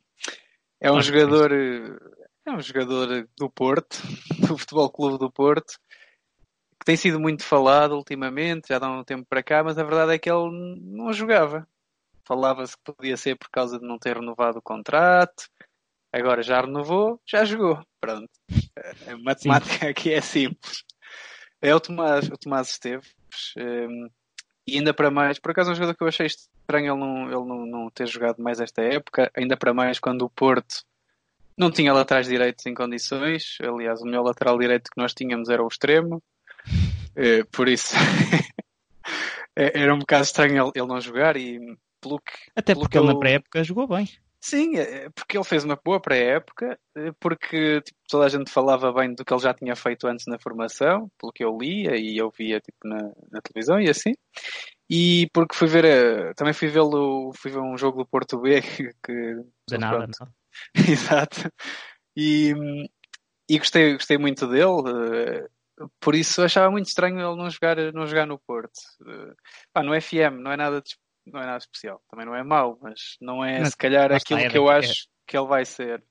É 0.80 0.90
um 0.92 1.00
jogador, 1.00 1.52
é 1.52 2.50
um 2.52 2.60
jogador 2.60 3.28
do 3.36 3.50
Porto, 3.50 3.98
do 4.48 4.58
Futebol 4.58 4.90
Clube 4.90 5.18
do 5.18 5.30
Porto, 5.30 5.78
que 6.78 6.84
tem 6.84 6.96
sido 6.96 7.18
muito 7.20 7.44
falado 7.44 7.92
ultimamente, 7.96 8.68
já 8.68 8.78
dá 8.78 8.90
um 8.90 9.04
tempo 9.04 9.26
para 9.28 9.42
cá, 9.42 9.62
mas 9.64 9.78
a 9.78 9.84
verdade 9.84 10.14
é 10.14 10.18
que 10.18 10.30
ele 10.30 10.78
não 10.80 11.12
jogava. 11.12 11.66
Falava-se 12.26 12.76
que 12.76 12.92
podia 12.92 13.16
ser 13.16 13.36
por 13.36 13.48
causa 13.48 13.78
de 13.78 13.86
não 13.86 13.98
ter 13.98 14.16
renovado 14.16 14.58
o 14.58 14.62
contrato, 14.62 15.48
agora 16.20 16.42
já 16.42 16.60
renovou, 16.60 17.20
já 17.26 17.44
jogou. 17.44 17.78
Pronto. 18.00 18.28
A 19.06 19.16
matemática 19.18 19.88
aqui 19.88 20.12
é 20.12 20.20
simples. 20.20 20.84
É 21.60 21.74
o 21.74 21.80
Tomás, 21.80 22.28
o 22.28 22.36
Tomás 22.36 22.68
Esteves. 22.70 23.08
hum, 23.56 24.08
e 24.66 24.78
ainda 24.78 24.92
para 24.92 25.10
mais, 25.10 25.38
por 25.38 25.50
acaso 25.52 25.70
é 25.70 25.72
um 25.72 25.76
jogador 25.76 25.94
que 25.96 26.02
eu 26.02 26.08
achei 26.08 26.26
estranho 26.26 26.92
ele 26.92 27.00
não, 27.00 27.22
ele 27.26 27.48
não, 27.48 27.66
não 27.66 27.90
ter 27.90 28.06
jogado 28.08 28.42
mais 28.42 28.60
esta 28.60 28.82
época, 28.82 29.30
ainda 29.36 29.56
para 29.56 29.72
mais 29.72 29.98
quando 30.00 30.22
o 30.22 30.30
Porto 30.30 30.82
não 31.56 31.70
tinha 31.70 31.92
laterais 31.92 32.26
direitos 32.26 32.66
em 32.66 32.74
condições. 32.74 33.56
Aliás, 33.62 34.00
o 34.02 34.04
melhor 34.04 34.22
lateral 34.24 34.58
direito 34.58 34.90
que 34.90 35.00
nós 35.00 35.14
tínhamos 35.14 35.48
era 35.48 35.62
o 35.62 35.68
extremo. 35.68 36.22
Eh, 37.14 37.44
por 37.50 37.66
isso 37.68 37.94
é- 39.56 39.80
era 39.82 39.94
um 39.94 39.98
bocado 40.00 40.24
estranho 40.24 40.62
ele, 40.64 40.72
ele 40.74 40.86
não 40.86 41.00
jogar 41.00 41.36
e 41.36 41.58
pelo 42.00 42.20
que 42.20 42.32
Até 42.54 42.74
Pelo 42.74 42.80
porque 42.84 42.98
que 42.98 43.02
ele 43.02 43.08
eu- 43.10 43.14
na 43.14 43.18
pré-época 43.18 43.64
jogou 43.64 43.86
bem. 43.86 44.08
Sim, 44.40 44.76
é 44.76 45.08
porque 45.10 45.36
ele 45.36 45.44
fez 45.44 45.64
uma 45.64 45.78
boa 45.82 46.00
pré-época, 46.00 46.78
eh, 46.96 47.12
porque 47.18 47.80
tipo, 47.80 47.98
toda 48.08 48.26
a 48.26 48.28
gente 48.28 48.50
falava 48.50 48.92
bem 48.92 49.12
do 49.14 49.24
que 49.24 49.32
ele 49.32 49.42
já 49.42 49.52
tinha 49.52 49.74
feito 49.74 50.06
antes 50.06 50.26
na 50.26 50.38
formação, 50.38 51.10
pelo 51.18 51.32
que 51.32 51.42
eu 51.44 51.56
lia 51.58 51.96
e 51.96 52.16
eu 52.16 52.30
via 52.30 52.60
tipo, 52.60 52.78
na, 52.84 53.10
na 53.30 53.40
televisão 53.40 53.80
e 53.80 53.88
assim. 53.88 54.12
E 54.88 55.28
porque 55.32 55.56
fui 55.56 55.66
ver, 55.66 56.32
também 56.36 56.52
fui 56.52 56.68
vê-lo, 56.68 57.32
fui 57.34 57.50
ver 57.50 57.58
um 57.58 57.76
jogo 57.76 57.98
do 57.98 58.08
Porto 58.08 58.38
B 58.38 58.60
que, 59.04 59.34
De 59.68 59.78
nada, 59.78 59.96
pronto, 59.98 60.16
não. 60.20 60.28
Exato. 60.92 61.50
E, 62.16 62.54
e 63.48 63.58
gostei, 63.58 63.94
gostei 63.94 64.16
muito 64.18 64.46
dele. 64.46 65.44
eh, 65.44 65.48
Por 66.00 66.14
isso 66.14 66.42
achava 66.42 66.70
muito 66.70 66.86
estranho 66.86 67.18
ele 67.18 67.36
não 67.36 67.50
jogar, 67.50 67.76
não 67.92 68.06
jogar 68.06 68.26
no 68.26 68.38
Porto. 68.38 68.78
Eh, 69.06 69.32
Pá, 69.72 69.82
no 69.82 69.92
FM 70.00 70.40
não 70.40 70.52
é 70.52 70.56
nada 70.56 70.80
de- 70.80 70.96
não 71.26 71.40
é 71.40 71.46
nada 71.46 71.58
especial. 71.58 72.02
Também 72.10 72.24
não 72.26 72.34
é 72.34 72.42
mau, 72.42 72.78
mas 72.80 73.16
não 73.20 73.44
é 73.44 73.60
Mas, 73.60 73.70
se 73.70 73.76
calhar 73.76 74.10
aquilo 74.12 74.40
é 74.40 74.48
que 74.48 74.58
eu 74.58 74.66
daqui- 74.66 74.86
acho 74.86 75.08
que 75.26 75.36
ele 75.36 75.46
vai 75.46 75.64
ser. 75.64 76.02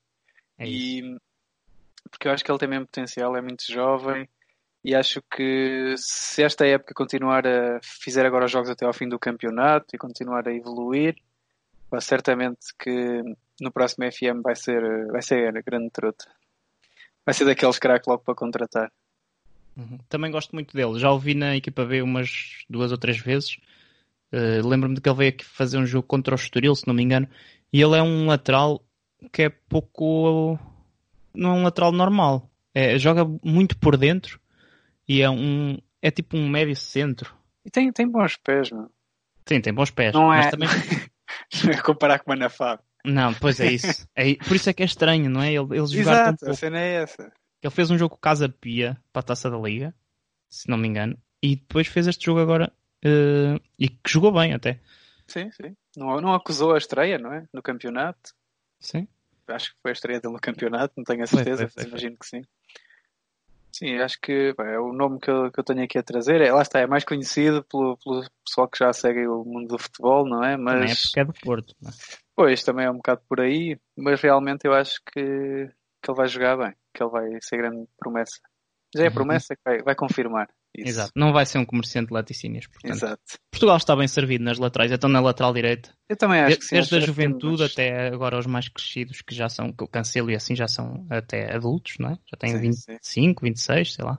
É. 0.58 0.66
E 0.66 1.16
porque 2.10 2.28
eu 2.28 2.32
acho 2.32 2.44
que 2.44 2.50
ele 2.50 2.58
tem 2.58 2.68
mesmo 2.68 2.86
potencial, 2.86 3.36
é 3.36 3.42
muito 3.42 3.64
jovem 3.70 4.28
e 4.84 4.94
acho 4.94 5.20
que 5.22 5.94
se 5.96 6.42
esta 6.42 6.64
época 6.66 6.94
continuar 6.94 7.46
a 7.46 7.80
fizer 7.82 8.24
agora 8.24 8.44
os 8.46 8.50
jogos 8.52 8.70
até 8.70 8.86
ao 8.86 8.92
fim 8.92 9.08
do 9.08 9.18
campeonato 9.18 9.94
e 9.94 9.98
continuar 9.98 10.46
a 10.46 10.54
evoluir, 10.54 11.16
certamente 12.00 12.66
que 12.78 13.22
no 13.60 13.72
próximo 13.72 14.04
FM 14.10 14.42
vai 14.42 14.54
ser 14.54 15.06
vai 15.08 15.22
ser 15.22 15.62
grande 15.64 15.90
truta. 15.90 16.26
Vai 17.24 17.34
ser 17.34 17.44
daqueles 17.44 17.78
craques 17.78 18.06
logo 18.06 18.22
para 18.22 18.34
contratar. 18.34 18.92
Uhum. 19.76 19.98
Também 20.08 20.30
gosto 20.30 20.52
muito 20.54 20.74
dele. 20.76 20.98
Já 20.98 21.10
o 21.10 21.18
vi 21.18 21.34
na 21.34 21.56
equipa 21.56 21.84
B 21.84 22.00
umas 22.02 22.64
duas 22.70 22.92
ou 22.92 22.98
três 22.98 23.18
vezes. 23.18 23.58
Uh, 24.32 24.66
Lembro-me 24.66 24.94
de 24.94 25.00
que 25.00 25.08
ele 25.08 25.16
veio 25.16 25.30
aqui 25.30 25.44
fazer 25.44 25.78
um 25.78 25.86
jogo 25.86 26.06
contra 26.06 26.34
o 26.34 26.36
Estoril, 26.36 26.74
se 26.74 26.86
não 26.86 26.94
me 26.94 27.02
engano. 27.02 27.28
E 27.72 27.80
ele 27.80 27.96
é 27.96 28.02
um 28.02 28.26
lateral 28.26 28.84
que 29.32 29.42
é 29.42 29.48
pouco. 29.48 30.58
Não 31.34 31.50
é 31.50 31.52
um 31.54 31.62
lateral 31.62 31.92
normal. 31.92 32.50
É, 32.74 32.98
joga 32.98 33.24
muito 33.42 33.76
por 33.78 33.96
dentro 33.96 34.40
e 35.08 35.22
é 35.22 35.30
um. 35.30 35.78
É 36.02 36.10
tipo 36.10 36.36
um 36.36 36.48
médio 36.48 36.76
centro. 36.76 37.34
E 37.64 37.70
tem, 37.70 37.90
tem 37.92 38.08
bons 38.08 38.36
pés, 38.36 38.70
meu. 38.70 38.90
Sim, 39.46 39.60
tem 39.60 39.72
bons 39.72 39.90
pés. 39.90 40.12
Não 40.12 40.32
é, 40.32 40.50
também. 40.50 40.68
não 41.64 41.72
é 41.72 41.80
comparar 41.80 42.18
com 42.18 42.30
o 42.30 42.34
Manafá. 42.34 42.78
Não, 43.04 43.32
pois 43.34 43.60
é 43.60 43.70
isso. 43.72 44.06
É, 44.14 44.34
por 44.34 44.56
isso 44.56 44.68
é 44.68 44.72
que 44.72 44.82
é 44.82 44.86
estranho, 44.86 45.30
não 45.30 45.40
é? 45.40 45.52
Ele, 45.52 45.78
ele 45.78 45.86
jogar 45.86 45.86
tão 45.86 46.00
Exato, 46.00 46.44
a 46.44 46.46
pouco. 46.46 46.56
cena 46.56 46.80
é 46.80 47.02
essa. 47.02 47.32
Ele 47.62 47.70
fez 47.70 47.90
um 47.90 47.98
jogo 47.98 48.14
com 48.14 48.20
Casa 48.20 48.48
Pia 48.48 48.96
para 49.12 49.20
a 49.20 49.22
taça 49.22 49.48
da 49.48 49.56
Liga, 49.56 49.94
se 50.48 50.68
não 50.68 50.76
me 50.76 50.88
engano, 50.88 51.16
e 51.42 51.56
depois 51.56 51.86
fez 51.86 52.06
este 52.06 52.26
jogo 52.26 52.40
agora 52.40 52.72
eh, 53.06 53.60
e 53.78 53.88
que 53.88 54.10
jogou 54.10 54.32
bem 54.32 54.52
até. 54.52 54.80
Sim, 55.28 55.50
sim. 55.52 55.76
Não, 55.96 56.20
não 56.20 56.34
acusou 56.34 56.74
a 56.74 56.78
estreia, 56.78 57.18
não 57.18 57.32
é? 57.32 57.46
No 57.52 57.62
campeonato. 57.62 58.32
Sim. 58.80 59.06
Acho 59.48 59.72
que 59.74 59.80
foi 59.80 59.90
a 59.90 59.92
estreia 59.92 60.20
dele 60.20 60.34
no 60.34 60.40
campeonato, 60.40 60.94
não 60.96 61.04
tenho 61.04 61.22
a 61.22 61.26
Foi, 61.26 61.36
certeza, 61.44 61.68
foi, 61.68 61.70
foi, 61.70 61.82
mas 61.84 61.90
imagino 61.92 62.16
que 62.18 62.26
sim. 62.26 62.42
Sim, 63.72 63.98
acho 63.98 64.18
que 64.22 64.54
pá, 64.54 64.64
é 64.66 64.78
o 64.78 64.92
nome 64.92 65.20
que 65.20 65.30
eu, 65.30 65.52
que 65.52 65.60
eu 65.60 65.64
tenho 65.64 65.84
aqui 65.84 65.98
a 65.98 66.02
trazer. 66.02 66.40
É, 66.40 66.50
lá 66.50 66.62
está, 66.62 66.80
é 66.80 66.86
mais 66.86 67.04
conhecido 67.04 67.62
pelo, 67.64 67.96
pelo 67.98 68.24
pessoal 68.44 68.68
que 68.68 68.78
já 68.78 68.92
segue 68.92 69.26
o 69.28 69.44
mundo 69.44 69.68
do 69.68 69.78
futebol, 69.78 70.26
não 70.26 70.42
é? 70.42 70.54
É 70.54 70.56
Mas, 70.56 71.02
porque 71.02 71.20
é 71.20 71.24
do 71.24 71.32
Porto. 71.34 71.74
não 71.82 71.90
é? 71.90 71.94
pois, 72.34 72.64
também 72.64 72.86
é 72.86 72.90
um 72.90 72.96
bocado 72.96 73.20
por 73.28 73.40
aí. 73.40 73.78
Mas 73.96 74.20
realmente 74.20 74.64
eu 74.66 74.72
acho 74.72 74.98
que, 75.04 75.20
que 76.02 76.10
ele 76.10 76.16
vai 76.16 76.26
jogar 76.26 76.56
bem, 76.56 76.74
que 76.94 77.02
ele 77.02 77.10
vai 77.10 77.28
ser 77.42 77.58
grande 77.58 77.86
promessa. 77.98 78.40
Já 78.94 79.04
é 79.04 79.08
Uhum. 79.08 79.14
promessa 79.14 79.54
que 79.54 79.62
vai, 79.62 79.82
vai 79.82 79.94
confirmar 79.94 80.48
isso. 80.76 80.88
Exato. 80.88 81.12
Não 81.16 81.32
vai 81.32 81.44
ser 81.46 81.58
um 81.58 81.64
comerciante 81.64 82.08
de 82.08 82.14
laticínios. 82.14 82.66
Portanto. 82.66 82.92
Exato. 82.92 83.22
Portugal 83.50 83.76
está 83.76 83.96
bem 83.96 84.06
servido 84.08 84.44
nas 84.44 84.58
laterais, 84.58 84.92
então 84.92 85.08
na 85.10 85.20
lateral 85.20 85.52
direita. 85.52 85.90
Eu 86.08 86.16
também 86.16 86.40
acho 86.40 86.58
que 86.58 86.64
sim. 86.64 86.74
Desde 86.76 86.96
a 86.96 87.00
juventude 87.00 87.56
temos- 87.56 87.72
até 87.72 88.08
agora 88.08 88.38
os 88.38 88.46
mais 88.46 88.68
crescidos, 88.68 89.22
que 89.22 89.34
já 89.34 89.48
são, 89.48 89.72
que 89.72 89.82
o 89.84 89.88
Cancelo 89.88 90.30
e 90.30 90.34
assim 90.34 90.54
já 90.54 90.68
são 90.68 91.06
até 91.10 91.54
adultos, 91.54 91.94
não 91.98 92.10
é? 92.10 92.18
Já 92.26 92.36
têm 92.38 92.50
Sim, 92.50 92.58
25, 92.60 93.42
26, 93.44 93.94
sei 93.94 94.04
lá. 94.04 94.18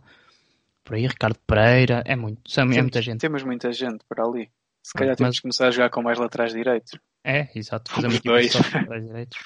Por 0.84 0.96
aí, 0.96 1.06
Ricardo 1.06 1.38
Pereira, 1.46 2.02
é 2.06 2.16
muito, 2.16 2.50
são, 2.50 2.64
é 2.64 2.68
Temos- 2.68 2.82
muita 2.84 3.02
gente. 3.02 3.20
Temos 3.20 3.44
muita 3.44 3.72
gente 3.74 4.00
por 4.08 4.20
ali. 4.22 4.50
Se 4.84 4.94
calhar 4.94 5.16
temos 5.18 5.30
mas- 5.32 5.36
que 5.38 5.42
começar 5.42 5.68
a 5.68 5.72
jogar 5.72 5.90
com 5.90 6.02
mais 6.02 6.18
laterais 6.18 6.54
direitos. 6.54 6.98
É, 7.24 7.50
exato. 7.54 7.92
Fazer 7.92 8.08
uma 8.08 8.14
Os 8.14 8.20
equipa 8.20 8.34
dois. 8.34 8.54
laterais 8.56 9.06
direitos. 9.06 9.38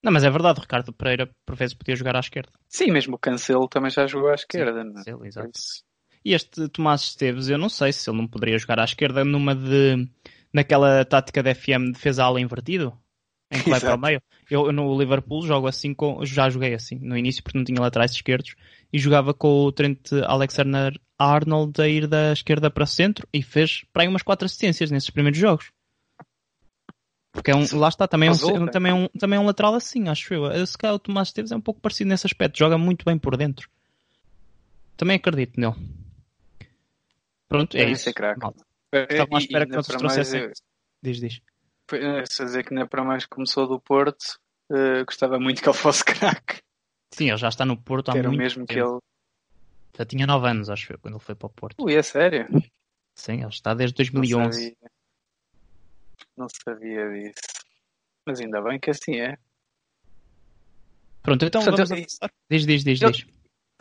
Não, 0.00 0.10
mas 0.12 0.24
é 0.24 0.30
verdade, 0.30 0.58
o 0.58 0.62
Ricardo 0.62 0.92
Pereira 0.92 1.28
por 1.46 1.54
vezes 1.56 1.74
podia 1.74 1.94
jogar 1.96 2.16
à 2.16 2.20
esquerda. 2.20 2.50
Sim, 2.68 2.90
mesmo 2.92 3.14
o 3.16 3.18
Cancelo 3.18 3.68
também 3.68 3.90
já 3.90 4.06
jogou 4.06 4.30
à 4.30 4.34
esquerda, 4.34 4.80
é? 4.80 5.02
Sim, 5.02 5.24
exato. 5.24 5.48
Por 5.48 5.56
isso- 5.58 5.84
E 6.24 6.34
este 6.34 6.68
Tomás 6.68 7.02
Esteves, 7.02 7.48
eu 7.48 7.58
não 7.58 7.68
sei 7.68 7.92
se 7.92 8.08
ele 8.08 8.18
não 8.18 8.26
poderia 8.26 8.58
jogar 8.58 8.78
à 8.78 8.84
esquerda 8.84 9.24
numa 9.24 9.54
de. 9.54 10.08
naquela 10.52 11.04
tática 11.04 11.42
de 11.42 11.54
FM 11.54 11.86
de 11.86 11.92
defesa 11.92 12.24
ala 12.24 12.40
invertido, 12.40 12.96
em 13.50 13.60
que 13.60 13.70
vai 13.70 13.80
para 13.80 13.94
o 13.94 13.98
meio. 13.98 14.22
Eu, 14.50 14.70
no 14.72 14.98
Liverpool 14.98 15.46
jogo 15.46 15.66
assim 15.66 15.92
com. 15.92 16.24
Já 16.24 16.48
joguei 16.48 16.74
assim, 16.74 16.96
no 16.96 17.16
início, 17.16 17.42
porque 17.42 17.58
não 17.58 17.64
tinha 17.64 17.80
laterais 17.80 18.12
esquerdos, 18.12 18.54
e 18.92 18.98
jogava 18.98 19.34
com 19.34 19.64
o 19.64 19.72
Trent 19.72 20.12
Alexander 20.26 20.98
Arnold 21.18 21.80
a 21.80 21.88
ir 21.88 22.06
da 22.06 22.32
esquerda 22.32 22.70
para 22.70 22.86
centro 22.86 23.26
e 23.32 23.42
fez 23.42 23.84
para 23.92 24.02
aí 24.02 24.08
umas 24.08 24.22
quatro 24.22 24.46
assistências 24.46 24.90
nesses 24.90 25.10
primeiros 25.10 25.38
jogos. 25.38 25.72
Porque 27.32 27.50
é 27.50 27.56
um, 27.56 27.64
lá 27.72 27.88
está, 27.88 28.06
também 28.06 28.28
é 28.28 28.30
um, 28.30 28.34
Resulta. 28.34 28.70
também, 28.70 28.92
é 28.92 28.94
um, 28.94 29.08
também 29.18 29.38
é 29.38 29.40
um 29.40 29.46
lateral 29.46 29.74
assim, 29.74 30.06
acho 30.08 30.34
eu. 30.34 30.44
Eu, 30.44 30.66
Se 30.66 30.76
calhar 30.76 30.94
o 30.94 30.98
Tomás 30.98 31.28
Esteves 31.28 31.50
é 31.50 31.56
um 31.56 31.60
pouco 31.60 31.80
parecido 31.80 32.10
nesse 32.10 32.26
aspecto, 32.26 32.58
joga 32.58 32.76
muito 32.76 33.04
bem 33.06 33.16
por 33.18 33.36
dentro. 33.36 33.68
Também 34.98 35.16
acredito 35.16 35.58
nele. 35.58 35.74
Pronto, 37.52 37.76
é 37.76 37.90
isso. 37.90 38.12
craque. 38.14 38.40
É, 38.92 39.02
Estavam 39.10 39.36
à 39.36 39.38
espera 39.40 39.64
e 39.64 39.68
que 39.68 39.74
vocês 39.74 39.86
para 39.86 39.98
mais, 40.06 40.14
trouxessem. 40.14 40.40
eu- 40.42 40.52
Diz, 41.02 41.16
diz. 41.20 41.40
É, 41.92 42.24
só 42.26 42.44
dizer 42.44 42.64
que 42.64 42.72
ainda 42.72 42.86
para 42.86 43.04
mais 43.04 43.26
começou 43.26 43.66
do 43.66 43.78
Porto, 43.80 44.38
eh, 44.70 45.04
gostava 45.04 45.38
muito 45.38 45.60
que 45.62 45.68
ele 45.68 45.76
fosse 45.76 46.02
craque, 46.40 46.62
Sim, 47.10 47.28
ele 47.28 47.36
já 47.36 47.48
está 47.48 47.64
no 47.66 47.76
Porto 47.76 48.08
há 48.10 48.12
que 48.12 48.18
era 48.20 48.28
o 48.28 48.30
muito 48.32 48.42
mesmo 48.42 48.66
que 48.66 48.74
tempo. 48.74 48.88
ele. 48.94 48.98
Já 49.98 50.04
tinha 50.06 50.26
9 50.26 50.48
anos, 50.48 50.70
acho 50.70 50.92
eu, 50.94 50.98
quando 50.98 51.14
ele 51.16 51.22
foi 51.24 51.34
para 51.34 51.46
o 51.46 51.50
Porto. 51.50 51.84
Ui, 51.84 51.94
é 51.94 52.02
sério? 52.02 52.46
Sim, 53.14 53.40
ele 53.40 53.48
está 53.48 53.74
desde 53.74 53.94
Não 53.94 54.20
2011. 54.22 54.62
sabia. 54.62 54.76
Não 56.36 56.46
sabia 56.64 57.10
disso. 57.10 57.40
Mas 58.26 58.40
ainda 58.40 58.62
bem 58.62 58.78
que 58.80 58.90
assim 58.90 59.16
é. 59.20 59.36
Pronto, 61.22 61.44
então 61.44 61.62
Portanto, 61.62 61.76
vamos 61.76 61.90
eu- 61.90 61.96
avançar. 61.98 62.30
Diz, 62.50 62.66
diz, 62.66 62.84
diz, 62.84 63.02
eu- 63.02 63.10
diz. 63.10 63.26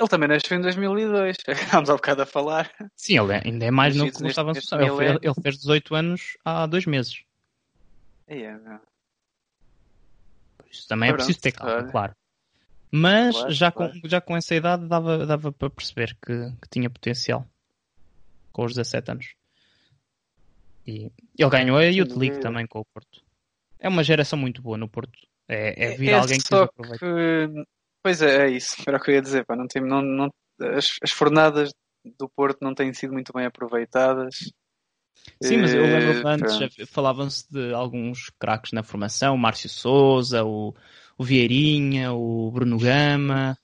Ele 0.02 0.10
também 0.10 0.28
nasceu 0.28 0.58
em 0.58 0.62
2002. 0.62 1.38
Estávamos 1.47 1.89
há 1.91 1.93
bocado 1.93 2.24
a 2.24 2.26
falar. 2.26 2.72
Sim, 2.95 3.20
ele 3.20 3.34
é- 3.34 3.41
ainda 3.45 3.66
é 3.66 3.72
mais 3.72 3.95
novo 3.95 4.12
que 4.12 4.18
o 4.18 4.22
Gustavo 4.24 4.49
Assunção. 4.49 4.80
Ele, 4.80 4.88
fez- 4.88 4.99
milénio. 4.99 5.20
ele 5.22 5.41
fez 5.43 5.58
18 5.60 5.95
anos 5.95 6.38
há 6.43 6.66
dois 6.66 6.86
meses. 6.88 7.24
É, 8.28 8.52
não. 8.58 8.80
Por 10.58 10.66
Isso 10.72 10.88
também 10.88 11.10
é 11.10 11.12
Pronto, 11.14 11.26
preciso 11.26 11.39
ter 11.41 11.52
calma, 11.52 11.84
claro. 11.91 12.16
Mas 12.89 13.36
Claro, 13.36 13.52
já, 13.52 13.72
claro. 13.72 14.02
Com, 14.02 14.10
já 14.10 14.20
com 14.22 14.36
essa 14.36 14.56
idade 14.56 14.88
dava, 14.88 15.26
dava 15.26 15.52
para 15.52 15.70
perceber 15.70 16.18
que, 16.26 16.52
que 16.62 16.70
tinha 16.70 16.89
potencial. 16.89 17.47
Com 18.52 18.66
os 18.66 18.74
17 18.74 19.12
anos. 19.12 19.36
E 20.88 21.12
ele 21.38 21.49
ganhou 21.49 21.78
a 21.78 21.84
Youth 21.84 22.18
League 22.18 22.39
também 22.39 22.66
com 22.66 22.80
o 22.80 22.86
Porto. 22.86 23.22
É 23.80 23.88
uma 23.88 24.04
geração 24.04 24.38
muito 24.39 24.64
boa 24.64 24.78
no 24.78 24.89
Porto. 24.89 25.20
É, 25.47 25.91
é 25.91 25.95
vir 25.95 26.10
É 26.10 26.14
alguém 26.16 26.39
que 26.39 26.47
que. 26.97 27.66
Pois 28.04 28.22
é, 28.22 28.47
é 28.47 28.49
isso. 28.49 28.76
Era 28.88 28.97
o 28.97 28.99
que 28.99 29.12
eu 29.12 29.16
ia 29.16 29.22
dizer. 29.22 29.45
Pá. 29.45 29.56
Não 29.56 29.68
tem, 29.68 29.82
não, 29.82 30.02
não, 30.02 30.30
as, 30.60 30.97
as 31.04 31.12
fornadas 31.12 31.72
do 32.18 32.30
Porto 32.30 32.60
não 32.62 32.74
têm 32.74 32.93
sido 32.93 33.14
muito 33.14 33.32
bem 33.34 33.45
aproveitadas. 33.45 34.36
Sim, 35.41 35.58
mas 35.58 35.74
eu 35.74 35.84
lembro 35.84 36.22
que 36.22 36.28
antes 36.28 36.89
falavam-se 36.89 37.52
de 37.52 37.74
alguns 37.74 38.32
craques 38.39 38.72
na 38.72 38.82
formação, 38.82 39.36
o 39.36 39.38
Márcio 39.38 39.70
Souza, 39.70 40.43
o, 40.43 40.74
o 41.16 41.24
Vieirinha, 41.24 42.12
o 42.12 42.49
Bruno 42.49 42.80
Gama, 42.80 43.56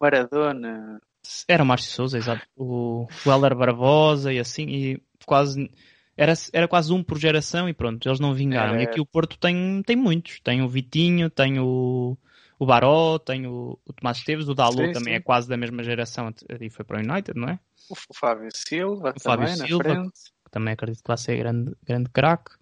Maradona. 0.00 1.00
era 1.46 1.62
o 1.62 1.66
Márcio 1.66 1.90
Souza, 1.90 2.16
exato, 2.16 2.46
o, 2.56 3.06
o 3.26 3.30
Heller 3.30 3.54
Barbosa 3.54 4.32
e 4.32 4.38
assim, 4.38 4.66
e 4.68 5.02
quase 5.26 5.70
era, 6.16 6.32
era 6.52 6.66
quase 6.68 6.92
um 6.92 7.02
por 7.02 7.18
geração 7.18 7.68
e 7.68 7.74
pronto, 7.74 8.08
eles 8.08 8.20
não 8.20 8.34
vingaram. 8.34 8.74
Era- 8.74 8.82
E 8.82 8.86
aqui 8.86 9.00
o 9.00 9.06
Porto 9.06 9.38
tem, 9.38 9.82
tem 9.82 9.96
muitos, 9.96 10.40
tem 10.40 10.62
o 10.62 10.68
Vitinho, 10.68 11.28
tem 11.30 11.58
o, 11.58 12.16
o 12.62 12.66
Baró, 12.66 13.18
tem 13.18 13.46
o, 13.46 13.76
o 13.84 13.92
Tomás 13.92 14.18
Esteves, 14.18 14.46
o 14.48 14.54
Dalot 14.54 14.86
Sim, 14.86 14.92
também 14.92 15.14
sim. 15.14 15.18
é 15.18 15.20
quase 15.20 15.48
da 15.48 15.56
mesma 15.56 15.82
geração 15.82 16.32
e 16.60 16.70
foi 16.70 16.84
para 16.84 16.98
o 17.00 17.00
United, 17.02 17.36
não 17.38 17.48
é? 17.48 17.58
O 17.90 18.14
Fábio 18.14 18.48
Silva 18.54 19.12
O 19.16 19.20
Fábio 19.20 19.46
também 19.48 19.68
Silva, 19.68 19.88
na 19.88 19.94
frente. 19.94 20.12
que 20.44 20.50
também 20.50 20.72
acredito 20.74 21.02
que 21.02 21.08
vai 21.08 21.16
ser 21.18 21.36
grande, 21.38 21.72
grande 21.84 22.08
craque. 22.10 22.52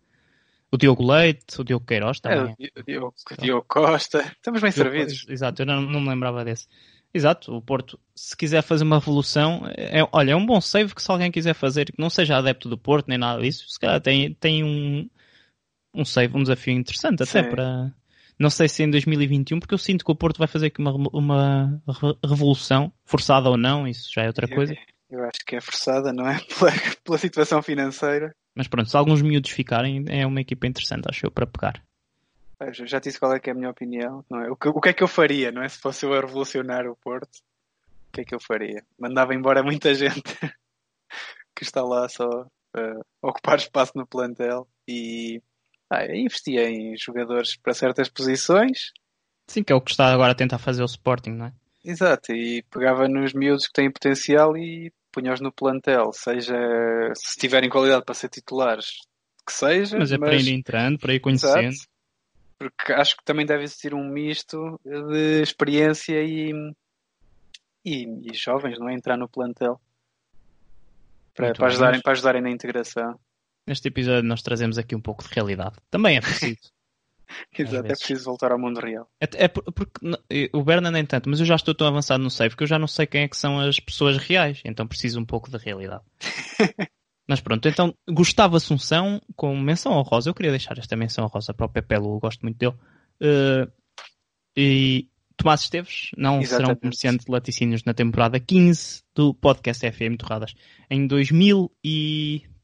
O 0.73 0.79
Diogo 0.79 1.05
Leite, 1.07 1.61
o 1.61 1.65
Diogo 1.65 1.85
Queiroz 1.85 2.19
É, 2.25 2.35
também. 2.35 2.53
o 2.53 2.57
Di- 2.57 2.73
o 2.77 2.83
Diogo, 2.83 3.15
Diogo 3.39 3.67
Costa. 3.69 4.21
Estamos 4.21 4.63
bem 4.63 4.71
Diogo- 4.71 4.91
servidos. 4.91 5.27
Exato, 5.29 5.61
eu 5.63 5.67
não, 5.67 5.83
não 5.83 6.01
me 6.01 6.09
lembrava 6.09 6.45
desse. 6.45 6.67
Exato, 7.13 7.55
o 7.55 7.61
Porto, 7.61 7.99
se 8.15 8.35
quiser 8.37 8.63
fazer 8.63 8.85
uma 8.85 9.01
revolução, 9.01 9.63
é, 9.77 10.07
olha, 10.13 10.31
é 10.33 10.37
um 10.37 10.47
bom 10.47 10.61
save 10.61 10.95
que 10.95 11.03
se 11.03 11.11
alguém 11.11 11.31
quiser 11.31 11.55
fazer, 11.55 11.87
que 11.93 12.01
não 12.01 12.09
seja 12.09 12.39
adepto 12.39 12.69
do 12.69 12.79
Porto 12.79 13.09
nem 13.09 13.19
nada 13.19 13.43
disso, 13.43 13.69
se 13.69 13.79
calhar 13.79 14.01
tem, 14.01 14.33
tem 14.35 14.63
um, 14.65 15.11
um 15.93 16.05
save, 16.05 16.37
um 16.37 16.43
desafio 16.43 16.73
interessante 16.73 17.23
até 17.25 17.43
Sim. 17.43 17.51
para. 17.51 17.93
Não 18.41 18.49
sei 18.49 18.71
se 18.71 18.83
em 18.83 18.91
2021, 18.91 19.61
porque 19.61 19.75
eu 19.75 19.79
sinto 19.79 20.03
que 20.03 20.11
o 20.11 20.17
Porto 20.17 20.39
vai 20.39 20.49
fazer 20.49 20.69
aqui 20.69 20.81
uma, 20.81 20.93
uma 21.13 21.83
re- 21.87 22.17
revolução, 22.27 22.91
forçada 23.05 23.51
ou 23.51 23.59
não, 23.59 23.87
isso 23.87 24.11
já 24.11 24.23
é 24.23 24.29
outra 24.29 24.49
coisa. 24.49 24.73
Eu, 25.11 25.19
eu 25.19 25.25
acho 25.25 25.45
que 25.47 25.57
é 25.57 25.61
forçada, 25.61 26.11
não 26.11 26.27
é? 26.27 26.41
Pela, 26.59 26.73
pela 27.05 27.19
situação 27.19 27.63
financeira. 27.63 28.35
Mas 28.55 28.67
pronto, 28.67 28.89
se 28.89 28.97
alguns 28.97 29.21
miúdos 29.21 29.51
ficarem, 29.51 30.07
é 30.09 30.27
uma 30.27 30.41
equipa 30.41 30.67
interessante, 30.67 31.05
acho 31.07 31.27
eu, 31.27 31.31
para 31.31 31.47
pegar. 31.47 31.85
Eu 32.61 32.73
já 32.87 32.99
disse 32.99 33.21
qual 33.21 33.35
é 33.35 33.39
que 33.39 33.51
é 33.51 33.53
a 33.53 33.57
minha 33.57 33.69
opinião, 33.69 34.25
não 34.31 34.41
é? 34.41 34.51
O 34.51 34.57
que, 34.57 34.69
o 34.69 34.81
que 34.81 34.89
é 34.89 34.93
que 34.95 35.03
eu 35.03 35.09
faria, 35.09 35.53
não 35.53 35.63
é? 35.63 35.69
Se 35.69 35.79
fosse 35.79 36.07
eu 36.07 36.15
a 36.15 36.21
revolucionar 36.21 36.87
o 36.87 36.97
Porto, 36.97 37.37
o 38.09 38.13
que 38.13 38.23
é 38.23 38.25
que 38.25 38.35
eu 38.35 38.41
faria? 38.41 38.83
Mandava 38.99 39.35
embora 39.35 39.63
muita 39.63 39.93
gente 39.95 40.23
que 41.55 41.63
está 41.63 41.83
lá 41.83 42.09
só 42.09 42.47
a 42.75 43.29
ocupar 43.29 43.59
espaço 43.59 43.93
no 43.97 44.07
plantel 44.07 44.67
e 44.89 45.43
ah, 45.91 46.07
investia 46.17 46.71
em 46.71 46.97
jogadores 46.97 47.57
para 47.57 47.75
certas 47.75 48.09
posições, 48.09 48.93
Sim, 49.47 49.65
que 49.65 49.73
é 49.73 49.77
o 49.77 49.81
que 49.81 49.91
está 49.91 50.13
agora 50.13 50.31
a 50.31 50.35
tentar 50.35 50.59
fazer 50.59 50.83
o 50.83 50.87
Sporting, 50.87 51.31
não 51.31 51.47
é? 51.47 51.53
exato, 51.85 52.33
e 52.33 52.63
pegava 52.71 53.09
nos 53.09 53.33
miúdos 53.33 53.67
que 53.67 53.73
têm 53.73 53.91
potencial 53.91 54.57
e 54.57 54.93
punha-os 55.11 55.41
no 55.41 55.51
plantel, 55.53 56.13
seja 56.13 56.55
se 57.17 57.37
tiverem 57.39 57.69
qualidade 57.69 58.05
para 58.05 58.15
ser 58.15 58.29
titulares, 58.29 59.01
que 59.45 59.53
seja, 59.53 59.99
Mas 59.99 60.13
é 60.13 60.19
para 60.19 60.37
ir 60.37 60.49
entrando, 60.49 60.99
para 60.99 61.15
ir 61.15 61.21
conhecendo. 61.21 61.69
Exato. 61.69 61.91
Porque 62.59 62.93
acho 62.93 63.17
que 63.17 63.25
também 63.25 63.47
deve 63.47 63.65
existir 63.65 63.95
um 63.95 64.05
misto 64.05 64.79
de 64.85 65.43
experiência 65.43 66.23
e, 66.23 66.53
e, 67.85 68.05
e 68.31 68.35
jovens, 68.35 68.79
não 68.79 68.89
é? 68.89 68.95
Entrar 68.95 69.17
no 69.17 69.29
plantel. 69.29 69.81
Para, 71.35 71.55
para, 71.55 71.67
ajudarem, 71.69 71.95
mas- 71.95 72.03
para 72.03 72.13
ajudarem 72.13 72.43
na 72.43 72.51
integração. 72.51 73.19
Neste 73.67 73.89
episódio 73.89 74.23
nós 74.29 74.43
trazemos 74.43 74.79
aqui 74.79 74.95
um 74.97 75.01
pouco 75.01 75.23
de 75.23 75.31
realidade. 75.35 75.77
Também 75.91 76.17
é 76.17 76.21
preciso. 76.21 76.59
Exato, 77.57 77.87
é 77.87 77.95
preciso 77.95 78.25
voltar 78.25 78.51
ao 78.51 78.59
mundo 78.59 78.81
real. 78.81 79.09
É, 79.21 79.45
é 79.45 79.49
por- 79.49 79.63
porque 79.73 80.05
n- 80.05 80.19
o 80.53 80.65
Berna 80.65 80.91
nem 80.91 81.07
tanto, 81.07 81.29
mas 81.31 81.39
eu 81.39 81.47
já 81.47 81.55
estou 81.55 81.73
tão 81.75 81.87
avançado 81.87 82.23
no 82.23 82.31
save 82.31 82.57
que 82.57 82.65
eu 82.65 82.67
já 82.67 82.77
não 82.79 82.89
sei 82.89 83.07
quem 83.07 83.23
é 83.23 83.29
que 83.29 83.37
são 83.37 83.61
as 83.61 83.79
pessoas 83.79 84.17
reais, 84.17 84.61
então 84.65 84.87
preciso 84.87 85.21
um 85.21 85.25
pouco 85.25 85.49
de 85.49 85.57
realidade. 85.57 86.03
mas 87.29 87.41
pronto, 87.41 87.69
então 87.69 87.95
Gustavo 88.09 88.57
Assunção 88.57 89.23
com 89.37 89.57
menção 89.57 89.93
honrosa, 89.93 90.29
eu 90.29 90.35
queria 90.35 90.51
deixar 90.51 90.77
esta 90.77 90.97
menção 90.97 91.25
honrosa 91.25 91.55
para 91.55 91.67
o 91.67 91.69
Pepe 91.69 91.97
Lu, 91.99 92.17
eu 92.17 92.19
gosto 92.21 92.41
muito 92.43 92.59
dele. 92.59 92.75
Uh, 93.23 93.71
e 94.57 95.09
Tomás 95.37 95.61
Esteves 95.61 96.11
não 96.17 96.41
Exatamente. 96.41 96.81
comerciante 96.81 97.25
de 97.25 97.31
laticínios 97.31 97.85
na 97.85 97.95
temporada 97.95 98.41
15 98.41 99.03
do 99.15 99.33
podcast 99.33 99.89
FM 99.93 100.17
Torradas. 100.19 100.53
Em 100.91 101.07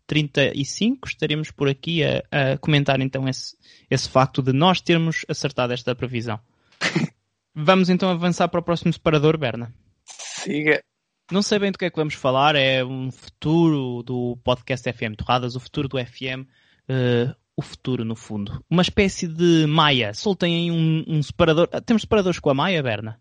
2035 0.08 1.08
estaremos 1.08 1.50
por 1.50 1.68
aqui 1.68 2.02
a, 2.04 2.22
a 2.30 2.58
comentar 2.58 3.00
então 3.00 3.28
esse, 3.28 3.56
esse 3.90 4.08
facto 4.08 4.42
de 4.42 4.52
nós 4.52 4.80
termos 4.80 5.24
acertado 5.28 5.72
esta 5.72 5.94
previsão. 5.94 6.40
Vamos 7.54 7.88
então 7.88 8.10
avançar 8.10 8.48
para 8.48 8.60
o 8.60 8.62
próximo 8.62 8.92
separador, 8.92 9.36
Berna. 9.38 9.74
Siga. 10.04 10.82
Não 11.30 11.42
sei 11.42 11.58
bem 11.58 11.72
do 11.72 11.78
que 11.78 11.86
é 11.86 11.90
que 11.90 11.96
vamos 11.96 12.14
falar, 12.14 12.54
é 12.54 12.84
um 12.84 13.10
futuro 13.10 14.00
do 14.04 14.36
podcast 14.44 14.92
FM 14.92 15.16
Torradas, 15.16 15.56
o 15.56 15.60
futuro 15.60 15.88
do 15.88 15.98
FM, 15.98 16.46
eh, 16.88 17.34
o 17.56 17.62
futuro 17.62 18.04
no 18.04 18.14
fundo. 18.14 18.62
Uma 18.70 18.82
espécie 18.82 19.26
de 19.26 19.66
Maia. 19.66 20.14
Soltem 20.14 20.54
aí 20.54 20.70
um, 20.70 21.02
um 21.08 21.20
separador. 21.20 21.68
Ah, 21.72 21.80
Temos 21.80 22.02
separadores 22.02 22.38
com 22.38 22.50
a 22.50 22.54
Maia, 22.54 22.80
Berna? 22.80 23.20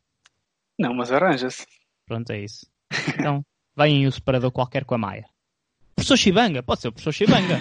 Não, 0.78 0.94
mas 0.94 1.12
arranja-se. 1.12 1.66
Pronto, 2.06 2.30
é 2.30 2.44
isso. 2.44 2.68
Então, 3.18 3.42
aí 3.76 4.06
um 4.06 4.12
separador 4.12 4.52
qualquer 4.52 4.86
com 4.86 4.94
a 4.94 5.00
Maia. 5.00 5.26
Professor 5.96 6.18
Chibanga, 6.18 6.64
pode 6.64 6.82
ser 6.82 6.88
o 6.90 6.92
professor 6.92 7.14
Chibanga. 7.14 7.60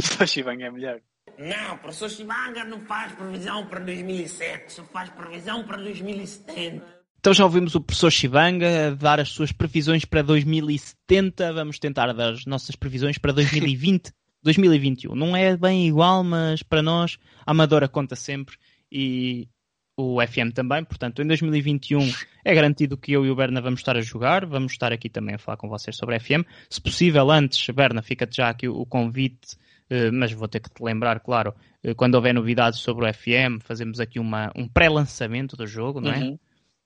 Só 0.00 0.26
Chivang 0.26 0.62
é 0.62 0.70
melhor. 0.70 1.00
Não, 1.38 1.74
o 1.74 1.78
professor 1.78 2.10
Chibanga 2.10 2.64
não 2.64 2.80
faz 2.80 3.12
previsão 3.12 3.66
para 3.66 3.80
2007, 3.80 4.72
só 4.72 4.84
faz 4.84 5.10
previsão 5.10 5.64
para 5.64 5.76
2070. 5.76 6.96
Então 7.18 7.34
já 7.34 7.44
ouvimos 7.44 7.74
o 7.74 7.80
professor 7.80 8.10
Chibanga 8.10 8.94
dar 8.94 9.20
as 9.20 9.30
suas 9.30 9.52
previsões 9.52 10.04
para 10.04 10.22
2070. 10.22 11.52
Vamos 11.52 11.78
tentar 11.78 12.12
dar 12.12 12.32
as 12.32 12.46
nossas 12.46 12.76
previsões 12.76 13.18
para 13.18 13.32
2020, 13.32 14.12
2021. 14.42 15.12
Não 15.16 15.36
é 15.36 15.56
bem 15.56 15.86
igual, 15.88 16.22
mas 16.22 16.62
para 16.62 16.82
nós 16.82 17.18
a 17.44 17.50
Amadora 17.50 17.88
conta 17.88 18.16
sempre 18.16 18.56
e 18.90 19.48
o 19.96 20.20
FM 20.20 20.52
também. 20.54 20.84
Portanto, 20.84 21.22
em 21.22 21.26
2021 21.26 22.12
é 22.44 22.54
garantido 22.54 22.96
que 22.96 23.12
eu 23.12 23.24
e 23.24 23.30
o 23.30 23.36
Berna 23.36 23.60
vamos 23.60 23.80
estar 23.80 23.96
a 23.96 24.00
jogar. 24.00 24.44
Vamos 24.44 24.72
estar 24.72 24.92
aqui 24.92 25.08
também 25.08 25.36
a 25.36 25.38
falar 25.38 25.56
com 25.56 25.68
vocês 25.68 25.96
sobre 25.96 26.18
FM. 26.18 26.44
Se 26.68 26.80
possível, 26.80 27.30
antes, 27.30 27.66
Berna, 27.74 28.02
fica-te 28.02 28.36
já 28.36 28.50
aqui 28.50 28.68
o 28.68 28.84
convite 28.84 29.56
Uh, 29.90 30.12
mas 30.12 30.32
vou 30.32 30.48
ter 30.48 30.58
que 30.60 30.68
te 30.68 30.82
lembrar, 30.82 31.20
claro, 31.20 31.54
uh, 31.84 31.94
quando 31.94 32.16
houver 32.16 32.34
novidades 32.34 32.80
sobre 32.80 33.08
o 33.08 33.14
FM, 33.14 33.62
fazemos 33.62 34.00
aqui 34.00 34.18
uma, 34.18 34.50
um 34.56 34.66
pré-lançamento 34.66 35.56
do 35.56 35.66
jogo, 35.66 36.00
não 36.00 36.10
é? 36.10 36.18
Uhum. 36.18 36.38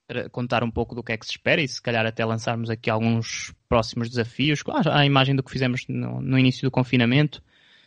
Para 0.07 0.29
contar 0.29 0.63
um 0.63 0.71
pouco 0.71 0.95
do 0.95 1.03
que 1.03 1.13
é 1.13 1.17
que 1.17 1.25
se 1.25 1.33
espera 1.33 1.63
e 1.63 1.69
se 1.69 1.81
calhar 1.81 2.05
até 2.05 2.25
lançarmos 2.25 2.69
aqui 2.69 2.91
alguns 2.91 3.55
próximos 3.69 4.11
desafios, 4.11 4.63
à, 4.69 4.99
à 5.01 5.07
imagem 5.07 5.35
do 5.35 5.43
que 5.43 5.51
fizemos 5.51 5.87
no, 5.89 6.21
no 6.21 6.39
início 6.39 6.63
do 6.63 6.71
confinamento. 6.71 7.43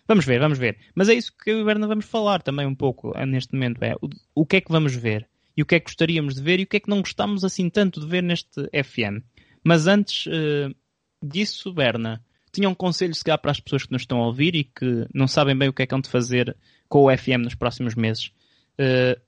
Vamos 0.08 0.26
ver, 0.26 0.40
vamos 0.40 0.58
ver. 0.58 0.78
Mas 0.94 1.10
é 1.10 1.14
isso 1.14 1.32
que 1.36 1.50
eu 1.50 1.60
e 1.60 1.62
o 1.62 1.66
Berna 1.66 1.88
vamos 1.88 2.06
falar 2.06 2.42
também 2.42 2.66
um 2.66 2.76
pouco 2.76 3.14
eh, 3.16 3.26
neste 3.26 3.54
momento. 3.54 3.82
É 3.84 3.96
o, 4.02 4.10
o 4.36 4.46
que 4.46 4.58
é 4.58 4.62
que 4.62 4.72
vamos 4.72 4.96
ver 4.96 5.28
e 5.56 5.62
o 5.62 5.66
que 5.66 5.76
é 5.76 5.80
que 5.80 5.86
gostaríamos 5.86 6.36
de 6.36 6.42
ver 6.42 6.60
e 6.60 6.64
o 6.64 6.68
que 6.68 6.78
é 6.78 6.80
que 6.80 6.90
não 6.90 7.00
gostamos 7.00 7.44
assim 7.44 7.70
tanto 7.70 8.00
de 8.00 8.08
ver 8.08 8.24
neste 8.24 8.64
FM. 8.72 9.24
Mas 9.64 9.88
antes 9.88 10.26
uh, 10.26 10.76
disso, 11.22 11.72
Berna, 11.72 12.22
tinha 12.52 12.68
um 12.68 12.76
conselho 12.76 13.14
se 13.16 13.24
calhar 13.24 13.40
para 13.40 13.52
as 13.52 13.60
pessoas 13.60 13.86
que 13.86 13.92
nos 13.92 14.02
estão 14.02 14.22
a 14.22 14.28
ouvir 14.28 14.56
e 14.56 14.64
que 14.64 15.08
não 15.14 15.28
sabem 15.28 15.56
bem 15.56 15.70
o 15.70 15.74
que 15.74 15.84
é 15.84 15.88
que 15.88 15.96
hão 15.96 16.02
de 16.02 16.10
fazer 16.10 16.56
com 16.90 17.06
o 17.06 17.18
FM 17.18 17.44
nos 17.44 17.56
próximos 17.56 17.96
meses. 17.96 18.32
Uh, 18.80 19.20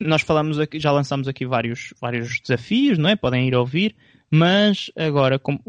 nós 0.00 0.22
falamos 0.22 0.60
aqui, 0.60 0.78
já 0.78 0.92
lançamos 0.92 1.26
aqui 1.26 1.44
vários, 1.44 1.92
vários 2.00 2.40
desafios, 2.40 2.98
não 2.98 3.10
é? 3.10 3.16
Podem 3.16 3.48
ir 3.48 3.54
ouvir, 3.56 3.96
mas 4.30 4.90
agora, 4.94 5.38
como 5.38 5.60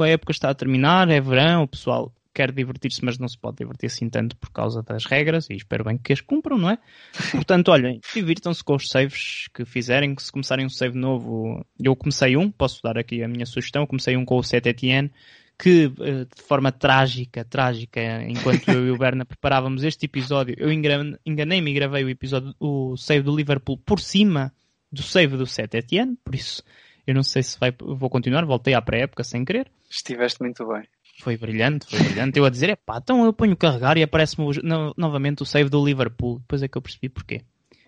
a 0.00 0.08
época 0.08 0.32
está 0.32 0.48
a 0.48 0.54
terminar, 0.54 1.10
é 1.10 1.20
verão, 1.20 1.64
o 1.64 1.68
pessoal 1.68 2.12
quer 2.34 2.50
divertir-se, 2.50 3.04
mas 3.04 3.18
não 3.18 3.28
se 3.28 3.38
pode 3.38 3.58
divertir 3.58 3.86
assim 3.86 4.10
tanto 4.10 4.36
por 4.36 4.50
causa 4.50 4.82
das 4.82 5.04
regras 5.06 5.48
e 5.48 5.54
espero 5.54 5.84
bem 5.84 5.96
que 5.96 6.12
as 6.12 6.20
cumpram, 6.20 6.58
não 6.58 6.70
é? 6.70 6.78
Portanto, 7.30 7.68
olhem, 7.68 8.00
divirtam-se 8.12 8.62
com 8.62 8.74
os 8.74 8.88
saves 8.88 9.48
que 9.54 9.64
fizerem, 9.64 10.14
que 10.14 10.22
se 10.22 10.32
começarem 10.32 10.66
um 10.66 10.68
save 10.68 10.98
novo, 10.98 11.64
eu 11.78 11.94
comecei 11.94 12.36
um, 12.36 12.50
posso 12.50 12.82
dar 12.82 12.98
aqui 12.98 13.22
a 13.22 13.28
minha 13.28 13.46
sugestão, 13.46 13.82
eu 13.82 13.86
comecei 13.86 14.16
um 14.16 14.24
com 14.24 14.36
o 14.36 14.42
7 14.42 14.68
Etienne, 14.68 15.12
que 15.56 15.92
eh, 16.00 16.24
de 16.24 16.42
forma 16.42 16.72
trágica, 16.72 17.44
trágica, 17.44 18.00
enquanto 18.28 18.68
eu 18.68 18.88
e 18.88 18.90
o 18.90 18.98
Berna 18.98 19.24
preparávamos 19.24 19.84
este 19.84 20.06
episódio, 20.06 20.56
eu 20.58 20.72
enganei-me 20.72 21.70
e 21.70 21.74
gravei 21.74 22.02
o 22.02 22.08
episódio, 22.08 22.54
o 22.58 22.96
save 22.96 23.22
do 23.22 23.34
Liverpool 23.34 23.78
por 23.78 24.00
cima 24.00 24.52
do 24.90 25.02
save 25.02 25.36
do 25.36 25.46
7 25.46 25.76
Etienne, 25.76 26.18
por 26.24 26.34
isso 26.34 26.62
eu 27.06 27.14
não 27.14 27.22
sei 27.22 27.42
se 27.42 27.58
vai, 27.58 27.72
vou 27.78 28.08
continuar, 28.08 28.44
voltei 28.44 28.74
à 28.74 28.80
pré-época 28.80 29.22
sem 29.22 29.44
querer. 29.44 29.70
Estiveste 29.90 30.40
muito 30.42 30.66
bem. 30.66 30.84
Foi 31.20 31.36
brilhante, 31.36 31.86
foi 31.86 32.00
brilhante. 32.00 32.38
Eu 32.38 32.44
a 32.44 32.50
dizer, 32.50 32.70
é 32.70 32.76
pá, 32.76 32.98
então 33.02 33.24
eu 33.24 33.32
ponho 33.32 33.56
carregar 33.56 33.96
e 33.96 34.02
aparece-me 34.02 34.46
no, 34.62 34.92
novamente 34.96 35.42
o 35.42 35.46
save 35.46 35.70
do 35.70 35.84
Liverpool. 35.84 36.40
Depois 36.40 36.62
é 36.62 36.68
que 36.68 36.76
eu 36.76 36.82
percebi 36.82 37.08
porquê. 37.08 37.42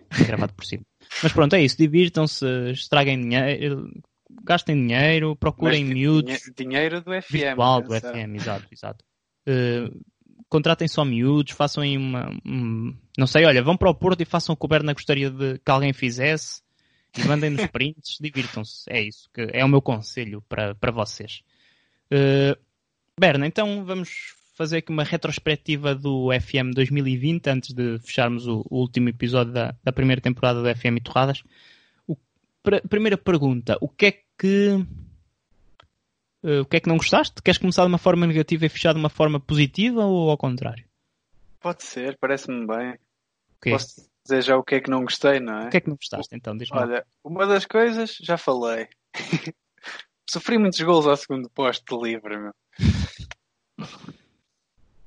Foi 0.09 0.25
gravado 0.25 0.53
por 0.53 0.65
cima. 0.65 0.83
Mas 1.21 1.33
pronto, 1.33 1.55
é 1.55 1.61
isso. 1.61 1.77
Divirtam-se, 1.77 2.45
estraguem 2.71 3.19
dinheiro, 3.19 3.91
gastem 4.43 4.75
dinheiro, 4.75 5.35
procurem 5.35 5.83
Mas, 5.83 5.93
miúdos. 5.93 6.51
Dinheiro 6.55 7.01
do 7.01 7.11
FM. 7.11 7.31
Virtual 7.31 7.81
do 7.81 7.93
FM, 7.93 8.35
exato, 8.35 8.67
exato. 8.71 9.05
Uh, 9.47 10.05
contratem 10.49 10.87
só 10.87 11.03
miúdos, 11.03 11.53
façam 11.53 11.83
aí 11.83 11.97
uma. 11.97 12.29
Um, 12.45 12.95
não 13.17 13.27
sei, 13.27 13.45
olha, 13.45 13.61
vão 13.61 13.77
para 13.77 13.89
o 13.89 13.95
Porto 13.95 14.21
e 14.21 14.25
façam 14.25 14.53
o 14.53 14.57
que 14.57 14.65
o 14.65 14.69
Berna 14.69 14.93
gostaria 14.93 15.29
de 15.29 15.59
que 15.59 15.71
alguém 15.71 15.93
fizesse 15.93 16.61
e 17.17 17.23
mandem-nos 17.25 17.65
prints, 17.71 18.17
divirtam-se. 18.19 18.83
É 18.89 19.01
isso, 19.01 19.29
que 19.33 19.49
é 19.51 19.63
o 19.63 19.69
meu 19.69 19.81
conselho 19.81 20.41
para, 20.47 20.75
para 20.75 20.91
vocês. 20.91 21.41
Uh, 22.11 22.57
Berna, 23.19 23.47
então 23.47 23.83
vamos 23.83 24.35
fazer 24.53 24.77
aqui 24.77 24.91
uma 24.91 25.03
retrospectiva 25.03 25.95
do 25.95 26.29
FM 26.31 26.71
2020 26.75 27.47
antes 27.47 27.73
de 27.73 27.97
fecharmos 27.97 28.45
o, 28.47 28.63
o 28.69 28.77
último 28.79 29.09
episódio 29.09 29.53
da, 29.53 29.75
da, 29.83 29.91
primeira 29.91 30.21
temporada 30.21 30.61
do 30.61 30.75
FM 30.75 30.97
e 30.97 31.01
Torradas. 31.01 31.43
O, 32.07 32.15
pra, 32.61 32.79
primeira 32.81 33.17
pergunta, 33.17 33.75
o 33.81 33.89
que 33.89 34.05
é 34.05 34.11
que 34.37 34.85
uh, 36.43 36.61
o 36.61 36.65
que 36.65 36.77
é 36.77 36.79
que 36.79 36.87
não 36.87 36.97
gostaste? 36.97 37.41
Queres 37.41 37.57
começar 37.57 37.81
de 37.83 37.87
uma 37.87 37.97
forma 37.97 38.27
negativa 38.27 38.67
e 38.67 38.69
fechar 38.69 38.93
de 38.93 38.99
uma 38.99 39.09
forma 39.09 39.39
positiva 39.39 40.05
ou 40.05 40.29
ao 40.29 40.37
contrário? 40.37 40.85
Pode 41.59 41.83
ser, 41.83 42.15
parece-me 42.19 42.67
bem. 42.67 42.99
Okay. 43.57 43.71
Posso 43.71 44.07
dizer 44.23 44.43
já 44.43 44.57
o 44.57 44.63
que 44.63 44.75
é 44.75 44.79
que 44.79 44.91
não 44.91 45.01
gostei, 45.01 45.39
não 45.39 45.61
é? 45.61 45.67
O 45.67 45.69
que 45.71 45.77
é 45.77 45.81
que 45.81 45.89
não 45.89 45.95
gostaste 45.95 46.35
então? 46.35 46.55
Olha, 46.71 47.03
uma 47.23 47.47
das 47.47 47.65
coisas, 47.65 48.15
já 48.21 48.37
falei. 48.37 48.87
Sofri 50.29 50.59
muitos 50.59 50.81
gols 50.81 51.07
ao 51.07 51.17
segundo 51.17 51.49
posto 51.49 51.97
de 51.97 52.11
livre, 52.11 52.37
meu. 52.37 52.53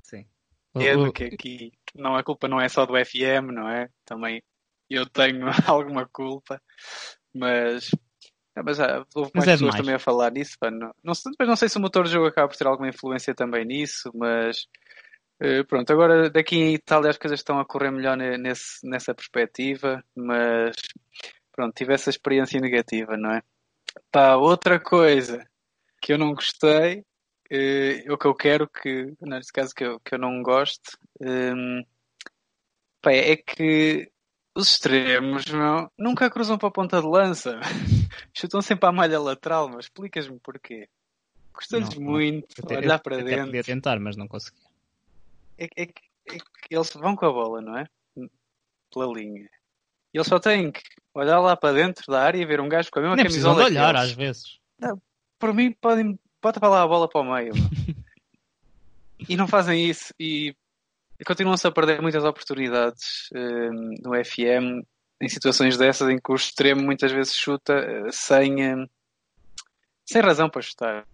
Sim. 0.02 0.26
Entendo 0.74 1.12
que 1.12 1.24
aqui 1.24 1.72
não, 1.94 2.14
a 2.14 2.22
culpa 2.22 2.48
não 2.48 2.60
é 2.60 2.68
só 2.68 2.86
do 2.86 2.94
FM, 2.94 3.52
não 3.52 3.68
é? 3.68 3.88
Também 4.04 4.42
eu 4.88 5.06
tenho 5.06 5.46
alguma 5.66 6.06
culpa, 6.06 6.60
mas, 7.34 7.90
mas 8.64 8.80
ah, 8.80 9.04
houve 9.14 9.30
mais 9.34 9.46
mas 9.46 9.48
é 9.48 9.52
pessoas 9.52 9.74
também 9.76 9.94
a 9.94 9.98
falar 9.98 10.30
nisso. 10.32 10.56
Não, 10.62 10.92
não, 11.02 11.14
sei, 11.14 11.32
não 11.40 11.56
sei 11.56 11.68
se 11.68 11.78
o 11.78 11.80
motor 11.80 12.04
de 12.04 12.10
jogo 12.10 12.26
acaba 12.26 12.48
por 12.48 12.56
ter 12.56 12.66
alguma 12.66 12.88
influência 12.88 13.34
também 13.34 13.64
nisso, 13.64 14.10
mas 14.14 14.66
uh, 15.42 15.64
pronto, 15.66 15.92
agora 15.92 16.28
daqui 16.28 16.56
em 16.56 16.74
Itália 16.74 17.10
as 17.10 17.18
coisas 17.18 17.40
estão 17.40 17.58
a 17.58 17.64
correr 17.64 17.90
melhor 17.90 18.16
nesse, 18.16 18.86
nessa 18.86 19.14
perspectiva, 19.14 20.04
mas 20.14 20.74
pronto, 21.52 21.74
tive 21.74 21.94
essa 21.94 22.10
experiência 22.10 22.60
negativa, 22.60 23.16
não 23.16 23.32
é? 23.32 23.42
Pá, 24.10 24.36
outra 24.36 24.78
coisa 24.80 25.44
que 26.00 26.12
eu 26.12 26.18
não 26.18 26.34
gostei 26.34 27.04
uh, 27.50 28.12
o 28.12 28.18
que 28.18 28.26
eu 28.26 28.34
quero 28.34 28.68
que, 28.68 29.14
neste 29.20 29.52
caso 29.52 29.74
que 29.74 29.84
eu, 29.84 30.00
que 30.00 30.14
eu 30.14 30.18
não 30.18 30.42
gosto, 30.42 30.98
um, 31.20 31.84
pá, 33.02 33.12
é 33.12 33.36
que 33.36 34.10
os 34.54 34.72
extremos 34.72 35.46
meu, 35.46 35.90
nunca 35.98 36.30
cruzam 36.30 36.58
para 36.58 36.68
a 36.68 36.72
ponta 36.72 37.00
de 37.00 37.06
lança. 37.06 37.60
Chutam 38.34 38.62
sempre 38.62 38.88
à 38.88 38.92
malha 38.92 39.20
lateral, 39.20 39.68
mas 39.68 39.86
explicas-me 39.86 40.38
porquê. 40.40 40.88
Gostei-lhes 41.52 41.94
muito 41.96 42.46
até, 42.62 42.78
olhar 42.78 42.96
eu, 42.96 43.02
para 43.02 43.22
dentro. 43.22 43.46
podia 43.46 43.64
tentar, 43.64 44.00
mas 44.00 44.16
não 44.16 44.26
conseguia. 44.26 44.60
É, 45.58 45.64
é, 45.76 45.82
é, 45.82 46.38
que 46.38 46.74
eles 46.74 46.92
vão 46.94 47.14
com 47.14 47.26
a 47.26 47.32
bola, 47.32 47.60
não 47.60 47.76
é? 47.76 47.86
Pela 48.92 49.06
linha. 49.12 49.48
E 50.12 50.18
eles 50.18 50.26
só 50.26 50.38
têm 50.38 50.72
que 50.72 50.82
olhar 51.14 51.38
lá 51.38 51.56
para 51.56 51.74
dentro 51.74 52.10
da 52.10 52.22
área 52.22 52.38
e 52.40 52.46
ver 52.46 52.60
um 52.60 52.68
gajo 52.68 52.90
com 52.90 52.98
a 52.98 53.02
mesma 53.02 53.16
Nem 53.16 53.26
camisola. 53.26 53.64
de 53.64 53.70
olhar, 53.70 53.94
às 53.94 54.12
vezes. 54.12 54.58
Não, 54.78 55.00
por 55.38 55.52
mim, 55.52 55.72
podem 55.72 56.18
bota 56.42 56.60
para 56.60 56.68
lá 56.68 56.82
a 56.82 56.88
bola 56.88 57.08
para 57.08 57.20
o 57.20 57.32
meio. 57.32 57.52
e 59.28 59.36
não 59.36 59.46
fazem 59.46 59.88
isso 59.88 60.12
e 60.18 60.54
continuam-se 61.24 61.66
a 61.66 61.70
perder 61.70 62.00
muitas 62.00 62.24
oportunidades 62.24 63.28
um, 63.34 63.94
no 64.02 64.24
FM 64.24 64.86
em 65.20 65.28
situações 65.28 65.76
dessas 65.76 66.08
em 66.08 66.18
que 66.18 66.32
o 66.32 66.34
extremo 66.34 66.82
muitas 66.82 67.12
vezes 67.12 67.34
chuta 67.34 67.74
uh, 67.74 68.10
sem, 68.10 68.74
um, 68.74 68.86
sem 70.06 70.22
razão 70.22 70.48
para 70.48 70.62
chutar. 70.62 71.06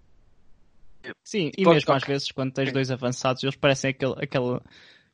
Sim, 1.24 1.50
e, 1.56 1.64
mesmo 1.64 1.92
às 1.92 2.04
vezes 2.04 2.30
quando 2.30 2.52
tens 2.52 2.72
dois 2.72 2.90
avançados, 2.90 3.42
eles 3.42 3.56
parecem 3.56 3.90
aquele, 3.90 4.14
aquele, 4.16 4.60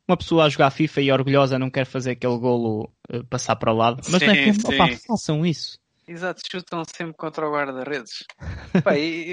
uma 0.06 0.16
pessoa 0.16 0.44
a 0.44 0.48
jogar 0.48 0.70
FIFA 0.70 1.00
e 1.00 1.12
orgulhosa 1.12 1.58
não 1.58 1.70
quer 1.70 1.86
fazer 1.86 2.12
aquele 2.12 2.38
golo 2.38 2.90
passar 3.28 3.56
para 3.56 3.72
o 3.72 3.76
lado. 3.76 4.02
Mas 4.10 4.20
sim, 4.20 4.26
não 4.26 4.34
é 4.34 4.44
que, 4.44 4.50
opa, 4.66 4.96
façam 5.06 5.44
isso. 5.44 5.78
Exato, 6.06 6.42
chutam 6.50 6.82
sempre 6.84 7.16
contra 7.16 7.46
o 7.46 7.52
guarda-redes. 7.52 8.24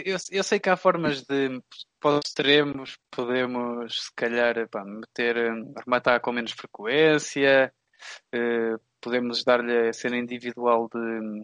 eu, 0.06 0.18
eu, 0.32 0.44
sei 0.44 0.60
que 0.60 0.70
há 0.70 0.78
formas 0.78 1.24
de, 1.24 1.62
para 2.00 2.20
os 2.20 2.28
extremos, 2.28 2.98
podemos 3.10 4.06
se 4.06 4.12
calhar 4.16 4.68
pá, 4.70 4.84
meter, 4.86 5.36
rematar 5.84 6.22
com 6.22 6.32
menos 6.32 6.52
frequência, 6.52 7.74
eh, 8.32 8.76
podemos 9.02 9.44
dar-lhe 9.44 9.90
a 9.90 9.94
cena 9.94 10.18
individual 10.18 10.88
de 10.94 11.44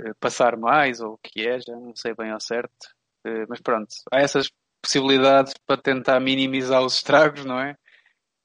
eh, 0.00 0.14
passar 0.18 0.56
mais, 0.56 1.00
ou 1.00 1.14
o 1.14 1.18
que 1.18 1.46
é, 1.46 1.60
já 1.60 1.74
não 1.74 1.94
sei 1.94 2.14
bem 2.14 2.30
ao 2.30 2.40
certo. 2.40 2.88
Eh, 3.24 3.46
mas 3.48 3.60
pronto, 3.60 3.88
há 4.12 4.20
essas 4.20 4.50
possibilidades 4.82 5.54
para 5.66 5.80
tentar 5.80 6.18
minimizar 6.20 6.82
os 6.82 6.94
estragos, 6.94 7.44
não 7.44 7.60
é? 7.60 7.76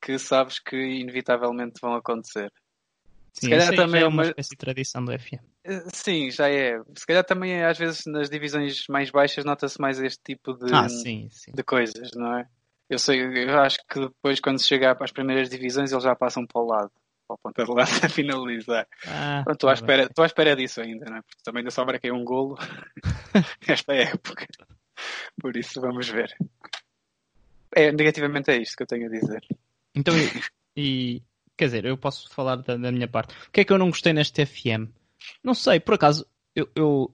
Que 0.02 0.20
sabes 0.20 0.60
que 0.60 0.76
inevitavelmente 0.76 1.80
vão 1.82 1.96
acontecer. 1.96 2.52
Sim, 3.34 3.48
se 3.48 3.50
calhar 3.50 3.76
também 3.76 4.04
é 4.04 4.08
uma 4.08 4.24
espécie 4.24 4.50
de 4.52 4.58
tradição 4.58 5.04
do 5.04 5.18
FM. 5.18 5.53
Eh, 5.64 5.84
sim, 5.94 6.30
já 6.30 6.50
é. 6.50 6.80
Se 6.96 7.06
calhar 7.06 7.24
também 7.24 7.64
às 7.64 7.78
vezes 7.78 8.06
nas 8.06 8.30
divisões 8.30 8.86
mais 8.90 9.10
baixas 9.10 9.46
nota-se 9.46 9.80
mais 9.80 10.00
este 10.00 10.22
tipo 10.24 10.54
de, 10.54 10.74
ah, 10.74 10.90
sim, 10.90 11.28
sim. 11.32 11.52
de 11.54 11.64
coisas, 11.64 12.12
não 12.16 12.38
é? 12.38 12.48
Eu 12.90 13.00
sei, 13.00 13.22
eu 13.22 13.60
acho 13.60 13.80
que 13.90 14.00
depois 14.00 14.40
quando 14.40 14.60
se 14.60 14.68
chegar 14.68 14.96
para 14.96 15.06
as 15.06 15.12
primeiras 15.12 15.50
divisões 15.50 15.92
eles 15.92 16.04
já 16.04 16.16
passam 16.16 16.46
para 16.46 16.62
o 16.62 16.66
lado, 16.66 16.92
para 17.28 17.36
o 17.36 17.38
ponta 17.38 17.64
de 17.64 17.72
lança 17.72 18.06
a 18.06 18.10
finalizar. 18.10 18.88
Ah, 19.08 19.42
Pronto, 19.44 19.56
estou 19.56 19.70
à, 19.70 19.74
tá 19.74 19.80
espera, 19.80 20.04
estou 20.04 20.24
à 20.24 20.26
espera 20.26 20.56
disso 20.56 20.82
ainda, 20.82 21.06
não 21.06 21.18
é? 21.18 21.22
Porque 21.22 21.42
também 21.44 21.62
ainda 21.62 21.72
só 21.72 21.86
marquei 21.86 22.12
um 22.12 22.24
golo 22.24 22.58
nesta 23.68 23.94
época. 23.94 24.46
Por 25.40 25.56
isso 25.56 25.82
vamos 25.82 26.08
ver. 26.10 26.36
É, 27.76 27.92
negativamente 27.92 28.52
é 28.52 28.58
isto 28.58 28.78
que 28.78 28.84
eu 28.84 28.88
tenho 28.88 29.08
a 29.08 29.10
dizer. 29.10 29.44
Então, 29.96 30.14
e, 30.16 30.42
e 30.76 31.24
quer 31.58 31.66
dizer, 31.66 31.86
eu 31.86 31.98
posso 31.98 32.30
falar 32.30 32.58
da, 32.58 32.78
da, 32.78 32.92
minha 32.92 33.08
parte. 33.08 33.34
O 33.48 33.52
que 33.52 33.62
é 33.62 33.64
que 33.64 33.74
eu 33.74 33.78
não 33.78 33.90
gostei 33.90 34.14
neste 34.14 34.46
FM? 34.46 34.92
Não 35.44 35.54
sei, 35.54 35.80
por 35.80 35.96
acaso, 35.96 36.26
eu, 36.56 36.70
eu, 36.76 37.14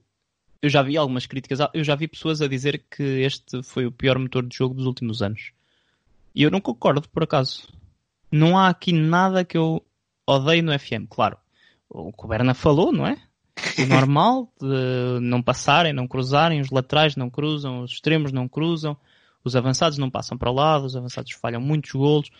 eu 0.62 0.68
já 0.68 0.82
vi 0.82 0.96
algumas 0.96 1.26
críticas, 1.26 1.58
eu 1.72 1.84
já 1.84 1.94
vi 1.94 2.08
pessoas 2.08 2.40
a 2.42 2.48
dizer 2.48 2.84
que 2.90 3.02
este 3.02 3.62
foi 3.62 3.86
o 3.86 3.92
pior 3.92 4.18
motor 4.18 4.46
de 4.46 4.56
jogo 4.56 4.74
dos 4.74 4.86
últimos 4.86 5.22
anos. 5.22 5.52
E 6.34 6.42
eu 6.42 6.50
não 6.50 6.60
concordo, 6.60 7.08
por 7.08 7.22
acaso. 7.22 7.68
Não 8.30 8.56
há 8.56 8.68
aqui 8.68 8.92
nada 8.92 9.44
que 9.44 9.58
eu 9.58 9.84
odeio 10.26 10.62
no 10.62 10.78
FM. 10.78 11.08
Claro, 11.08 11.36
o 11.88 12.12
que 12.12 12.24
o 12.24 12.28
Berna 12.28 12.54
falou, 12.54 12.92
não 12.92 13.06
é? 13.06 13.16
O 13.78 13.86
normal 13.86 14.52
de 14.60 15.20
não 15.20 15.42
passarem, 15.42 15.92
não 15.92 16.06
cruzarem, 16.06 16.60
os 16.60 16.70
laterais 16.70 17.16
não 17.16 17.28
cruzam, 17.28 17.82
os 17.82 17.92
extremos 17.92 18.32
não 18.32 18.48
cruzam, 18.48 18.96
os 19.44 19.56
avançados 19.56 19.98
não 19.98 20.10
passam 20.10 20.38
para 20.38 20.50
o 20.50 20.54
lado, 20.54 20.84
os 20.84 20.96
avançados 20.96 21.32
falham 21.32 21.60
muitos 21.60 21.92
golos. 21.92 22.30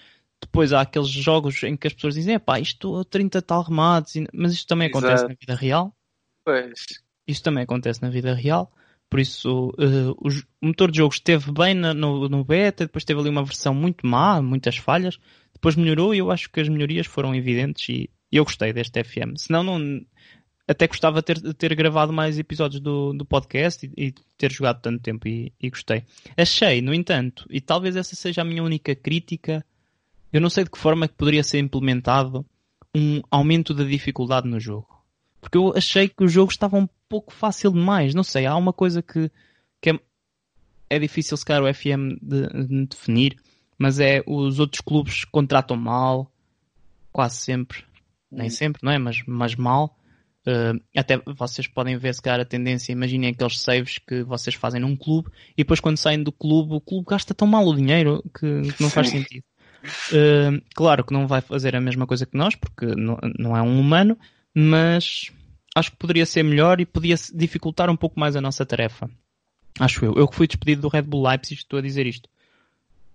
Depois 0.42 0.72
há 0.72 0.80
aqueles 0.80 1.08
jogos 1.08 1.62
em 1.62 1.76
que 1.76 1.86
as 1.86 1.92
pessoas 1.92 2.14
dizem, 2.14 2.38
pá, 2.38 2.58
isto 2.58 3.04
30 3.04 3.42
tal 3.42 3.62
remates, 3.62 4.16
e- 4.16 4.26
mas 4.32 4.52
isto 4.52 4.66
também 4.66 4.88
acontece 4.88 5.14
Exato. 5.24 5.28
na 5.30 5.36
vida 5.38 5.54
real. 5.54 5.94
Pois. 6.44 6.72
Isto 7.26 7.44
também 7.44 7.62
acontece 7.64 8.02
na 8.02 8.10
vida 8.10 8.34
real. 8.34 8.72
Por 9.08 9.20
isso, 9.20 9.72
eh, 9.78 10.10
o, 10.16 10.28
o 10.62 10.66
motor 10.68 10.90
de 10.90 10.98
jogo 10.98 11.12
esteve 11.12 11.50
bem 11.52 11.74
na- 11.74 11.92
no, 11.94 12.28
no 12.28 12.44
beta, 12.44 12.86
depois 12.86 13.04
teve 13.04 13.20
ali 13.20 13.28
uma 13.28 13.44
versão 13.44 13.74
muito 13.74 14.06
má, 14.06 14.40
muitas 14.40 14.76
falhas. 14.76 15.18
Depois 15.52 15.76
melhorou 15.76 16.14
e 16.14 16.18
eu 16.18 16.30
acho 16.30 16.48
que 16.50 16.60
as 16.60 16.68
melhorias 16.68 17.06
foram 17.06 17.34
evidentes 17.34 17.88
e 17.88 18.08
eu 18.32 18.44
gostei 18.44 18.72
deste 18.72 19.02
FM. 19.04 19.34
Senão, 19.36 19.62
não, 19.62 20.00
até 20.66 20.86
gostava 20.86 21.20
de 21.20 21.24
ter, 21.34 21.54
ter 21.54 21.74
gravado 21.74 22.12
mais 22.12 22.38
episódios 22.38 22.80
do, 22.80 23.12
do 23.12 23.24
podcast 23.26 23.84
e, 23.96 24.06
e 24.06 24.14
ter 24.38 24.52
jogado 24.52 24.80
tanto 24.80 25.02
tempo 25.02 25.26
e, 25.28 25.52
e 25.60 25.68
gostei. 25.68 26.04
Achei, 26.36 26.80
no 26.80 26.94
entanto, 26.94 27.44
e 27.50 27.60
talvez 27.60 27.96
essa 27.96 28.14
seja 28.16 28.42
a 28.42 28.44
minha 28.44 28.62
única 28.62 28.94
crítica, 28.94 29.64
eu 30.32 30.40
não 30.40 30.50
sei 30.50 30.64
de 30.64 30.70
que 30.70 30.78
forma 30.78 31.04
é 31.04 31.08
que 31.08 31.14
poderia 31.14 31.42
ser 31.42 31.58
implementado 31.58 32.46
um 32.94 33.20
aumento 33.30 33.72
da 33.74 33.84
dificuldade 33.84 34.48
no 34.48 34.58
jogo. 34.60 34.88
Porque 35.40 35.56
eu 35.56 35.72
achei 35.76 36.08
que 36.08 36.22
o 36.22 36.28
jogo 36.28 36.50
estava 36.50 36.76
um 36.76 36.88
pouco 37.08 37.32
fácil 37.32 37.72
demais. 37.72 38.14
Não 38.14 38.22
sei, 38.22 38.46
há 38.46 38.54
uma 38.56 38.72
coisa 38.72 39.02
que, 39.02 39.30
que 39.80 39.90
é, 39.90 40.00
é 40.90 40.98
difícil 40.98 41.36
se 41.36 41.44
calhar 41.44 41.62
o 41.62 41.74
FM 41.74 42.18
de, 42.20 42.66
de 42.66 42.86
definir, 42.86 43.36
mas 43.78 43.98
é 43.98 44.22
os 44.26 44.58
outros 44.58 44.80
clubes 44.80 45.24
contratam 45.24 45.76
mal, 45.76 46.30
quase 47.12 47.36
sempre, 47.36 47.84
nem 48.30 48.46
Hum. 48.46 48.50
sempre, 48.50 48.80
não 48.84 48.92
é? 48.92 48.98
Mas, 48.98 49.22
mas 49.26 49.54
mal. 49.54 49.96
Uh, 50.46 50.80
até 50.96 51.20
vocês 51.36 51.68
podem 51.68 51.98
ver 51.98 52.14
se 52.14 52.22
calhar 52.22 52.40
a 52.40 52.46
tendência, 52.46 52.92
imaginem 52.92 53.30
aqueles 53.30 53.60
saves 53.60 53.98
que 53.98 54.22
vocês 54.22 54.56
fazem 54.56 54.80
num 54.80 54.96
clube 54.96 55.30
e 55.52 55.58
depois 55.58 55.80
quando 55.80 55.98
saem 55.98 56.22
do 56.22 56.32
clube, 56.32 56.74
o 56.74 56.80
clube 56.80 57.06
gasta 57.10 57.34
tão 57.34 57.46
mal 57.46 57.66
o 57.66 57.76
dinheiro 57.76 58.22
que, 58.34 58.72
que 58.72 58.82
não 58.82 58.88
faz 58.88 59.10
sentido. 59.10 59.44
Uh, 60.12 60.62
claro 60.74 61.04
que 61.04 61.12
não 61.12 61.26
vai 61.26 61.40
fazer 61.40 61.74
a 61.74 61.80
mesma 61.80 62.06
coisa 62.06 62.26
que 62.26 62.36
nós, 62.36 62.54
porque 62.54 62.86
não, 62.86 63.18
não 63.38 63.56
é 63.56 63.62
um 63.62 63.78
humano, 63.80 64.16
mas 64.54 65.30
acho 65.74 65.90
que 65.92 65.96
poderia 65.96 66.26
ser 66.26 66.42
melhor 66.42 66.80
e 66.80 66.86
podia 66.86 67.14
dificultar 67.34 67.88
um 67.90 67.96
pouco 67.96 68.18
mais 68.18 68.36
a 68.36 68.40
nossa 68.40 68.64
tarefa. 68.66 69.10
Acho 69.78 70.04
eu. 70.04 70.14
Eu 70.14 70.28
que 70.28 70.36
fui 70.36 70.46
despedido 70.46 70.82
do 70.82 70.88
Red 70.88 71.02
Bull 71.02 71.26
Leipzig 71.26 71.60
estou 71.60 71.78
a 71.78 71.82
dizer 71.82 72.06
isto. 72.06 72.28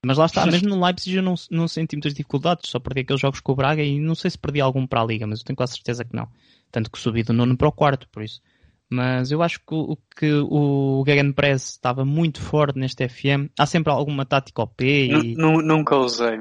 Mas 0.04 0.18
lá 0.18 0.26
está, 0.26 0.46
mesmo 0.48 0.70
no 0.70 0.84
Leipzig 0.84 1.16
eu 1.18 1.24
não, 1.24 1.36
não 1.52 1.68
senti 1.68 1.96
muitas 1.96 2.14
dificuldades, 2.14 2.70
só 2.70 2.80
perdi 2.80 3.02
aqueles 3.02 3.22
jogos 3.22 3.40
com 3.40 3.52
o 3.52 3.56
Braga 3.56 3.84
e 3.84 4.00
não 4.00 4.16
sei 4.16 4.32
se 4.32 4.38
perdi 4.38 4.62
algum 4.62 4.86
para 4.88 5.02
a 5.02 5.06
Liga, 5.06 5.28
mas 5.28 5.40
eu 5.40 5.46
tenho 5.46 5.58
quase 5.58 5.74
certeza 5.74 6.06
que 6.06 6.16
não. 6.16 6.28
Tanto 6.72 6.90
que 6.92 7.00
subi 7.00 7.24
do 7.24 7.34
nono 7.34 7.58
para 7.58 7.68
o 7.68 7.72
quarto, 7.72 8.08
por 8.10 8.24
isso. 8.24 8.42
Mas 8.90 9.32
eu 9.32 9.42
acho 9.42 9.60
que 9.60 9.74
o, 9.74 9.98
que 10.16 10.32
o 10.32 11.04
Gegenpress 11.08 11.72
estava 11.72 12.06
muito 12.06 12.40
forte 12.40 12.78
neste 12.78 13.08
FM. 13.08 13.50
Há 13.58 13.66
sempre 13.66 13.92
alguma 13.92 14.26
tática 14.26 14.62
OP 14.62 14.84
e 14.86 15.36
Nu- 15.36 15.54
nu- 15.54 15.62
Nunca 15.62 15.96
usei. 15.98 16.40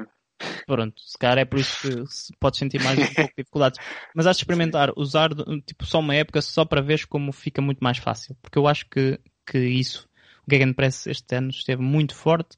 Pronto, 0.65 1.01
se 1.01 1.17
calhar 1.17 1.37
é 1.37 1.45
por 1.45 1.59
isso 1.59 1.79
que 1.81 2.05
se 2.07 2.33
podes 2.39 2.59
sentir 2.59 2.81
mais 2.83 2.97
um 2.99 3.13
pouco 3.13 3.33
de 3.35 3.43
dificuldades. 3.43 3.79
Mas 4.13 4.27
acho 4.27 4.39
experimentar 4.39 4.91
usar 4.95 5.29
tipo 5.65 5.85
só 5.85 5.99
uma 5.99 6.15
época 6.15 6.41
só 6.41 6.65
para 6.65 6.81
ver 6.81 7.05
como 7.07 7.31
fica 7.31 7.61
muito 7.61 7.79
mais 7.79 7.97
fácil. 7.97 8.35
Porque 8.41 8.57
eu 8.57 8.67
acho 8.67 8.85
que, 8.89 9.19
que 9.45 9.59
isso, 9.59 10.07
o 10.47 10.51
Gegenpress 10.53 11.07
este 11.07 11.35
ano 11.35 11.49
esteve 11.49 11.81
muito 11.81 12.15
forte. 12.15 12.57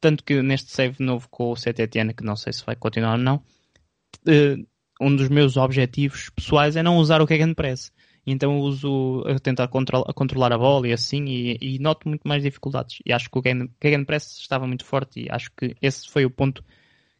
Tanto 0.00 0.22
que 0.22 0.40
neste 0.42 0.70
save 0.70 1.02
novo 1.02 1.28
com 1.28 1.50
o 1.50 1.56
CTTN, 1.56 2.14
que 2.14 2.22
não 2.24 2.36
sei 2.36 2.52
se 2.52 2.64
vai 2.64 2.76
continuar 2.76 3.12
ou 3.12 3.18
não, 3.18 3.42
eh, 4.26 4.56
um 5.00 5.14
dos 5.14 5.28
meus 5.28 5.56
objetivos 5.56 6.30
pessoais 6.30 6.76
é 6.76 6.82
não 6.82 6.98
usar 6.98 7.20
o 7.20 7.26
Gegenpress. 7.26 7.92
Então 8.24 8.60
uso 8.60 9.24
a 9.26 9.38
tentar 9.40 9.68
controlar 9.68 10.52
a 10.52 10.58
bola 10.58 10.86
e 10.86 10.92
assim, 10.92 11.24
e, 11.24 11.58
e 11.60 11.78
noto 11.78 12.06
muito 12.08 12.28
mais 12.28 12.42
dificuldades. 12.42 12.98
E 13.04 13.12
acho 13.12 13.30
que 13.30 13.38
o 13.38 13.42
Gegen- 13.42 13.70
Gegenpress 13.82 14.38
estava 14.38 14.66
muito 14.66 14.84
forte 14.84 15.20
e 15.22 15.28
acho 15.30 15.50
que 15.56 15.74
esse 15.80 16.08
foi 16.08 16.26
o 16.26 16.30
ponto 16.30 16.62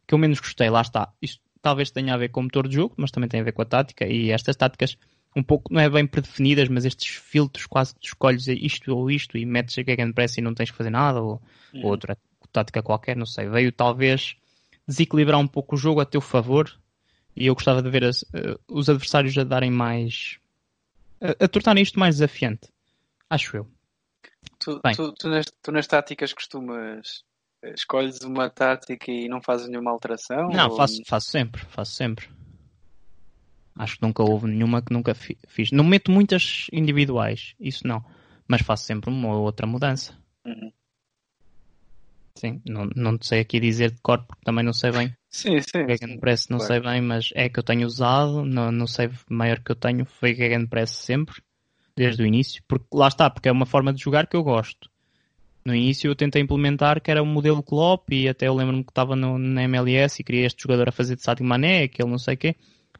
que 0.09 0.15
eu 0.15 0.17
menos 0.17 0.39
gostei. 0.39 0.69
Lá 0.71 0.81
está. 0.81 1.13
Isto 1.21 1.39
talvez 1.61 1.91
tenha 1.91 2.15
a 2.15 2.17
ver 2.17 2.29
com 2.29 2.39
o 2.39 2.43
motor 2.43 2.67
de 2.67 2.73
jogo, 2.75 2.95
mas 2.97 3.11
também 3.11 3.29
tem 3.29 3.41
a 3.41 3.43
ver 3.43 3.51
com 3.51 3.61
a 3.61 3.65
tática. 3.65 4.07
E 4.07 4.31
estas 4.31 4.55
táticas, 4.55 4.97
um 5.35 5.43
pouco, 5.43 5.71
não 5.71 5.79
é 5.79 5.87
bem 5.87 6.07
predefinidas, 6.07 6.67
mas 6.67 6.83
estes 6.83 7.15
filtros 7.15 7.67
quase 7.67 7.93
que 7.93 8.07
escolhes 8.07 8.47
isto 8.47 8.95
ou 8.95 9.11
isto 9.11 9.37
e 9.37 9.45
metes 9.45 9.77
a 9.77 9.83
Gegenpress 9.83 10.37
e 10.37 10.41
não 10.41 10.55
tens 10.55 10.71
que 10.71 10.77
fazer 10.77 10.89
nada, 10.89 11.21
ou, 11.21 11.39
ou 11.83 11.91
outra 11.91 12.17
tática 12.51 12.81
qualquer, 12.81 13.15
não 13.15 13.27
sei. 13.27 13.47
Veio 13.47 13.71
talvez 13.71 14.35
desequilibrar 14.87 15.39
um 15.39 15.47
pouco 15.47 15.75
o 15.75 15.77
jogo 15.77 16.01
a 16.01 16.05
teu 16.05 16.21
favor. 16.21 16.75
E 17.35 17.45
eu 17.45 17.53
gostava 17.53 17.81
de 17.83 17.89
ver 17.91 18.03
as- 18.05 18.25
eh, 18.33 18.57
os 18.67 18.89
adversários 18.89 19.37
a 19.37 19.43
darem 19.43 19.69
mais. 19.69 20.39
a, 21.21 21.45
a 21.45 21.47
tornarem 21.47 21.83
isto 21.83 21.99
mais 21.99 22.15
desafiante. 22.15 22.67
Acho 23.29 23.57
eu. 23.57 23.67
Tu, 24.59 24.79
tu, 24.95 25.13
tu, 25.13 25.29
nas, 25.29 25.45
tu 25.61 25.71
nas 25.71 25.85
táticas 25.87 26.33
costumas. 26.33 27.23
Escolhes 27.63 28.21
uma 28.21 28.49
tática 28.49 29.11
e 29.11 29.27
não 29.27 29.41
fazes 29.41 29.67
nenhuma 29.67 29.91
alteração? 29.91 30.47
Não, 30.49 30.69
Ou- 30.69 30.77
faço, 30.77 31.01
faço 31.05 31.29
sempre, 31.29 31.61
faço 31.65 31.91
sempre. 31.93 32.29
Acho 33.77 33.95
que 33.97 34.01
nunca 34.01 34.23
houve 34.23 34.47
nenhuma 34.47 34.81
que 34.81 34.93
nunca 34.93 35.13
fi- 35.13 35.37
fiz. 35.47 35.71
Não 35.71 35.83
meto 35.83 36.11
muitas 36.11 36.67
individuais, 36.71 37.53
isso 37.59 37.87
não. 37.87 38.03
Mas 38.47 38.61
faço 38.61 38.85
sempre 38.85 39.09
uma 39.09 39.29
ou 39.35 39.43
outra 39.43 39.65
mudança. 39.67 40.17
Uhum. 40.45 40.71
Sim, 42.37 42.61
não, 42.65 42.89
não 42.95 43.17
sei 43.21 43.41
aqui 43.41 43.59
dizer 43.59 43.91
de 43.91 44.01
cor 44.01 44.25
porque 44.25 44.43
também 44.43 44.63
não 44.63 44.73
sei 44.73 44.91
bem. 44.91 45.13
Sim, 45.31 45.59
sim. 45.61 45.85
Gegenpress 45.87 46.47
não 46.49 46.57
claro. 46.57 46.73
sei 46.73 46.79
bem, 46.81 47.01
mas 47.01 47.29
é 47.35 47.47
que 47.49 47.59
eu 47.59 47.63
tenho 47.63 47.85
usado. 47.85 48.43
No, 48.43 48.71
no 48.71 48.87
save 48.87 49.15
maior 49.29 49.59
que 49.59 49.71
eu 49.71 49.75
tenho 49.75 50.03
foi 50.05 50.33
Gegenpress 50.33 50.89
sempre, 50.91 51.41
desde 51.95 52.23
o 52.23 52.25
início. 52.25 52.63
Porque 52.67 52.87
lá 52.91 53.07
está, 53.09 53.29
porque 53.29 53.47
é 53.47 53.51
uma 53.51 53.65
forma 53.67 53.93
de 53.93 54.01
jogar 54.01 54.25
que 54.25 54.35
eu 54.35 54.41
gosto. 54.43 54.89
No 55.69 55.75
início 55.75 56.09
eu 56.09 56.15
tentei 56.15 56.41
implementar 56.41 56.99
que 56.99 57.11
era 57.11 57.21
o 57.21 57.25
modelo 57.25 57.61
Klopp 57.61 58.11
e 58.11 58.27
até 58.27 58.47
eu 58.47 58.55
lembro-me 58.55 58.83
que 58.83 58.89
estava 58.91 59.15
no, 59.15 59.37
na 59.37 59.63
MLS 59.63 60.19
e 60.19 60.23
queria 60.23 60.47
este 60.47 60.63
jogador 60.63 60.89
a 60.89 60.91
fazer 60.91 61.15
de 61.15 61.21
Sadio 61.21 61.45
Mané, 61.45 61.83
aquele 61.83 62.09
não 62.09 62.17
sei 62.17 62.33
o 62.33 62.37
quê. 62.37 62.55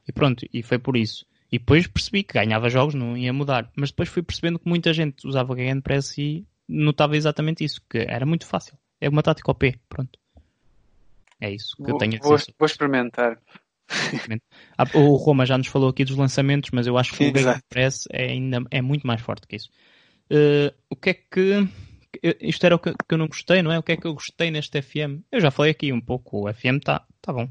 E 0.07 0.11
pronto, 0.11 0.45
e 0.53 0.61
foi 0.61 0.77
por 0.77 0.95
isso. 0.95 1.25
E 1.51 1.57
depois 1.57 1.87
percebi 1.87 2.21
que 2.23 2.33
ganhava 2.35 2.69
jogos, 2.69 2.93
não 2.93 3.17
ia 3.17 3.33
mudar. 3.33 3.71
Mas 3.75 3.89
depois 3.89 4.07
fui 4.07 4.21
percebendo 4.21 4.59
que 4.59 4.69
muita 4.69 4.93
gente 4.93 5.25
usava 5.27 5.51
o 5.51 5.55
Gegenpress 5.57 6.15
e 6.19 6.45
notava 6.67 7.17
exatamente 7.17 7.63
isso, 7.63 7.81
que 7.89 7.97
era 7.97 8.25
muito 8.25 8.45
fácil. 8.45 8.77
É 9.01 9.09
uma 9.09 9.23
tática 9.23 9.49
OP, 9.49 9.79
pronto. 9.89 10.19
É 11.41 11.51
isso 11.51 11.75
que 11.75 11.83
eu 11.83 11.87
Vou, 11.89 11.97
tenho 11.97 12.15
a 12.15 12.19
vou, 12.21 12.37
dizer. 12.37 12.53
vou 12.59 12.65
experimentar. 12.67 13.39
Ah, 14.77 14.85
O 14.93 15.15
Roma 15.15 15.45
já 15.45 15.57
nos 15.57 15.67
falou 15.67 15.89
aqui 15.89 16.05
dos 16.05 16.15
lançamentos, 16.15 16.69
mas 16.71 16.85
eu 16.85 16.97
acho 16.97 17.13
que 17.15 17.23
o 17.23 17.27
Exato. 17.35 17.59
Gegenpress 17.73 18.07
é 18.11 18.25
ainda 18.31 18.63
é 18.69 18.81
muito 18.81 19.07
mais 19.07 19.21
forte 19.21 19.47
que 19.47 19.55
isso. 19.55 19.69
Eh, 20.29 20.71
o 20.89 20.95
que 20.95 21.09
é 21.09 21.13
que 21.15 21.67
isto 22.41 22.65
era 22.65 22.75
o 22.75 22.79
que, 22.79 22.91
que 22.91 23.13
eu 23.13 23.17
não 23.17 23.27
gostei, 23.27 23.61
não 23.61 23.71
é? 23.71 23.79
O 23.79 23.83
que 23.83 23.91
é 23.91 23.97
que 23.97 24.05
eu 24.07 24.13
gostei 24.13 24.49
neste 24.51 24.81
FM? 24.81 25.21
Eu 25.31 25.39
já 25.39 25.51
falei 25.51 25.71
aqui 25.71 25.91
um 25.93 26.01
pouco, 26.01 26.47
o 26.49 26.53
FM 26.53 26.77
está 26.77 27.05
tá 27.21 27.31
bom. 27.33 27.47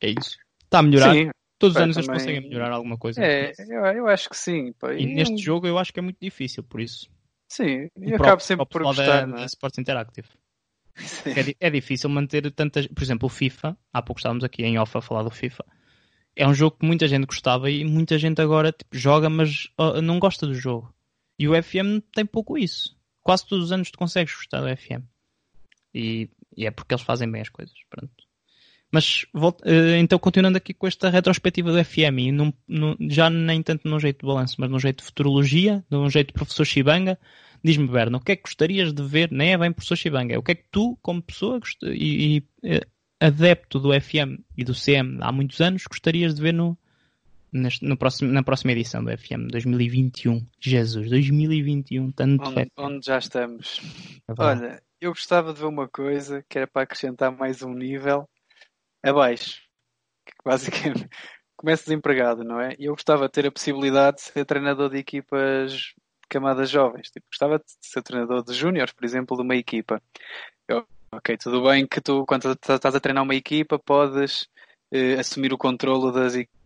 É 0.00 0.10
isso. 0.10 0.36
Está 0.64 0.80
a 0.80 0.82
melhorar. 0.82 1.14
Sim, 1.14 1.30
Todos 1.58 1.76
os 1.76 1.82
anos 1.82 1.96
eles 1.96 2.06
também- 2.06 2.20
conseguem 2.20 2.40
melhorar 2.48 2.72
alguma 2.72 2.98
coisa. 2.98 3.22
é, 3.24 3.52
eu, 3.68 3.84
eu 3.86 4.08
acho 4.08 4.28
que 4.28 4.36
sim. 4.36 4.72
pá. 4.72 4.92
E 4.94 5.02
E 5.02 5.06
neste 5.14 5.36
jogo 5.38 5.66
eu 5.66 5.78
acho 5.78 5.92
que 5.92 6.00
é 6.00 6.02
muito 6.02 6.18
difícil, 6.20 6.62
por 6.64 6.80
isso. 6.80 7.08
Sim, 7.48 7.84
e 7.84 7.88
próprio- 8.08 8.16
acabo 8.16 8.40
sempre 8.42 8.66
por 8.66 8.82
gostar. 8.82 9.26
da, 9.26 9.36
é? 9.36 9.40
da 9.40 9.44
Sports 9.46 9.78
Interactive. 9.78 10.28
É, 11.60 11.66
é 11.66 11.70
difícil 11.70 12.10
manter 12.10 12.50
tantas. 12.52 12.86
Por 12.88 13.02
exemplo, 13.02 13.26
o 13.26 13.30
FIFA, 13.30 13.76
há 13.92 14.02
pouco 14.02 14.18
estávamos 14.18 14.42
aqui 14.44 14.62
em 14.62 14.78
off 14.78 14.96
a 14.98 15.00
falar 15.00 15.22
do 15.22 15.30
FIFA. 15.30 15.64
É 16.34 16.46
um 16.48 16.54
jogo 16.54 16.76
que 16.78 16.86
muita 16.86 17.06
gente 17.06 17.26
gostava 17.26 17.70
e 17.70 17.84
muita 17.84 18.18
gente 18.18 18.40
agora 18.40 18.72
tipo, 18.72 18.96
joga, 18.96 19.28
mas 19.30 19.68
não 20.02 20.18
gosta 20.18 20.46
do 20.46 20.54
jogo. 20.54 20.92
E 21.38 21.46
o 21.48 21.62
FM 21.62 22.00
tem 22.14 22.24
pouco 22.26 22.58
isso. 22.58 22.96
Quase 23.22 23.46
todos 23.46 23.66
os 23.66 23.72
anos 23.72 23.90
tu 23.90 23.98
consegues 23.98 24.34
gostar 24.34 24.60
do 24.60 24.76
FM. 24.76 25.02
E, 25.94 26.28
e 26.56 26.66
é 26.66 26.70
porque 26.70 26.94
eles 26.94 27.04
fazem 27.04 27.30
bem 27.30 27.40
as 27.42 27.48
coisas. 27.48 27.74
Pronto. 27.90 28.12
Mas 28.90 29.24
volta- 29.32 29.64
eh, 29.66 29.98
então 29.98 30.18
continuando 30.18 30.58
aqui 30.58 30.74
com 30.74 30.86
esta 30.86 31.08
retrospectiva 31.08 31.72
do 31.72 31.82
FM, 31.82 32.18
e 32.18 32.32
num- 32.32 32.52
num- 32.68 32.96
já 33.08 33.30
nem 33.30 33.62
tanto 33.62 33.88
num 33.88 33.98
jeito 33.98 34.20
de 34.20 34.26
balanço, 34.26 34.56
mas 34.58 34.68
num 34.70 34.78
jeito 34.78 34.98
de 34.98 35.04
futurologia, 35.04 35.82
num 35.90 36.10
jeito 36.10 36.26
de 36.28 36.32
professor 36.34 36.64
Shibanga, 36.66 37.18
diz-me, 37.64 37.88
Berno, 37.88 38.18
o 38.18 38.20
que 38.20 38.32
é 38.32 38.36
que 38.36 38.42
gostarias 38.42 38.92
de 38.92 39.02
ver, 39.02 39.30
nem 39.32 39.52
é 39.54 39.58
bem 39.58 39.72
professor 39.72 39.96
Shibanga, 39.96 40.34
é 40.34 40.38
o 40.38 40.42
que 40.42 40.52
é 40.52 40.54
que 40.56 40.64
tu, 40.70 40.98
como 41.00 41.22
pessoa 41.22 41.58
e, 41.84 42.36
e, 42.36 42.42
eh, 42.64 42.86
adepto 43.18 43.80
do 43.80 43.94
FM 43.98 44.40
e 44.58 44.62
do 44.64 44.74
CM 44.74 45.16
há 45.22 45.32
muitos 45.32 45.58
anos, 45.62 45.84
gostarias 45.86 46.34
de 46.34 46.42
ver 46.42 46.52
no, 46.52 46.76
neste- 47.52 47.84
no 47.84 47.96
próximo, 47.96 48.32
na 48.32 48.42
próxima 48.42 48.72
edição 48.72 49.04
do 49.04 49.10
FM 49.10 49.48
2021. 49.50 50.46
Jesus, 50.60 51.08
2021, 51.10 52.10
tanto 52.12 52.48
Onde, 52.48 52.62
FM. 52.64 52.70
onde 52.78 53.06
já 53.06 53.18
estamos. 53.18 53.80
É. 54.28 54.34
Olha, 54.38 54.82
eu 55.00 55.10
gostava 55.10 55.52
de 55.52 55.60
ver 55.60 55.66
uma 55.66 55.88
coisa 55.88 56.44
que 56.48 56.58
era 56.58 56.66
para 56.66 56.82
acrescentar 56.82 57.30
mais 57.36 57.62
um 57.62 57.72
nível 57.74 58.28
abaixo. 59.04 59.60
Que 60.26 60.32
basicamente 60.44 61.08
começo 61.56 61.84
desempregado, 61.84 62.44
não 62.44 62.60
é? 62.60 62.74
E 62.78 62.84
eu 62.86 62.92
gostava 62.94 63.26
de 63.26 63.32
ter 63.32 63.46
a 63.46 63.52
possibilidade 63.52 64.16
de 64.18 64.22
ser 64.22 64.44
treinador 64.44 64.90
de 64.90 64.98
equipas 64.98 65.72
de 65.72 65.94
camadas 66.28 66.70
jovens. 66.70 67.10
Tipo, 67.10 67.26
gostava 67.30 67.58
de 67.58 67.64
ser 67.80 68.02
treinador 68.02 68.44
de 68.44 68.54
júniores, 68.54 68.92
por 68.92 69.04
exemplo, 69.04 69.36
de 69.36 69.42
uma 69.42 69.56
equipa. 69.56 70.00
Eu, 70.68 70.86
ok, 71.12 71.36
tudo 71.36 71.62
bem 71.64 71.86
que 71.86 72.00
tu, 72.00 72.24
quando 72.26 72.52
estás 72.52 72.94
a 72.94 73.00
treinar 73.00 73.22
uma 73.24 73.34
equipa, 73.34 73.78
podes 73.78 74.48
eh, 74.92 75.14
assumir 75.14 75.52
o 75.52 75.58
controlo 75.58 76.10
das 76.12 76.34
equipas. 76.34 76.61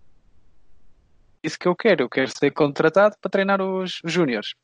Isso 1.47 1.59
que 1.59 1.68
eu 1.68 1.76
quero. 1.76 2.03
Eu 2.03 2.09
quero 2.09 2.28
ser 2.36 2.51
contratado 2.51 3.14
para 3.20 3.30
treinar 3.30 3.62
os, 3.62 4.01
júniores. 4.05 4.55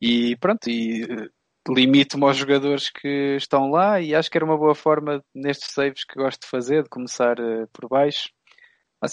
E 0.00 0.36
pronto, 0.36 0.70
e 0.70 1.02
eh, 1.02 1.28
limito-me 1.68 2.24
aos 2.24 2.36
jogadores 2.36 2.88
que 2.88 3.36
estão 3.36 3.68
lá 3.68 4.00
e 4.00 4.14
acho 4.14 4.30
que 4.30 4.38
era 4.38 4.44
uma 4.44 4.56
boa 4.56 4.74
forma 4.74 5.22
nestes 5.34 5.72
saves 5.72 6.04
que 6.04 6.14
gosto 6.14 6.42
de 6.42 6.48
fazer, 6.48 6.84
de 6.84 6.88
começar 6.88 7.38
eh, 7.40 7.66
por 7.72 7.88
baixo. 7.88 8.30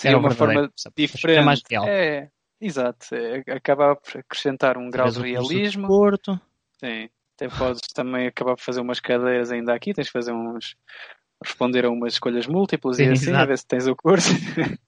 Era 0.04 0.18
o 0.18 0.20
uma 0.20 0.30
forma 0.30 0.70
que 0.70 0.88
é 0.88 1.08
diferente. 1.08 1.44
mais 1.46 1.62
real. 1.68 1.88
É, 1.88 2.30
exato. 2.62 3.16
É, 3.16 3.44
acaba 3.52 3.96
por 3.96 4.20
acrescentar 4.20 4.78
um 4.78 4.90
grau 4.92 5.10
de 5.10 5.20
realismo. 5.20 5.88
desporto. 5.88 6.40
Sim. 6.80 7.10
Até 7.36 7.50
podes 7.50 7.82
também 7.94 8.28
acabar 8.28 8.56
por 8.56 8.64
fazer 8.64 8.82
umas 8.82 9.00
cadeiras 9.00 9.52
ainda 9.52 9.74
aqui, 9.74 9.94
tens 9.94 10.08
de 10.08 10.12
fazer 10.12 10.34
uns. 10.34 10.76
responder 11.44 11.86
a 11.86 11.90
umas 11.90 12.14
escolhas 12.14 12.46
múltiplas 12.48 13.00
e 13.00 13.06
Sim, 13.06 13.12
assim, 13.12 13.30
a 13.30 13.34
exato. 13.34 13.48
ver 13.48 13.58
se 13.58 13.68
tens 13.68 13.88
o 13.88 13.96
curso. 13.96 14.30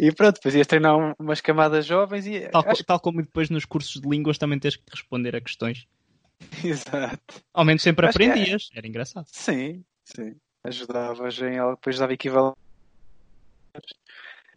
e 0.00 0.12
pronto, 0.12 0.34
depois 0.36 0.54
ias 0.54 0.66
treinar 0.66 0.96
um- 0.96 1.14
umas 1.18 1.40
camadas 1.40 1.84
jovens 1.86 2.26
e. 2.26 2.48
Tal, 2.48 2.64
acho 2.68 2.84
tal 2.84 3.00
como 3.00 3.22
depois 3.22 3.50
nos 3.50 3.64
cursos 3.64 4.00
de 4.00 4.08
línguas 4.08 4.38
também 4.38 4.58
tens 4.58 4.76
que 4.76 4.84
responder 4.90 5.34
a 5.36 5.40
questões. 5.40 5.86
que- 6.60 6.68
Exato. 6.68 7.42
Ao 7.52 7.64
menos 7.64 7.82
sempre 7.82 8.06
Acho 8.06 8.20
é. 8.22 8.26
aprendias. 8.26 8.68
Era 8.74 8.86
engraçado. 8.86 9.26
Sim, 9.28 9.84
sim. 10.04 10.34
Ajudavas 10.64 11.38
em 11.40 11.58
algo, 11.58 11.76
depois 11.76 11.98
dava 11.98 12.12
equivalente 12.12 12.56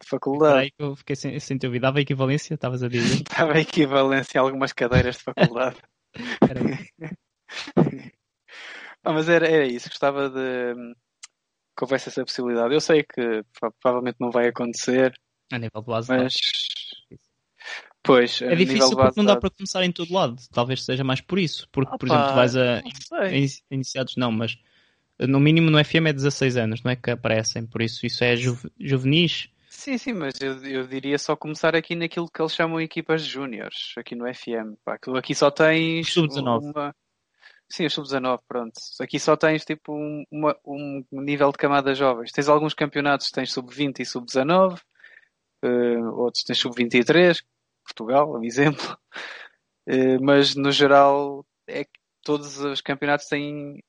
de 0.00 0.08
faculdade. 0.08 0.58
aí 0.58 0.72
eu 0.78 0.96
fiquei 0.96 1.14
sem, 1.16 1.38
sem 1.38 1.56
te 1.58 1.66
ouvir. 1.66 1.78
Dava 1.80 2.00
equivalência? 2.00 2.54
Estavas 2.54 2.82
a 2.82 2.88
dizer? 2.88 3.22
Dava 3.38 3.58
equivalência 3.60 4.40
a 4.40 4.44
algumas 4.44 4.72
cadeiras 4.72 5.16
de 5.18 5.22
faculdade. 5.22 5.76
Aí. 7.76 8.12
Ah, 9.04 9.12
mas 9.12 9.28
era, 9.28 9.48
era 9.48 9.66
isso, 9.66 9.88
gostava 9.88 10.28
de 10.28 10.74
hum, 10.78 10.94
que 11.76 11.84
houvesse 11.84 12.08
essa 12.08 12.24
possibilidade. 12.24 12.72
Eu 12.74 12.80
sei 12.80 13.02
que 13.02 13.42
pro- 13.58 13.72
provavelmente 13.80 14.16
não 14.20 14.30
vai 14.30 14.48
acontecer, 14.48 15.14
A 15.52 15.58
nível 15.58 15.80
de 15.80 15.86
de 15.86 15.86
dados. 15.90 16.08
mas. 16.08 16.34
Pois, 18.04 18.42
É 18.42 18.56
difícil 18.56 18.88
de 18.88 18.90
porque 18.90 19.02
base 19.04 19.16
não 19.16 19.24
de 19.24 19.28
dá 19.32 19.36
para 19.36 19.50
começar 19.50 19.84
em 19.84 19.92
todo 19.92 20.12
lado. 20.12 20.36
Talvez 20.52 20.84
seja 20.84 21.04
mais 21.04 21.20
por 21.20 21.38
isso. 21.38 21.68
Porque, 21.70 21.96
por 21.96 22.06
Opa, 22.08 22.14
exemplo, 22.14 22.32
tu 22.32 22.34
vais 22.34 22.56
a, 22.56 22.82
não 22.82 23.48
iniciados, 23.70 24.16
não, 24.16 24.32
mas 24.32 24.58
no 25.20 25.38
mínimo 25.38 25.70
no 25.70 25.82
FM 25.82 26.08
é 26.08 26.12
16 26.12 26.56
anos, 26.56 26.82
não 26.82 26.90
é 26.90 26.96
que 26.96 27.10
aparecem. 27.12 27.64
Por 27.64 27.80
isso, 27.80 28.04
isso 28.04 28.24
é 28.24 28.34
juve- 28.34 28.70
juvenis. 28.80 29.48
Sim, 29.68 29.96
sim, 29.98 30.12
mas 30.14 30.34
eu, 30.40 30.62
eu 30.64 30.86
diria 30.86 31.16
só 31.18 31.36
começar 31.36 31.76
aqui 31.76 31.94
naquilo 31.94 32.28
que 32.28 32.42
eles 32.42 32.52
chamam 32.52 32.80
equipas 32.80 33.22
júniores, 33.22 33.92
aqui 33.96 34.14
no 34.16 34.26
FM. 34.26 34.76
Pá, 34.84 34.94
aquilo 34.94 35.16
aqui 35.16 35.32
só 35.34 35.50
tens. 35.50 36.12
Sub-19. 36.12 36.72
uma- 36.74 36.94
Sim, 37.72 37.86
os 37.86 37.94
sub-19, 37.94 38.40
pronto. 38.46 38.78
Aqui 39.00 39.18
só 39.18 39.34
tens 39.34 39.64
tipo 39.64 39.94
um, 39.94 40.26
uma- 40.30 40.54
um 40.62 41.02
nível 41.10 41.50
de 41.50 41.56
camadas 41.56 41.96
jovens. 41.96 42.30
Tens 42.30 42.46
alguns 42.46 42.74
campeonatos 42.74 43.28
que 43.28 43.32
tens 43.32 43.50
sub-20 43.50 44.00
e 44.00 44.04
sub-19, 44.04 44.78
eh, 45.64 45.98
outros 46.12 46.44
tens 46.44 46.58
sub-23, 46.58 47.42
Portugal, 47.82 48.36
é 48.36 48.40
um 48.40 48.44
exemplo. 48.44 48.76
Eh, 49.84 50.16
mas 50.20 50.54
no 50.54 50.70
geral 50.70 51.44
é 51.66 51.82
que 51.82 51.98
todos 52.22 52.56
os 52.60 52.80
campeonatos 52.80 53.26
têm 53.26 53.82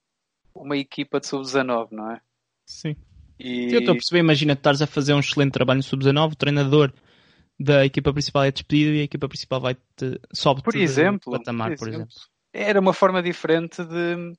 uma 0.56 0.76
equipa 0.76 1.20
de 1.20 1.28
sub-19, 1.28 1.90
não 1.92 2.10
é? 2.10 2.20
Sim. 2.66 2.96
E... 3.40 3.72
Eu 3.72 3.80
estou 3.82 3.92
a 3.92 3.96
perceber, 3.96 4.22
imagina, 4.22 4.54
estás 4.54 4.82
a 4.82 4.88
fazer 4.88 5.14
um 5.14 5.20
excelente 5.20 5.52
trabalho 5.52 5.78
no 5.78 5.84
Sub-19, 5.84 6.32
o 6.32 6.36
treinador 6.36 6.92
da 7.60 7.86
equipa 7.86 8.12
principal 8.12 8.44
é 8.46 8.52
despedido 8.52 8.96
e 8.96 9.02
a 9.02 9.04
equipa 9.04 9.30
principal 9.30 9.62
vai 9.62 9.76
te 9.76 10.20
sobe 10.34 10.64
Por 10.64 10.76
exemplo, 10.76 11.34
patamar, 11.34 11.70
por 11.70 11.78
por 11.78 11.88
exemplo. 11.90 12.16
Era 12.54 12.80
uma 12.80 12.94
forma 12.94 13.22
diferente 13.22 13.84
de 13.84 14.34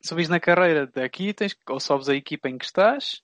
subir 0.00 0.28
na 0.28 0.40
carreira. 0.40 0.86
Daqui 0.86 1.32
tens 1.34 1.54
ou 1.68 1.78
sobes 1.78 2.08
a 2.08 2.14
equipa 2.14 2.48
em 2.48 2.56
que 2.58 2.64
estás 2.64 3.22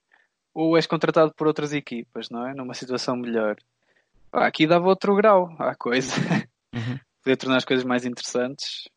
ou 0.54 0.76
és 0.76 0.86
contratado 0.86 1.32
por 1.34 1.46
outras 1.46 1.72
equipas, 1.72 2.28
não 2.30 2.46
é? 2.46 2.54
Numa 2.54 2.74
situação 2.74 3.16
melhor. 3.16 3.56
Ah, 4.32 4.46
aqui 4.46 4.66
dava 4.66 4.86
outro 4.88 5.14
grau 5.16 5.54
à 5.58 5.74
coisa. 5.74 6.12
Uhum. 6.74 6.98
Podia 7.22 7.36
tornar 7.36 7.56
as 7.56 7.64
coisas 7.64 7.84
mais 7.84 8.04
interessantes. 8.04 8.88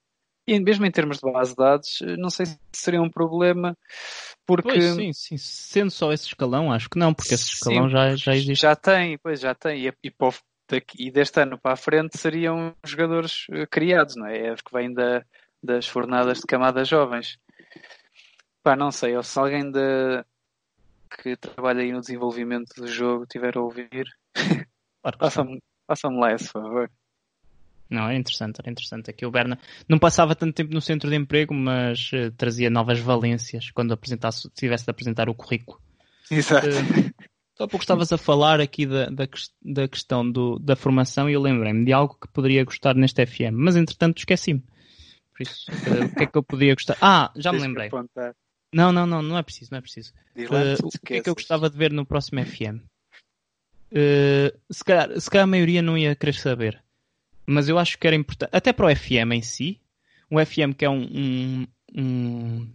E 0.48 0.60
mesmo 0.60 0.86
em 0.86 0.92
termos 0.92 1.20
de 1.20 1.32
base 1.32 1.52
de 1.52 1.58
dados, 1.58 2.00
não 2.18 2.30
sei 2.30 2.48
se 2.48 2.60
seria 2.74 3.02
um 3.02 3.10
problema 3.10 3.78
porque 4.46 4.64
Pois, 4.64 4.84
sim, 4.96 5.14
sim. 5.14 5.38
Sendo 5.38 5.92
só 5.92 6.12
esse 6.12 6.26
escalão, 6.26 6.72
acho 6.72 6.90
que 6.90 6.98
não, 6.98 7.14
porque 7.14 7.34
esse 7.34 7.46
Sim, 7.46 7.54
escalão 7.54 7.90
já, 7.90 8.16
já 8.16 8.36
existe. 8.36 8.62
Já 8.62 8.76
tem, 8.76 9.18
pois 9.18 9.40
já 9.40 9.56
tem. 9.56 9.88
E, 9.88 9.94
e, 10.04 10.12
para 10.12 10.30
o- 10.30 10.34
daqui- 10.72 11.08
e 11.08 11.12
deste 11.12 11.42
ano 11.42 11.60
para 11.60 11.74
a 11.74 11.78
frente 11.78 12.18
seriam 12.18 12.76
jogadores 12.84 13.46
eh, 13.52 13.66
criados, 13.68 14.16
não 14.16 14.26
é? 14.28 14.48
É 14.48 14.54
os 14.54 14.62
que 14.62 14.74
vêm 14.74 14.94
da, 14.94 15.24
das 15.62 15.88
fornadas 15.88 16.40
de 16.40 16.46
camadas 16.48 16.88
jovens. 16.88 17.38
Pá, 18.64 18.76
não 18.76 18.92
sei, 18.92 19.16
ou 19.16 19.24
se 19.24 19.40
alguém 19.40 19.72
da, 19.72 20.26
que 21.18 21.36
trabalha 21.36 21.82
aí 21.82 21.92
no 21.92 22.02
desenvolvimento 22.02 22.74
do 22.76 22.88
jogo 22.88 23.26
tiver 23.26 23.58
a 23.58 23.62
ouvir, 23.62 24.06
façam-me 25.20 25.62
façam 25.88 26.18
lá 26.18 26.34
esse 26.34 26.48
favor. 26.48 26.90
Não, 27.90 28.06
era 28.06 28.16
interessante, 28.16 28.62
era 28.62 28.72
interessante. 28.72 29.10
Aqui 29.10 29.26
o 29.26 29.32
Berna 29.32 29.60
não 29.90 30.00
passava 30.00 30.34
tanto 30.34 30.54
tempo 30.54 30.74
no 30.74 30.80
centro 30.80 31.10
de 31.10 31.16
emprego, 31.18 31.54
mas 31.54 32.10
eh, 32.14 32.32
trazia 32.32 32.70
novas 32.70 33.00
valências 33.00 33.70
quando 33.72 33.92
apresentasse, 33.94 34.50
tivesse 34.52 34.86
de 34.86 34.92
apresentar 34.92 35.28
o 35.28 35.36
currículo. 35.36 35.78
Exato. 36.30 36.68
Eh, 36.68 37.12
Só 37.58 37.68
pouco 37.68 37.84
estavas 37.84 38.12
a 38.12 38.18
falar 38.18 38.60
aqui 38.60 38.86
da, 38.86 39.08
da, 39.10 39.28
da 39.62 39.88
questão 39.88 40.30
do, 40.30 40.58
da 40.60 40.76
formação 40.76 41.30
e 41.30 41.34
eu 41.34 41.42
lembrei-me 41.42 41.86
de 41.86 41.94
algo 41.94 42.18
que 42.20 42.28
poderia 42.30 42.64
gostar 42.64 42.96
neste 42.96 43.26
FM, 43.26 43.54
mas 43.54 43.76
entretanto 43.76 44.18
esqueci-me. 44.20 44.64
Por 45.32 45.44
isso, 45.44 45.66
o 45.72 46.16
que 46.16 46.24
é 46.24 46.28
que 46.28 46.38
eu 46.38 46.44
podia 46.44 46.74
gostar? 46.74 46.98
Ah, 47.02 47.32
já 47.36 47.52
me 47.52 47.60
lembrei. 47.68 47.90
Não, 48.74 48.92
não, 48.92 49.06
não, 49.06 49.22
não 49.22 49.38
é 49.38 49.44
preciso, 49.44 49.72
não 49.72 49.78
é 49.80 49.82
preciso. 49.82 50.14
Antes 50.72 50.80
o 50.96 51.00
que 51.06 51.14
é 51.16 51.22
que 51.22 51.30
eu 51.30 51.36
gostava 51.36 51.70
de 51.70 51.78
ver 51.78 51.92
no 51.92 52.06
próximo 52.06 52.44
FM? 52.46 52.80
Eh, 53.94 54.54
se, 54.72 54.84
calhar, 54.84 55.20
se 55.20 55.30
calhar 55.30 55.44
a 55.44 55.48
maioria 55.48 55.82
não 55.82 55.98
ia 55.98 56.16
querer 56.16 56.34
saber, 56.36 56.82
mas 57.46 57.68
eu 57.68 57.78
acho 57.78 57.98
que 57.98 58.08
era 58.08 58.16
importante, 58.16 58.50
até 58.54 58.72
para 58.72 58.86
o 58.88 58.96
FM 58.96 59.34
em 59.34 59.42
si, 59.42 59.82
um 60.32 60.40
FM 60.44 60.74
que 60.78 60.86
é 60.86 60.90
um, 60.90 61.02
um- 61.04 61.68
um- 61.94 62.68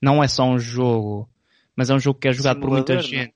não 0.00 0.22
é 0.22 0.28
só 0.28 0.44
um 0.44 0.58
jogo, 0.58 1.28
mas 1.74 1.90
é 1.90 1.94
um 1.94 1.98
jogo 1.98 2.20
que 2.20 2.28
é 2.28 2.32
jogado 2.32 2.60
por 2.60 2.70
muita 2.70 2.92
Simulador, 2.92 3.12
não 3.12 3.18
é? 3.18 3.24
gente. 3.24 3.34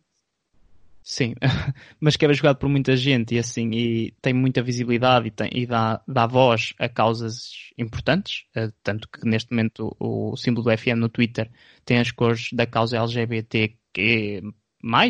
Sim, 1.02 1.34
mas 1.98 2.16
que 2.16 2.26
é 2.26 2.32
jogado 2.34 2.58
por 2.58 2.68
muita 2.68 2.94
gente 2.96 3.34
e 3.34 3.38
assim, 3.38 3.70
e 3.72 4.12
tem 4.20 4.34
muita 4.34 4.62
visibilidade 4.62 5.28
e, 5.28 5.30
tem- 5.30 5.50
e 5.52 5.66
dá, 5.66 6.02
dá 6.06 6.26
voz 6.26 6.74
a 6.78 6.88
causas 6.88 7.70
importantes, 7.78 8.44
eh, 8.54 8.70
tanto 8.82 9.08
que 9.08 9.26
neste 9.26 9.50
momento 9.50 9.96
o, 9.98 10.32
o 10.32 10.36
símbolo 10.36 10.64
do 10.64 10.70
FM 10.70 11.00
no 11.00 11.08
Twitter 11.08 11.50
tem 11.84 11.98
as 11.98 12.10
cores 12.10 12.50
da 12.52 12.66
causa 12.66 12.98
LGBTQ+, 12.98 14.42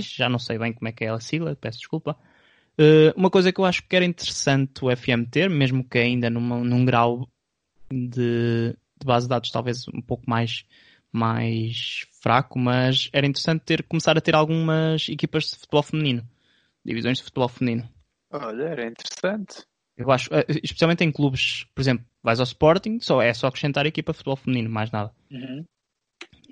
já 0.01 0.29
não 0.29 0.39
sei 0.39 0.59
bem 0.59 0.73
como 0.73 0.89
é 0.89 0.93
que 0.93 1.05
é 1.05 1.09
a 1.11 1.19
sigla, 1.21 1.57
peço 1.57 1.79
desculpa. 1.79 2.17
Eh, 2.79 3.13
uma 3.17 3.31
coisa 3.31 3.53
que 3.53 3.61
eu 3.61 3.65
acho 3.65 3.83
que 3.87 3.97
era 3.97 4.05
interessante 4.05 4.85
o 4.85 4.91
FM 4.91 5.27
ter, 5.27 5.51
mesmo 5.51 5.85
que 5.85 5.99
ainda 5.99 6.31
numa- 6.31 6.65
num 6.65 6.85
grau 6.85 7.29
de, 7.93 8.71
de 8.99 9.07
base 9.07 9.27
de 9.27 9.31
dados 9.31 9.51
talvez 9.51 9.87
um 9.89 10.01
pouco 10.03 10.25
mais, 10.29 10.65
mais 11.13 12.07
fraco, 12.23 12.59
mas 12.59 13.09
era 13.13 13.27
interessante 13.27 13.63
ter, 13.65 13.83
começar 13.83 14.17
a 14.17 14.21
ter 14.21 14.35
algumas 14.35 15.09
equipas 15.09 15.45
de 15.45 15.57
futebol 15.57 15.83
feminino, 15.83 16.29
divisões 16.85 17.19
de 17.19 17.25
futebol 17.25 17.49
feminino. 17.49 17.89
Olha, 18.33 18.63
era 18.65 18.87
interessante. 18.87 19.65
Eu 19.97 20.11
acho, 20.11 20.33
eh, 20.33 20.47
especialmente 20.63 21.05
em 21.05 21.13
clubes, 21.13 21.65
por 21.75 21.81
exemplo, 21.81 22.07
vais 22.23 22.41
ao 22.41 22.45
Sporting, 22.45 23.01
só, 23.01 23.21
é 23.21 23.35
só 23.35 23.49
acrescentar 23.49 23.85
a 23.85 23.89
equipa 23.89 24.13
de 24.13 24.19
futebol 24.19 24.37
feminino, 24.37 24.71
mais 24.71 24.91
nada. 24.91 25.13
Uhum. 25.31 25.65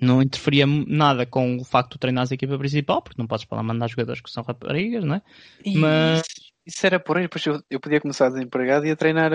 Não 0.01 0.21
interferia 0.21 0.65
nada 0.65 1.25
com 1.25 1.57
o 1.57 1.63
facto 1.63 1.89
de 1.91 1.97
tu 1.97 1.99
treinares 1.99 2.31
a 2.31 2.35
equipa 2.35 2.57
principal, 2.57 3.01
porque 3.01 3.19
não 3.21 3.27
podes 3.27 3.45
para 3.45 3.57
lá 3.57 3.63
mandar 3.63 3.87
jogadores 3.89 4.21
que 4.21 4.29
são 4.29 4.43
raparigas, 4.43 5.03
não 5.03 5.15
é? 5.15 5.21
E 5.65 5.77
Mas- 5.77 6.19
isso, 6.19 6.51
isso 6.65 6.85
era 6.85 6.99
por 6.99 7.17
aí, 7.17 7.23
depois 7.23 7.45
eu, 7.45 7.61
eu 7.69 7.79
podia 7.79 7.99
começar 7.99 8.29
desempregado 8.29 8.85
e 8.85 8.91
a 8.91 8.95
treinar 8.95 9.31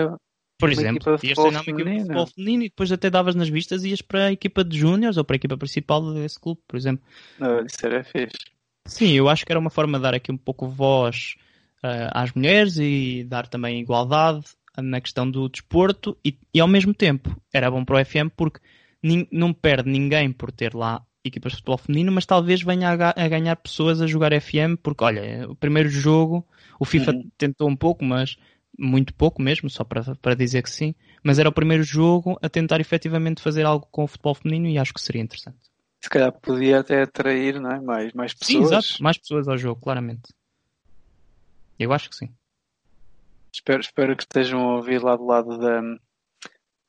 Por 0.57 0.69
Uma 0.69 0.81
exemplo, 0.81 1.17
ias 1.21 1.37
treinar 1.37 1.63
uma 1.63 1.71
equipa 1.71 1.89
de 1.89 1.99
futebol 1.99 2.27
feminino 2.27 2.63
e 2.63 2.69
depois 2.69 2.91
até 2.91 3.09
davas 3.09 3.35
nas 3.35 3.49
vistas 3.49 3.83
e 3.83 3.89
ias 3.89 4.01
para 4.01 4.25
a 4.27 4.31
equipa 4.31 4.63
de 4.63 4.77
júniores 4.77 5.17
ou 5.17 5.23
para 5.25 5.35
a 5.35 5.37
equipa 5.37 5.57
principal 5.57 6.13
desse 6.13 6.39
clube, 6.39 6.61
por 6.67 6.77
exemplo. 6.77 7.03
Olha, 7.39 7.65
isso 7.65 7.85
era 7.85 8.03
fixe. 8.03 8.55
Sim, 8.87 9.11
eu 9.13 9.27
acho 9.27 9.45
que 9.45 9.51
era 9.51 9.59
uma 9.59 9.69
forma 9.69 9.97
de 9.97 10.03
dar 10.03 10.13
aqui 10.13 10.31
um 10.31 10.37
pouco 10.37 10.67
voz 10.67 11.35
eh, 11.83 12.09
às 12.13 12.31
mulheres 12.33 12.77
e 12.77 13.23
dar 13.27 13.47
também 13.47 13.79
igualdade 13.79 14.45
na 14.77 15.01
questão 15.01 15.29
do 15.29 15.49
desporto 15.49 16.17
e, 16.23 16.37
e 16.53 16.59
ao 16.59 16.67
mesmo 16.67 16.93
tempo 16.93 17.35
era 17.53 17.71
bom 17.71 17.83
para 17.83 17.95
o 17.95 18.05
FM 18.05 18.29
porque 18.35 18.59
não 19.31 19.53
perde 19.53 19.89
ninguém 19.89 20.31
por 20.31 20.51
ter 20.51 20.73
lá 20.73 21.03
equipas 21.23 21.53
de 21.53 21.57
futebol 21.57 21.77
feminino, 21.77 22.11
mas 22.11 22.25
talvez 22.25 22.61
venha 22.61 22.89
a, 22.89 22.95
ga- 22.95 23.13
a 23.15 23.27
ganhar 23.27 23.55
pessoas 23.55 24.01
a 24.01 24.07
jogar 24.07 24.31
FM 24.33 24.75
porque, 24.81 25.03
olha, 25.03 25.49
o 25.49 25.55
primeiro 25.55 25.89
jogo, 25.89 26.47
o 26.79 26.85
FIFA 26.85 27.11
Uhum. 27.13 27.29
tentou 27.37 27.67
um 27.67 27.75
pouco, 27.75 28.03
mas 28.05 28.37
muito 28.77 29.13
pouco 29.13 29.41
mesmo, 29.41 29.69
só 29.69 29.83
para, 29.83 30.15
para 30.15 30.35
dizer 30.35 30.61
que 30.63 30.69
sim, 30.69 30.93
mas 31.23 31.39
era 31.39 31.49
o 31.49 31.53
primeiro 31.53 31.83
jogo 31.83 32.37
a 32.41 32.49
tentar 32.49 32.79
efetivamente 32.79 33.41
fazer 33.41 33.65
algo 33.65 33.87
com 33.91 34.03
o 34.03 34.07
futebol 34.07 34.35
feminino 34.35 34.67
e 34.67 34.77
acho 34.77 34.93
que 34.93 35.01
seria 35.01 35.21
interessante. 35.21 35.57
Se 36.03 36.09
calhar 36.09 36.31
podia 36.31 36.79
até 36.81 37.01
atrair 37.01 37.59
não 37.59 37.71
é? 37.71 37.79
mais, 37.81 38.13
mais 38.13 38.31
Sim, 38.33 38.59
pessoas. 38.61 38.85
exato. 38.85 39.03
Mais 39.03 39.17
pessoas 39.17 39.47
ao 39.47 39.57
jogo, 39.57 39.81
claramente. 39.81 40.33
Eu 41.79 41.91
acho 41.93 42.09
que 42.09 42.15
sim. 42.15 42.33
Espero, 43.53 43.81
espero 43.81 44.15
que 44.15 44.23
estejam 44.23 44.59
a 44.61 44.75
ouvir 44.75 45.01
lá 45.01 45.15
do 45.15 45.25
lado 45.25 45.57
da, 45.57 45.81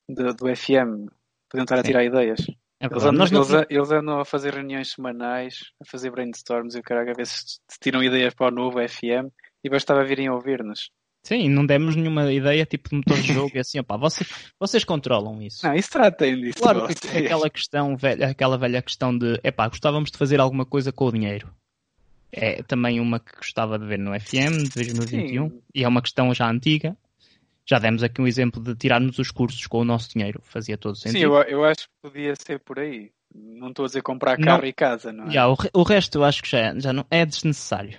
da- 0.08 0.32
do 0.32 0.48
FM. 0.48 1.06
Podiam 1.48 1.64
estar 1.64 1.76
a 1.76 1.82
Sim. 1.82 1.84
tirar 1.86 2.04
ideias. 2.04 2.40
É 2.80 2.86
Eles 2.86 3.04
andam, 3.04 3.26
não- 3.26 3.36
eles, 3.38 3.54
a- 3.54 3.66
eles 3.70 3.90
andam 3.90 4.20
a 4.20 4.24
fazer 4.24 4.52
reuniões 4.54 4.90
semanais, 4.92 5.72
a 5.80 5.84
fazer 5.86 6.10
brainstorms 6.10 6.74
e 6.74 6.80
o 6.80 6.82
caralho, 6.82 7.10
a 7.10 7.14
ver 7.14 7.26
se, 7.26 7.58
se 7.68 7.78
tiram 7.80 8.02
ideias 8.02 8.34
para 8.34 8.48
o 8.48 8.54
novo 8.54 8.78
FM 8.86 9.30
e 9.64 9.70
bastava 9.70 10.04
virem 10.04 10.28
ouvir-nos. 10.28 10.90
Sim, 11.26 11.48
não 11.48 11.66
demos 11.66 11.96
nenhuma 11.96 12.32
ideia 12.32 12.64
tipo 12.64 12.88
de 12.88 12.94
motor 12.94 13.20
de 13.20 13.32
jogo 13.32 13.50
e 13.52 13.58
assim, 13.58 13.80
opá, 13.80 13.96
vocês, 13.96 14.30
vocês 14.60 14.84
controlam 14.84 15.42
isso. 15.42 15.66
Não, 15.66 15.74
isso 15.74 15.90
tratem 15.90 16.40
disso. 16.40 16.58
Claro 16.60 16.86
que 16.86 16.94
vocês. 16.94 17.24
aquela 17.24 17.50
questão 17.50 17.96
velha, 17.96 18.28
aquela 18.28 18.56
velha 18.56 18.80
questão 18.80 19.18
de 19.18 19.40
epá, 19.42 19.66
gostávamos 19.66 20.12
de 20.12 20.18
fazer 20.18 20.38
alguma 20.38 20.64
coisa 20.64 20.92
com 20.92 21.06
o 21.06 21.10
dinheiro. 21.10 21.52
É 22.30 22.62
também 22.62 23.00
uma 23.00 23.18
que 23.18 23.34
gostava 23.34 23.76
de 23.76 23.84
ver 23.84 23.98
no 23.98 24.12
FM 24.12 24.68
de 24.68 24.74
2021 24.76 25.48
Sim. 25.50 25.60
e 25.74 25.82
é 25.82 25.88
uma 25.88 26.00
questão 26.00 26.32
já 26.32 26.48
antiga. 26.48 26.96
Já 27.68 27.80
demos 27.80 28.04
aqui 28.04 28.22
um 28.22 28.28
exemplo 28.28 28.62
de 28.62 28.76
tirarmos 28.76 29.18
os 29.18 29.32
cursos 29.32 29.66
com 29.66 29.80
o 29.80 29.84
nosso 29.84 30.12
dinheiro, 30.12 30.40
fazia 30.44 30.78
todo 30.78 30.94
Sim, 30.94 31.08
sentido. 31.08 31.24
eu, 31.24 31.42
eu 31.42 31.64
acho 31.64 31.88
que 31.88 32.08
podia 32.08 32.34
ser 32.36 32.60
por 32.60 32.78
aí. 32.78 33.10
Não 33.34 33.70
estou 33.70 33.84
a 33.84 33.88
dizer 33.88 34.02
comprar 34.02 34.38
Não. 34.38 34.46
carro 34.46 34.64
e 34.64 34.72
casa, 34.72 35.12
não 35.12 35.26
é? 35.26 35.30
Já, 35.30 35.48
o, 35.48 35.56
o 35.74 35.82
resto 35.82 36.18
eu 36.18 36.24
acho 36.24 36.40
que 36.40 36.48
já, 36.48 36.78
já 36.78 36.92
não 36.92 37.04
é 37.10 37.26
desnecessário. 37.26 37.98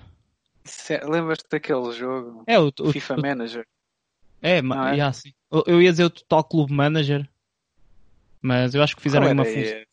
Lembras-te 1.03 1.47
daquele 1.49 1.91
jogo? 1.91 2.43
É 2.47 2.59
o, 2.59 2.71
o- 2.79 2.91
FIFA 2.91 3.15
o- 3.15 3.21
Manager. 3.21 3.65
é, 4.41 4.61
não 4.61 4.67
ma- 4.69 4.93
é? 4.93 4.97
já, 4.97 5.13
sim. 5.13 5.33
Eu- 5.65 5.81
ia 5.81 5.91
dizer 5.91 6.05
o 6.05 6.09
Total 6.09 6.43
Club 6.43 6.69
Manager, 6.71 7.27
mas 8.41 8.73
eu 8.75 8.83
acho 8.83 8.95
que 8.95 9.01
fizeram 9.01 9.31
uma 9.31 9.45
função. 9.45 9.83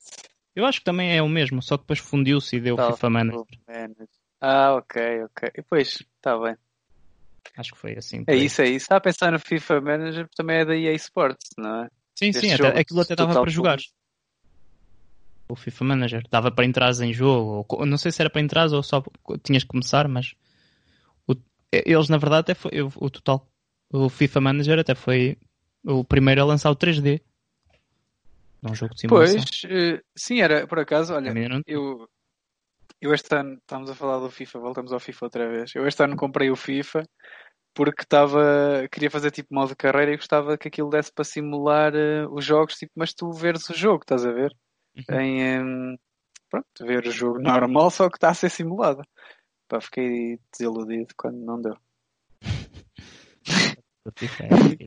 Eu 0.54 0.64
acho 0.64 0.78
que 0.78 0.84
também 0.84 1.16
é 1.16 1.20
o 1.22 1.28
mesmo, 1.28 1.60
só 1.60 1.76
que 1.76 1.82
depois 1.82 1.98
fundiu-se 1.98 2.56
e 2.56 2.60
deu 2.60 2.76
Total 2.76 2.92
FIFA 2.94 3.10
Manager. 3.10 3.44
Manager. 3.66 4.08
Ah, 4.40 4.74
ok, 4.74 5.24
ok. 5.24 5.50
E 5.56 5.62
Pois, 5.62 6.02
está 6.16 6.38
bem. 6.38 6.56
Acho 7.56 7.72
que 7.72 7.78
foi 7.78 7.96
assim. 7.96 8.24
É 8.26 8.36
isso, 8.36 8.62
é 8.62 8.66
isso. 8.66 8.84
Está 8.84 8.96
a 8.96 9.00
pensar 9.00 9.32
no 9.32 9.38
FIFA 9.38 9.80
Manager, 9.80 10.28
também 10.36 10.58
é 10.58 10.64
da 10.64 10.76
EA 10.76 10.92
Sports, 10.94 11.50
não 11.58 11.84
é? 11.84 11.88
Sim, 12.16 12.32
sim, 12.32 12.52
até, 12.52 12.68
aquilo 12.80 13.00
até 13.00 13.16
dava 13.16 13.40
para 13.40 13.50
jogar. 13.50 13.76
Club. 13.76 13.88
O 15.48 15.56
FIFA 15.56 15.84
Manager. 15.84 16.22
Dava 16.30 16.50
para 16.50 16.64
entrares 16.64 17.00
em 17.00 17.12
jogo. 17.12 17.66
ou 17.68 17.84
não 17.86 17.98
sei 17.98 18.10
se 18.12 18.22
era 18.22 18.30
para 18.30 18.40
entrares 18.40 18.72
ou 18.72 18.82
só 18.82 19.02
tinhas 19.42 19.62
que 19.62 19.68
começar, 19.68 20.08
mas 20.08 20.34
eles 21.84 22.08
na 22.08 22.18
verdade 22.18 22.40
até 22.40 22.54
foi 22.54 22.82
o, 22.82 22.92
o 22.96 23.10
total. 23.10 23.48
O 23.92 24.08
FIFA 24.08 24.40
Manager 24.40 24.78
até 24.78 24.94
foi 24.94 25.36
o 25.84 26.04
primeiro 26.04 26.42
a 26.42 26.44
lançar 26.44 26.70
o 26.70 26.76
3D. 26.76 27.20
Num 28.62 28.74
jogo 28.74 28.94
de 28.94 29.00
simulação. 29.02 29.36
Pois, 29.36 29.62
eh, 29.64 30.02
sim, 30.16 30.40
era 30.40 30.66
por 30.66 30.78
acaso, 30.78 31.14
olha, 31.14 31.32
eu, 31.66 32.08
eu 33.00 33.12
este 33.12 33.34
ano, 33.36 33.58
estamos 33.58 33.90
a 33.90 33.94
falar 33.94 34.18
do 34.18 34.30
FIFA, 34.30 34.58
voltamos 34.58 34.92
ao 34.92 34.98
FIFA 34.98 35.26
outra 35.26 35.48
vez. 35.48 35.74
Eu 35.74 35.86
este 35.86 36.02
ano 36.02 36.16
comprei 36.16 36.50
o 36.50 36.56
FIFA 36.56 37.04
porque 37.74 38.02
estava, 38.02 38.88
queria 38.90 39.10
fazer 39.10 39.30
tipo 39.32 39.52
modo 39.52 39.70
de 39.70 39.76
carreira 39.76 40.12
e 40.12 40.16
gostava 40.16 40.56
que 40.56 40.68
aquilo 40.68 40.88
desse 40.88 41.12
para 41.12 41.24
simular 41.24 41.92
eh, 41.94 42.24
os 42.30 42.44
jogos, 42.44 42.76
tipo, 42.76 42.92
mas 42.94 43.12
tu 43.12 43.32
veres 43.32 43.68
o 43.68 43.74
jogo, 43.74 44.02
estás 44.02 44.24
a 44.24 44.32
ver? 44.32 44.54
Uhum. 44.96 45.20
Em, 45.20 45.42
em, 45.42 45.98
pronto, 46.48 46.66
ver 46.80 47.06
o 47.06 47.10
jogo 47.10 47.38
normal, 47.40 47.90
só 47.90 48.08
que 48.08 48.16
está 48.16 48.30
a 48.30 48.34
ser 48.34 48.48
simulado. 48.48 49.02
Pá, 49.68 49.80
fiquei 49.80 50.38
desiludido 50.52 51.14
quando 51.16 51.38
não 51.38 51.60
deu. 51.60 51.76
É- 54.40 54.84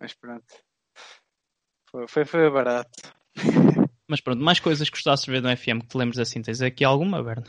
Mas 0.00 0.14
pronto. 0.14 0.44
Foi, 1.90 2.08
foi, 2.08 2.24
foi 2.24 2.50
barato. 2.50 2.90
Mas 4.08 4.20
pronto, 4.20 4.42
mais 4.42 4.58
coisas 4.58 4.88
que 4.88 4.96
gostasses 4.96 5.24
de 5.24 5.30
ver 5.30 5.40
no 5.42 5.48
FM 5.56 5.80
que 5.82 5.86
te 5.88 5.96
lembres 5.96 6.18
assim. 6.18 6.42
Tens 6.42 6.60
aqui 6.60 6.84
alguma, 6.84 7.22
Berna? 7.22 7.46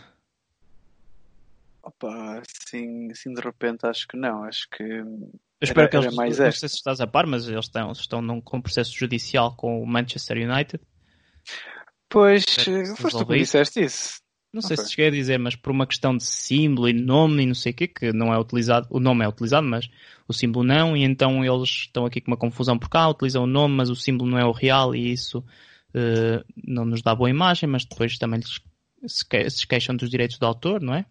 Opa, 1.83 2.39
assim, 2.39 3.09
assim 3.11 3.33
de 3.33 3.41
repente 3.41 3.85
acho 3.87 4.07
que 4.07 4.15
não. 4.15 4.43
Acho 4.43 4.67
que 4.69 4.83
Eu 4.83 5.31
espero 5.61 5.81
Era- 5.81 5.89
que 5.89 5.97
eles, 5.97 6.15
mais 6.15 6.37
não 6.37 6.45
esta. 6.47 6.59
sei 6.59 6.69
se 6.69 6.75
estás 6.75 7.01
a 7.01 7.07
par, 7.07 7.25
mas 7.25 7.47
eles 7.47 7.65
estão, 7.65 7.91
estão 7.91 8.21
num, 8.21 8.39
com 8.39 8.57
um 8.57 8.61
processo 8.61 8.93
judicial 8.93 9.55
com 9.55 9.81
o 9.81 9.87
Manchester 9.87 10.37
United. 10.37 10.79
Pois, 12.07 12.43
eh, 12.67 12.95
foste 12.95 13.17
tu 13.19 13.25
que 13.25 13.37
disseste 13.37 13.83
isso. 13.83 14.21
Não 14.53 14.61
sei 14.61 14.75
Ok. 14.75 14.85
se 14.85 14.91
cheguei 14.91 15.07
a 15.07 15.11
dizer, 15.11 15.37
mas 15.37 15.55
por 15.55 15.71
uma 15.71 15.87
questão 15.87 16.15
de 16.15 16.23
símbolo 16.25 16.89
e 16.89 16.93
nome 16.93 17.43
e 17.43 17.45
não 17.45 17.55
sei 17.55 17.71
o 17.71 17.75
quê, 17.75 17.87
que 17.87 18.11
não 18.11 18.33
é 18.33 18.37
utilizado, 18.37 18.85
o 18.89 18.99
nome 18.99 19.23
é 19.23 19.27
utilizado, 19.27 19.65
mas 19.65 19.89
o 20.27 20.33
símbolo 20.33 20.65
não, 20.65 20.95
e 20.97 21.03
então 21.03 21.43
eles 21.45 21.69
estão 21.69 22.05
aqui 22.05 22.19
com 22.19 22.31
uma 22.31 22.37
confusão 22.37 22.77
por 22.77 22.89
cá, 22.89 23.07
utilizam 23.07 23.43
o 23.43 23.47
nome, 23.47 23.75
mas 23.75 23.89
o 23.89 23.95
símbolo 23.95 24.29
não 24.29 24.37
é 24.37 24.43
o 24.45 24.51
real 24.51 24.93
e 24.93 25.11
isso 25.13 25.41
eh, 25.93 26.43
não 26.67 26.83
nos 26.83 27.01
dá 27.01 27.15
boa 27.15 27.29
imagem, 27.29 27.69
mas 27.69 27.85
depois 27.85 28.17
também 28.17 28.41
se, 28.41 29.25
que- 29.25 29.49
se 29.49 29.65
queixam 29.65 29.95
dos 29.95 30.09
direitos 30.09 30.37
do 30.37 30.45
autor, 30.45 30.81
não 30.81 30.95
é? 30.95 31.05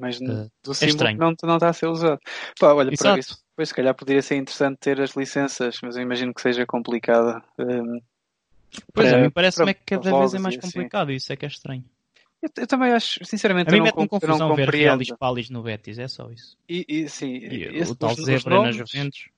Mas 0.00 0.20
Eh, 0.20 0.48
do 0.64 0.72
símbolo 0.72 0.92
estranho. 0.92 1.16
que 1.16 1.20
não, 1.20 1.34
não 1.42 1.56
está 1.56 1.68
a 1.68 1.72
ser 1.72 1.86
usado. 1.86 2.18
Pá, 2.58 2.72
olha, 2.72 2.90
para 2.90 2.94
Exato. 2.94 3.18
isso, 3.18 3.38
pois 3.56 3.68
se 3.68 3.74
calhar 3.74 3.94
poderia 3.94 4.22
ser 4.22 4.36
interessante 4.36 4.78
ter 4.78 5.00
as 5.00 5.10
licenças, 5.16 5.76
mas 5.82 5.96
eu 5.96 6.02
imagino 6.02 6.32
que 6.32 6.40
seja 6.40 6.64
complicado. 6.64 7.42
Hum, 7.58 8.00
Pois 8.94 9.08
é, 9.08 9.14
a 9.14 9.18
para- 9.18 9.24
mim 9.26 9.30
parece-me 9.30 9.70
é 9.70 9.74
que 9.74 9.80
para 9.80 9.98
cada 9.98 10.18
vez 10.18 10.32
é 10.34 10.38
mais 10.38 10.56
assim. 10.56 10.66
complicado, 10.72 11.10
isso 11.12 11.32
é 11.32 11.36
que 11.36 11.44
é 11.44 11.48
estranho. 11.48 11.84
Eu, 12.42 12.48
eu 12.56 12.66
também 12.66 12.92
acho, 12.92 13.24
sinceramente, 13.24 13.68
A 13.68 13.72
mim 13.72 13.80
mete-me 13.82 14.08
confusão 14.08 14.54
ver 14.54 14.68
Real 14.70 14.96
compreendo. 14.96 15.02
e 15.02 15.06
Spalis 15.06 15.50
no 15.50 15.62
Betis, 15.62 15.98
é 15.98 16.08
só 16.08 16.30
isso. 16.30 16.56
E, 16.68 16.84
e, 16.88 17.08
sim, 17.08 17.36
E 17.36 17.64
esse- 17.64 17.92
o 17.92 17.94
tal 17.94 18.14
Zebra 18.14 18.50
na 18.62 18.70
nomes, 18.70 18.76
Juventus. 18.76 19.28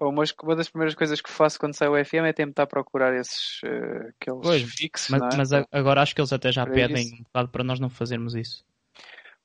uma, 0.00 0.24
uma 0.42 0.56
das 0.56 0.68
primeiras 0.68 0.94
coisas 0.94 1.20
que 1.20 1.30
faço 1.30 1.58
quando 1.58 1.74
saio 1.74 1.92
o 1.92 2.04
FM 2.04 2.26
é 2.26 2.32
tentar 2.32 2.66
procurar 2.66 3.14
esses 3.14 3.60
aqueles 3.64 4.40
Pois, 4.42 4.62
fixos, 4.62 5.10
Mas, 5.10 5.22
é? 5.22 5.36
mas 5.36 5.66
agora 5.72 6.02
acho 6.02 6.14
que 6.14 6.20
eles 6.20 6.32
até 6.32 6.50
já 6.52 6.64
Para 6.64 6.74
pedem 6.74 7.02
isso. 7.04 7.14
um 7.14 7.22
bocado 7.22 7.48
para 7.48 7.64
nós 7.64 7.78
não 7.80 7.88
fazermos 7.90 8.34
isso. 8.34 8.64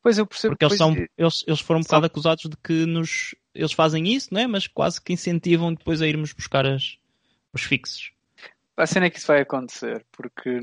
Pois 0.04 0.18
eu 0.18 0.26
percebo 0.26 0.56
Porque 0.56 0.66
eles, 0.66 0.78
são, 0.78 0.94
eh, 0.94 1.08
eles, 1.16 1.44
eles 1.46 1.60
foram 1.60 1.80
um 1.80 1.84
são- 1.84 1.90
bocado 2.00 2.06
acusados 2.08 2.44
de 2.50 2.58
que 2.58 2.86
nos, 2.88 3.36
eles 3.54 3.72
fazem 3.72 4.08
isso, 4.08 4.34
não 4.34 4.42
é? 4.42 4.48
Mas 4.48 4.66
quase 4.66 5.00
que 5.00 5.14
incentivam 5.14 5.74
depois 5.74 6.02
a 6.02 6.08
irmos 6.08 6.34
buscar 6.34 6.66
as, 6.66 6.98
os 7.54 7.62
fixos. 7.62 8.12
A 8.76 8.88
cena 8.88 9.06
é 9.06 9.10
que 9.12 9.20
isso 9.20 9.28
vai 9.28 9.42
acontecer, 9.42 10.04
porque 10.12 10.60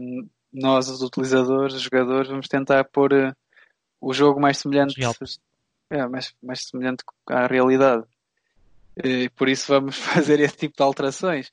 nós, 0.53 0.89
os 0.89 1.03
utilizadores, 1.03 1.75
os 1.75 1.83
jogadores, 1.83 2.29
vamos 2.29 2.49
tentar 2.49 2.85
pôr 2.85 3.13
eh, 3.13 3.33
o 4.01 4.13
jogo 4.13 4.41
mais 4.41 4.59
semelhante, 4.59 4.95
é, 5.91 6.07
mais, 6.07 6.35
mais 6.43 6.67
semelhante 6.67 7.05
à 7.27 7.47
realidade. 7.47 8.05
E 9.03 9.29
por 9.31 9.49
isso 9.49 9.69
vamos 9.69 9.97
fazer 9.99 10.41
esse 10.41 10.57
tipo 10.57 10.77
de 10.77 10.83
alterações. 10.83 11.51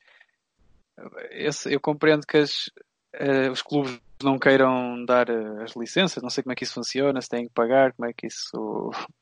Eu, 1.32 1.52
eu 1.72 1.80
compreendo 1.80 2.26
que 2.26 2.38
as, 2.38 2.70
eh, 3.14 3.50
os 3.50 3.62
clubes 3.62 4.00
não 4.24 4.40
queiram 4.40 5.04
dar 5.06 5.30
eh, 5.30 5.64
as 5.64 5.76
licenças, 5.76 6.24
não 6.24 6.30
sei 6.30 6.44
como 6.44 6.54
é 6.54 6.56
que 6.56 6.64
isso 6.64 6.74
funciona, 6.74 7.22
se 7.22 7.30
têm 7.30 7.48
que 7.48 7.54
pagar, 7.54 7.94
como 7.94 8.10
é 8.10 8.14
que 8.14 8.28
isso, 8.28 8.92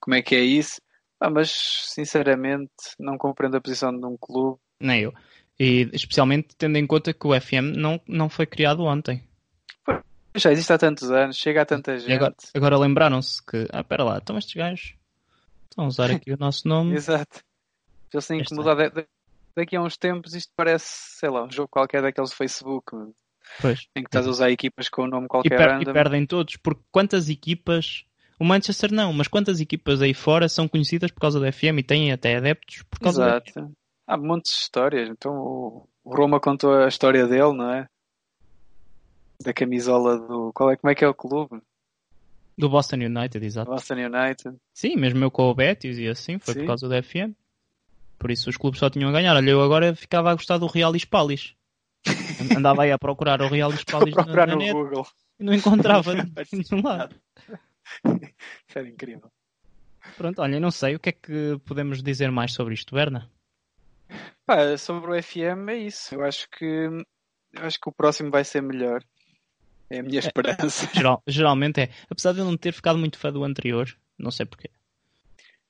como 0.00 0.14
é 0.14 0.22
que 0.22 0.34
é 0.34 0.40
isso. 0.40 0.80
Ah, 1.20 1.30
mas 1.30 1.50
sinceramente 1.50 2.70
não 2.98 3.16
compreendo 3.16 3.56
a 3.56 3.60
posição 3.60 3.90
de 3.90 4.04
um 4.04 4.16
clube 4.18 4.60
Nem 4.80 5.02
eu. 5.02 5.14
E 5.58 5.88
especialmente 5.92 6.48
tendo 6.56 6.76
em 6.76 6.86
conta 6.86 7.12
que 7.14 7.26
o 7.26 7.38
FM 7.40 7.74
não, 7.76 8.00
não 8.06 8.28
foi 8.28 8.46
criado 8.46 8.84
ontem. 8.84 9.22
Já 10.34 10.52
existe 10.52 10.70
há 10.72 10.76
tantos 10.78 11.10
anos, 11.10 11.36
chega 11.36 11.62
a 11.62 11.66
tanta 11.66 11.98
gente. 11.98 12.10
E 12.10 12.12
agora, 12.14 12.34
agora 12.54 12.76
lembraram-se 12.78 13.42
que, 13.44 13.66
ah, 13.72 13.82
pera 13.82 14.04
lá, 14.04 14.18
então 14.22 14.36
estes 14.36 14.54
gajos 14.54 14.94
estão 15.70 15.84
a 15.86 15.88
usar 15.88 16.10
aqui 16.10 16.30
o 16.32 16.36
nosso 16.36 16.68
nome. 16.68 16.92
Exato. 16.96 17.40
Eles 18.12 18.26
têm 18.26 18.42
que 18.44 18.54
mudar. 18.54 18.74
Da- 18.74 18.88
da- 18.88 19.04
Daqui 19.56 19.74
a 19.74 19.80
uns 19.80 19.96
tempos 19.96 20.34
isto 20.34 20.52
parece, 20.54 20.84
sei 21.18 21.30
lá, 21.30 21.42
um 21.42 21.50
jogo 21.50 21.68
qualquer 21.70 22.02
daqueles 22.02 22.28
do 22.28 22.36
Facebook, 22.36 22.92
Pois. 23.58 23.86
em 23.96 24.02
que 24.02 24.08
estás 24.08 24.26
a 24.26 24.28
usar 24.30 24.50
equipas 24.50 24.90
com 24.90 25.04
um 25.04 25.06
nome 25.06 25.24
E, 25.24 25.28
qualquer 25.30 25.56
per- 25.56 25.80
e 25.80 25.84
perdem 25.94 26.26
todos, 26.26 26.56
porque 26.56 26.82
quantas 26.92 27.30
equipas. 27.30 28.04
O 28.38 28.44
Manchester 28.44 28.92
não, 28.92 29.14
mas 29.14 29.28
quantas 29.28 29.58
equipas 29.58 30.02
aí 30.02 30.12
fora 30.12 30.46
são 30.46 30.68
conhecidas 30.68 31.10
por 31.10 31.20
causa 31.22 31.40
do 31.40 31.50
FM 31.50 31.78
e 31.78 31.82
têm 31.82 32.12
até 32.12 32.36
adeptos 32.36 32.82
por 32.82 32.98
causa 33.00 33.24
do 33.40 33.50
FM? 33.50 33.72
Há 34.06 34.16
montes 34.16 34.52
de 34.52 34.58
histórias. 34.58 35.08
Então 35.08 35.34
o 35.34 35.88
Roma 36.04 36.40
contou 36.40 36.72
a 36.74 36.88
história 36.88 37.26
dele, 37.26 37.52
não 37.52 37.70
é? 37.72 37.88
Da 39.42 39.52
camisola 39.52 40.18
do. 40.18 40.52
Qual 40.54 40.70
é, 40.70 40.76
como 40.76 40.90
é 40.90 40.94
que 40.94 41.04
é 41.04 41.08
o 41.08 41.14
clube? 41.14 41.60
Do 42.56 42.70
Boston 42.70 42.96
United, 42.96 43.44
exato. 43.44 43.70
Boston 43.70 43.94
United. 43.94 44.56
Sim, 44.72 44.96
mesmo 44.96 45.22
eu 45.22 45.30
com 45.30 45.50
o 45.50 45.54
Betis 45.54 45.98
e 45.98 46.08
assim, 46.08 46.38
foi 46.38 46.54
Sim. 46.54 46.60
por 46.60 46.66
causa 46.68 46.88
do 46.88 47.02
FM. 47.02 47.34
Por 48.18 48.30
isso 48.30 48.48
os 48.48 48.56
clubes 48.56 48.80
só 48.80 48.88
tinham 48.88 49.10
a 49.10 49.12
ganhar. 49.12 49.36
Olha, 49.36 49.50
eu 49.50 49.60
agora 49.60 49.94
ficava 49.94 50.30
a 50.30 50.34
gostar 50.34 50.56
do 50.56 50.66
Real 50.66 50.94
e 50.96 51.00
Spalis. 51.00 51.54
Andava 52.56 52.84
aí 52.84 52.92
a 52.92 52.98
procurar 52.98 53.42
o 53.42 53.48
Real 53.48 53.70
Vou 53.70 53.78
Spalis 53.78 54.14
na, 54.14 54.24
na 54.24 54.46
no 54.46 54.56
net 54.56 54.72
Google. 54.72 55.06
e 55.38 55.44
não 55.44 55.52
encontrava 55.52 56.12
em 56.14 56.24
nenhum 56.52 56.82
lado. 56.82 57.14
Isso 58.68 58.78
era 58.78 58.88
incrível. 58.88 59.30
Pronto, 60.16 60.40
olha, 60.40 60.58
não 60.60 60.70
sei 60.70 60.94
o 60.94 61.00
que 61.00 61.10
é 61.10 61.12
que 61.12 61.60
podemos 61.66 62.02
dizer 62.02 62.30
mais 62.30 62.52
sobre 62.52 62.74
isto, 62.74 62.94
Berna. 62.94 63.30
Pá, 64.46 64.76
sobre 64.78 65.10
o 65.10 65.22
FM 65.22 65.68
é 65.70 65.76
isso. 65.76 66.14
Eu 66.14 66.24
acho 66.24 66.48
que 66.50 66.88
acho 67.56 67.80
que 67.80 67.88
o 67.88 67.92
próximo 67.92 68.30
vai 68.30 68.44
ser 68.44 68.62
melhor. 68.62 69.02
É 69.90 70.00
a 70.00 70.02
minha 70.02 70.18
esperança. 70.18 70.88
Geral- 70.94 71.22
geralmente 71.26 71.80
é. 71.80 71.90
Apesar 72.10 72.32
de 72.32 72.40
eu 72.40 72.44
não 72.44 72.56
ter 72.56 72.72
ficado 72.72 72.98
muito 72.98 73.18
fã 73.18 73.32
do 73.32 73.44
anterior, 73.44 73.88
não 74.18 74.30
sei 74.30 74.44
porquê. 74.46 74.70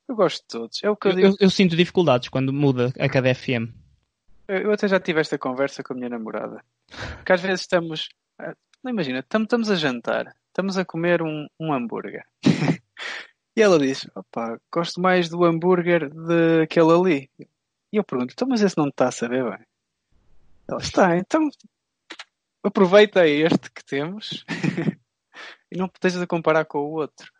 Eu 0.08 0.14
gosto 0.14 0.42
de 0.42 0.48
todos. 0.48 0.82
É 0.84 0.90
o 0.90 0.96
que 0.96 1.08
eu 1.08 1.10
Eu, 1.12 1.16
digo. 1.16 1.28
eu- 1.28 1.36
eu 1.40 1.50
sinto 1.50 1.76
dificuldades 1.76 2.28
quando 2.28 2.52
muda 2.52 2.92
a 2.98 3.08
cada 3.08 3.34
FM. 3.34 3.68
Eu, 4.48 4.58
eu 4.58 4.72
até 4.72 4.86
já 4.88 5.00
tive 5.00 5.20
esta 5.20 5.36
conversa 5.38 5.82
com 5.82 5.92
a 5.92 5.96
minha 5.96 6.08
namorada. 6.08 6.62
Que 7.24 7.32
às 7.32 7.40
vezes 7.40 7.62
estamos. 7.62 8.08
ah, 8.38 8.54
Não 8.82 8.90
imagina, 8.92 9.18
estamos, 9.18 9.46
estamos 9.46 9.70
a 9.70 9.74
jantar, 9.74 10.34
estamos 10.48 10.78
a 10.78 10.84
comer 10.84 11.20
um, 11.22 11.46
um 11.58 11.72
hambúrguer. 11.72 12.24
e 13.56 13.60
ela 13.60 13.78
diz: 13.78 14.06
opá, 14.14 14.58
gosto 14.72 15.00
mais 15.00 15.28
do 15.28 15.44
hambúrguer 15.44 16.08
daquele 16.10 16.92
ali. 16.92 17.30
E 17.96 17.98
eu 17.98 18.04
pergunto: 18.04 18.34
então, 18.34 18.46
mas 18.46 18.60
esse 18.60 18.76
não 18.76 18.88
está 18.88 19.08
a 19.08 19.10
saber 19.10 19.42
bem? 19.42 19.66
Ela 20.68 20.80
está, 20.80 21.16
então 21.16 21.48
aproveita 22.62 23.26
este 23.26 23.70
que 23.70 23.82
temos 23.84 24.44
e 25.72 25.78
não 25.78 25.86
estejas 25.86 26.20
a 26.20 26.26
comparar 26.26 26.66
com 26.66 26.78
o 26.78 26.92
outro. 26.92 27.32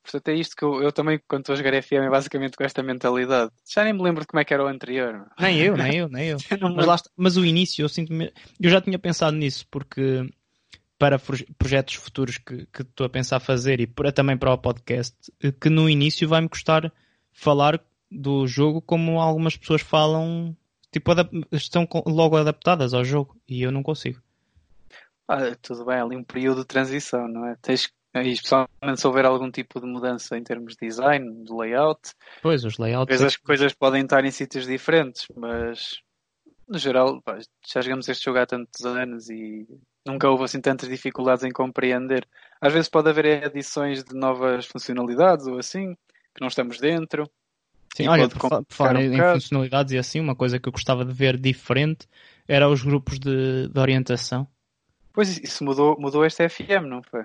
Portanto, 0.00 0.28
é 0.28 0.34
isto 0.34 0.54
que 0.54 0.64
eu, 0.64 0.80
eu 0.80 0.92
também, 0.92 1.20
quando 1.26 1.42
estou 1.42 1.54
a 1.54 1.56
jogar 1.56 1.82
FM, 1.82 2.06
é 2.06 2.10
basicamente 2.10 2.56
com 2.56 2.62
esta 2.62 2.84
mentalidade. 2.84 3.50
Já 3.68 3.82
nem 3.82 3.92
me 3.92 4.02
lembro 4.02 4.20
de 4.20 4.28
como 4.28 4.40
é 4.40 4.44
que 4.44 4.54
era 4.54 4.64
o 4.64 4.68
anterior. 4.68 5.28
Nem 5.40 5.58
eu, 5.58 5.76
nem 5.76 5.96
eu, 5.96 6.08
nem 6.08 6.28
eu. 6.28 6.36
Mas, 6.76 6.86
lá 6.86 6.96
mas 7.16 7.36
o 7.36 7.44
início, 7.44 7.82
eu 7.82 7.88
sinto 7.88 8.12
Eu 8.60 8.70
já 8.70 8.80
tinha 8.80 8.98
pensado 8.98 9.36
nisso, 9.36 9.66
porque 9.70 10.24
para 10.98 11.18
proje- 11.18 11.46
projetos 11.58 11.94
futuros 11.94 12.38
que, 12.38 12.66
que 12.66 12.82
estou 12.82 13.06
a 13.06 13.10
pensar 13.10 13.40
fazer 13.40 13.80
e 13.80 13.88
para, 13.88 14.12
também 14.12 14.36
para 14.36 14.52
o 14.52 14.58
podcast, 14.58 15.16
eh, 15.42 15.50
que 15.50 15.68
no 15.68 15.90
início 15.90 16.28
vai-me 16.28 16.48
custar 16.48 16.92
falar 17.32 17.80
do 18.10 18.46
jogo 18.46 18.80
como 18.80 19.20
algumas 19.20 19.56
pessoas 19.56 19.82
falam, 19.82 20.56
tipo, 20.90 21.12
estão 21.52 21.86
logo 22.06 22.36
adaptadas 22.36 22.92
ao 22.92 23.04
jogo 23.04 23.36
e 23.48 23.62
eu 23.62 23.70
não 23.70 23.82
consigo. 23.82 24.20
Ah, 25.28 25.54
tudo 25.62 25.84
bem, 25.84 26.00
ali 26.00 26.16
um 26.16 26.24
período 26.24 26.62
de 26.62 26.66
transição, 26.66 27.28
não 27.28 27.46
é? 27.46 27.56
Tens, 27.62 27.88
e 28.14 28.30
especialmente 28.30 29.00
se 29.00 29.06
houver 29.06 29.24
algum 29.24 29.50
tipo 29.50 29.80
de 29.80 29.86
mudança 29.86 30.36
em 30.36 30.42
termos 30.42 30.74
de 30.74 30.88
design, 30.88 31.44
de 31.44 31.52
layout, 31.52 32.10
Pois, 32.42 32.64
os 32.64 32.78
layouts. 32.78 33.14
Às 33.14 33.20
vezes 33.20 33.34
as 33.34 33.36
coisas 33.36 33.72
podem 33.72 34.02
estar 34.02 34.24
em 34.24 34.30
sítios 34.32 34.66
diferentes, 34.66 35.26
mas 35.36 36.00
no 36.70 36.78
geral, 36.78 37.20
pá, 37.22 37.38
já 37.66 37.80
jogamos 37.80 38.08
este 38.08 38.24
jogo 38.24 38.38
há 38.38 38.46
tantos 38.46 38.84
anos 38.86 39.28
e 39.28 39.66
nunca 40.06 40.28
houve 40.28 40.44
assim 40.44 40.60
tantas 40.60 40.88
dificuldades 40.88 41.44
em 41.44 41.50
compreender. 41.50 42.26
Às 42.60 42.72
vezes 42.72 42.88
pode 42.88 43.08
haver 43.08 43.44
adições 43.44 44.04
de 44.04 44.14
novas 44.14 44.66
funcionalidades 44.66 45.46
ou 45.46 45.58
assim, 45.58 45.94
que 46.34 46.40
não 46.40 46.48
estamos 46.48 46.78
dentro. 46.78 47.28
Sim, 47.96 48.04
E 48.04 48.08
olha, 48.08 48.28
pode 48.28 48.34
por, 48.40 48.64
por 48.64 48.74
falar 48.74 48.96
um 48.96 49.00
em 49.00 49.10
bocado. 49.10 49.32
funcionalidades 49.32 49.92
e 49.92 49.98
assim, 49.98 50.20
uma 50.20 50.36
coisa 50.36 50.58
que 50.58 50.68
eu 50.68 50.72
gostava 50.72 51.04
de 51.04 51.12
ver 51.12 51.36
diferente 51.36 52.06
era 52.46 52.68
os 52.68 52.82
grupos 52.82 53.18
de, 53.18 53.68
de 53.68 53.78
orientação. 53.80 54.46
Pois 55.12 55.38
isso 55.38 55.64
mudou, 55.64 55.98
mudou 55.98 56.24
este 56.24 56.48
FM, 56.48 56.88
não 56.88 57.02
foi? 57.02 57.24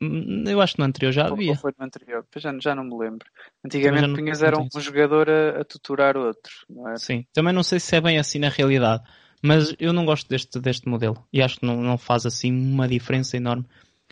Hum, 0.00 0.44
Eu 0.46 0.60
acho 0.60 0.74
que 0.74 0.80
no 0.80 0.86
anterior 0.86 1.12
já 1.12 1.28
havia. 1.28 1.50
Ou 1.50 1.54
foi 1.54 1.72
no 1.78 1.84
anterior? 1.84 2.26
Já, 2.36 2.52
já 2.58 2.74
não 2.74 2.84
me 2.84 2.98
lembro. 2.98 3.26
Antigamente 3.64 4.08
não- 4.08 4.16
punhas 4.16 4.40
não 4.40 4.46
era 4.46 4.58
um, 4.58 4.80
jogador 4.80 5.30
a, 5.30 5.60
a 5.60 5.64
tutorar 5.64 6.16
outro, 6.16 6.52
não 6.68 6.88
é? 6.88 6.96
Sim, 6.96 7.24
também 7.32 7.52
não 7.52 7.62
sei 7.62 7.78
se 7.78 7.94
é 7.94 8.00
bem 8.00 8.18
assim 8.18 8.38
na 8.38 8.48
realidade, 8.48 9.04
mas 9.42 9.74
eu 9.78 9.92
não 9.92 10.04
gosto 10.04 10.28
deste, 10.28 10.58
deste 10.58 10.88
modelo 10.88 11.26
e 11.32 11.40
acho 11.40 11.60
que 11.60 11.66
não, 11.66 11.80
não 11.80 11.96
faz 11.96 12.26
assim 12.26 12.52
uma 12.52 12.88
diferença 12.88 13.36
enorme. 13.36 13.64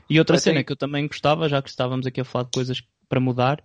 E 0.08 0.18
outra 0.18 0.38
cena 0.38 0.62
que 0.64 0.72
eu 0.72 0.76
também 0.76 1.06
gostava, 1.06 1.48
já 1.48 1.60
que 1.62 1.68
estávamos 1.68 2.06
aqui 2.06 2.20
a 2.20 2.24
falar 2.24 2.44
de 2.44 2.50
coisas 2.52 2.82
para 3.08 3.20
mudar, 3.20 3.62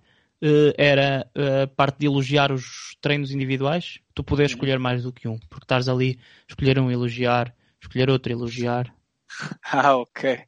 era 0.78 1.30
eh, 1.36 1.64
a 1.64 1.68
parte 1.68 2.00
de 2.00 2.06
elogiar 2.06 2.52
os 2.52 2.96
treinos 3.02 3.32
individuais, 3.32 4.00
tu 4.14 4.24
poderes 4.24 4.52
escolher 4.52 4.78
mais 4.80 5.04
do 5.04 5.12
que 5.12 5.28
um, 5.28 5.38
porque 5.50 5.64
estás 5.66 5.88
ali, 5.90 6.20
escolher 6.48 6.78
um 6.80 6.92
elogiar, 6.92 7.54
escolher 7.82 8.10
outro 8.10 8.32
elogiar. 8.32 8.94
Ah, 9.64 9.98
ok. 9.98 10.40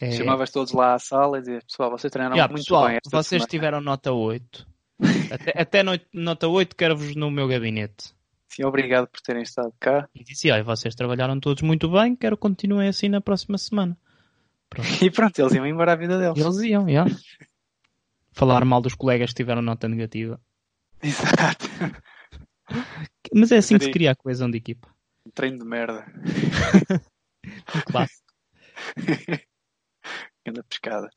É... 0.00 0.10
Chamavas 0.12 0.50
todos 0.50 0.72
lá 0.72 0.94
à 0.94 0.98
sala 0.98 1.38
e 1.38 1.40
dizias, 1.40 1.64
pessoal, 1.64 1.90
vocês 1.90 2.10
treinaram 2.10 2.36
Yeah, 2.36 2.52
muito 2.52 2.64
pessoal, 2.64 2.88
bem 2.88 2.98
vocês 3.10 3.28
semana." 3.28 3.48
tiveram 3.48 3.80
nota 3.80 4.12
8. 4.12 4.66
Até, 5.30 5.52
até 5.54 5.82
no- 5.82 5.98
nota 6.12 6.48
8 6.48 6.74
quero-vos 6.76 7.14
no 7.14 7.30
meu 7.30 7.46
gabinete. 7.48 8.12
Sim, 8.48 8.64
obrigado 8.64 9.06
por 9.06 9.20
terem 9.20 9.42
estado 9.42 9.72
cá. 9.78 10.08
E 10.14 10.24
disse, 10.24 10.50
olha, 10.50 10.64
vocês 10.64 10.94
trabalharam 10.94 11.38
todos 11.38 11.62
muito 11.62 11.88
bem, 11.90 12.16
quero 12.16 12.36
que 12.36 12.40
continuem 12.42 12.88
assim 12.88 13.08
na 13.08 13.20
próxima 13.20 13.56
semana. 13.58 13.96
E 15.02 15.10
pronto, 15.10 15.38
eles 15.38 15.52
iam 15.54 15.66
embora 15.66 15.92
à 15.92 15.96
vida 15.96 16.18
deles. 16.18 16.36
Eles 16.44 16.58
iam, 16.70 16.88
já. 16.88 17.06
Falar 18.32 18.64
mal 18.64 18.80
dos 18.80 18.94
colegas 18.94 19.30
que 19.30 19.36
tiveram 19.36 19.62
nota 19.62 19.88
negativa. 19.88 20.40
Exato. 21.02 21.66
Mas 23.34 23.52
é 23.52 23.58
assim 23.58 23.78
que 23.78 23.84
se 23.84 23.90
cria 23.90 24.12
a 24.12 24.16
coesão 24.16 24.50
de 24.50 24.58
equipa. 24.58 24.88
Um 25.26 25.30
treino 25.30 25.58
de 25.58 25.64
merda. 25.64 26.06
Clássico. 27.86 28.32
Grande 30.44 30.62
pescada. 30.68 31.10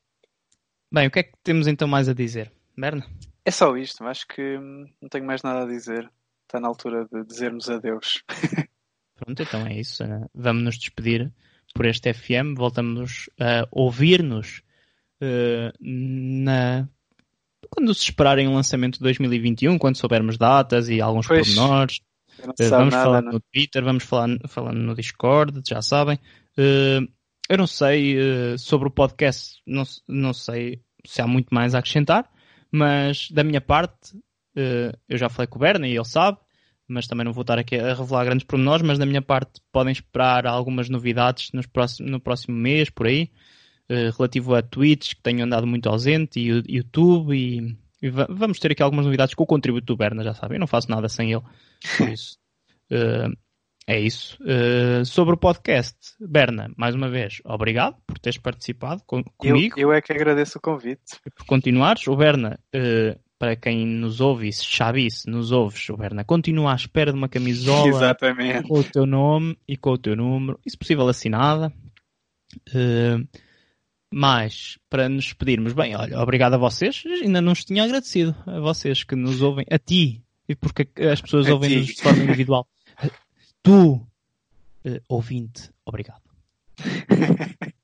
Bem, 0.92 1.06
o 1.06 1.10
que 1.10 1.20
é 1.20 1.22
que 1.22 1.32
temos 1.42 1.66
então 1.66 1.88
mais 1.88 2.08
a 2.08 2.12
dizer? 2.12 2.52
Berna? 2.76 3.06
É 3.44 3.50
só 3.50 3.76
isto, 3.76 4.04
acho 4.04 4.26
que 4.28 4.58
hum, 4.58 4.86
não 5.00 5.08
tenho 5.08 5.24
mais 5.24 5.42
nada 5.42 5.64
a 5.64 5.66
dizer. 5.66 6.10
Está 6.42 6.60
na 6.60 6.68
altura 6.68 7.06
de 7.10 7.24
dizermos 7.24 7.70
adeus. 7.70 8.22
Pronto, 9.16 9.42
então 9.42 9.66
é 9.66 9.78
isso. 9.78 10.04
Vamos 10.34 10.62
nos 10.62 10.78
despedir 10.78 11.32
por 11.74 11.86
este 11.86 12.12
FM. 12.12 12.54
Voltamos 12.56 13.30
a 13.40 13.66
ouvir-nos 13.70 14.62
eh, 15.20 15.72
na... 15.80 16.88
quando 17.74 17.94
se 17.94 18.02
esperarem 18.02 18.46
o 18.46 18.54
lançamento 18.54 18.98
de 18.98 19.00
2021, 19.00 19.78
quando 19.78 19.96
soubermos 19.96 20.36
datas 20.36 20.90
e 20.90 21.00
alguns 21.00 21.26
Pois. 21.26 21.54
pormenores. 21.54 22.00
Vamos 22.68 22.92
nada, 22.92 23.04
falar 23.04 23.22
não? 23.22 23.32
no 23.32 23.40
Twitter, 23.40 23.82
vamos 23.82 24.04
falar 24.04 24.38
falando 24.46 24.78
no 24.78 24.94
Discord, 24.94 25.62
já 25.66 25.80
sabem. 25.80 26.18
Eh, 26.58 27.00
eu 27.48 27.58
não 27.58 27.66
sei 27.66 28.18
eh, 28.18 28.58
sobre 28.58 28.88
o 28.88 28.90
podcast, 28.90 29.60
não, 29.66 29.84
não 30.06 30.34
sei 30.34 30.82
se 31.06 31.22
há 31.22 31.26
muito 31.26 31.48
mais 31.50 31.74
a 31.74 31.78
acrescentar, 31.78 32.28
mas 32.70 33.30
da 33.30 33.42
minha 33.42 33.60
parte, 33.60 34.18
eh, 34.56 34.92
eu 35.08 35.16
já 35.16 35.30
falei 35.30 35.46
com 35.46 35.56
o 35.56 35.60
Berna 35.60 35.88
e 35.88 35.94
ele 35.94 36.04
sabe, 36.04 36.38
mas 36.86 37.06
também 37.06 37.24
não 37.24 37.32
vou 37.32 37.42
estar 37.42 37.58
aqui 37.58 37.76
a 37.76 37.94
revelar 37.94 38.24
grandes 38.24 38.46
pormenores, 38.46 38.86
mas 38.86 38.98
da 38.98 39.06
minha 39.06 39.22
parte 39.22 39.62
podem 39.72 39.92
esperar 39.92 40.46
algumas 40.46 40.90
novidades 40.90 41.50
nos 41.52 41.66
próximo, 41.66 42.10
no 42.10 42.20
próximo 42.20 42.56
mês, 42.56 42.90
por 42.90 43.06
aí, 43.06 43.30
relativo 44.16 44.54
a 44.54 44.62
Twitch, 44.62 45.14
que 45.14 45.22
tenho 45.22 45.44
andado 45.44 45.66
muito 45.66 45.88
ausente, 45.88 46.40
e 46.40 46.52
o- 46.52 46.62
YouTube, 46.68 47.34
e, 47.36 47.76
e 48.02 48.10
va- 48.10 48.26
vamos 48.30 48.58
ter 48.58 48.72
aqui 48.72 48.82
algumas 48.82 49.04
novidades 49.06 49.34
com 49.34 49.44
o 49.44 49.46
contributo 49.46 49.86
do 49.86 49.96
Berna, 49.96 50.22
já 50.24 50.34
sabem, 50.34 50.56
eu 50.56 50.60
não 50.60 50.66
faço 50.66 50.90
nada 50.90 51.08
sem 51.08 51.32
ele, 51.32 51.42
por 51.98 52.08
isso. 52.08 52.38
eh, 52.90 53.28
é 53.86 54.00
isso. 54.00 54.38
Eh, 54.46 55.04
sobre 55.04 55.34
o 55.34 55.36
podcast, 55.36 55.96
Berna, 56.20 56.70
mais 56.76 56.94
uma 56.94 57.08
vez, 57.08 57.40
obrigado 57.44 57.96
por 58.06 58.18
teres 58.18 58.38
participado 58.38 59.02
com- 59.06 59.18
Eu, 59.18 59.24
comigo 59.36 59.74
eu 59.78 59.92
é 59.92 60.00
que 60.00 60.12
agradeço 60.12 60.58
o 60.58 60.60
convite. 60.60 61.18
por 61.36 61.44
continuares. 61.46 62.06
O 62.06 62.14
Berna, 62.14 62.58
eh, 62.72 63.18
para 63.40 63.56
quem 63.56 63.84
nos 63.84 64.20
ouve, 64.20 64.52
se 64.52 64.64
Xavi, 64.64 65.10
se 65.10 65.28
nos 65.28 65.50
ouves, 65.50 65.88
o 65.90 65.96
Berna 65.96 66.22
continua 66.22 66.70
à 66.72 66.76
espera 66.76 67.10
de 67.10 67.18
uma 67.18 67.28
camisola 67.28 67.88
Exatamente. 68.14 68.68
com 68.68 68.78
o 68.78 68.84
teu 68.84 69.04
nome 69.04 69.58
e 69.66 69.76
com 69.76 69.90
o 69.90 69.98
teu 69.98 70.14
número, 70.14 70.60
e 70.64 70.70
se 70.70 70.78
possível 70.78 71.08
assinada. 71.08 71.72
Eh, 72.72 73.16
mas, 74.12 74.78
para 74.90 75.08
nos 75.08 75.24
despedirmos, 75.24 75.72
bem, 75.72 75.96
olha, 75.96 76.20
obrigado 76.20 76.54
a 76.54 76.58
vocês, 76.58 77.02
ainda 77.06 77.40
não 77.40 77.52
os 77.52 77.64
tinha 77.64 77.82
agradecido, 77.84 78.34
a 78.46 78.60
vocês 78.60 79.02
que 79.02 79.16
nos 79.16 79.40
ouvem, 79.42 79.64
a 79.70 79.78
ti, 79.78 80.22
e 80.48 80.54
porque 80.54 80.88
as 81.10 81.20
pessoas 81.20 81.48
ouvem-nos 81.48 81.86
de 81.86 82.02
forma 82.02 82.22
individual. 82.22 82.66
Tu, 83.62 84.04
eh, 84.84 85.00
ouvinte, 85.08 85.70
obrigado. 85.86 86.22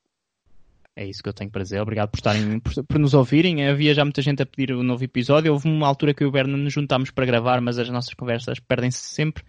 É 1.01 1.07
isso 1.07 1.23
que 1.23 1.29
eu 1.29 1.33
tenho 1.33 1.49
para 1.49 1.63
dizer. 1.63 1.81
Obrigado 1.81 2.11
por 2.11 2.17
estarem, 2.17 2.59
por, 2.59 2.73
por 2.85 2.99
nos 2.99 3.15
ouvirem. 3.15 3.65
Havia 3.69 3.95
já 3.95 4.05
muita 4.05 4.21
gente 4.21 4.43
a 4.43 4.47
pedir 4.47 4.73
o 4.73 4.83
novo 4.83 5.05
episódio. 5.05 5.53
Houve 5.53 5.69
uma 5.69 5.87
altura 5.87 6.13
que 6.13 6.25
eu 6.25 6.27
e 6.27 6.29
o 6.29 6.33
Berna 6.33 6.57
nos 6.57 6.73
juntámos 6.73 7.13
para 7.13 7.25
gravar, 7.25 7.61
mas 7.61 7.79
as 7.79 7.89
nossas 7.89 8.15
conversas 8.15 8.59
perdem-se 8.59 8.99
sempre. 8.99 9.45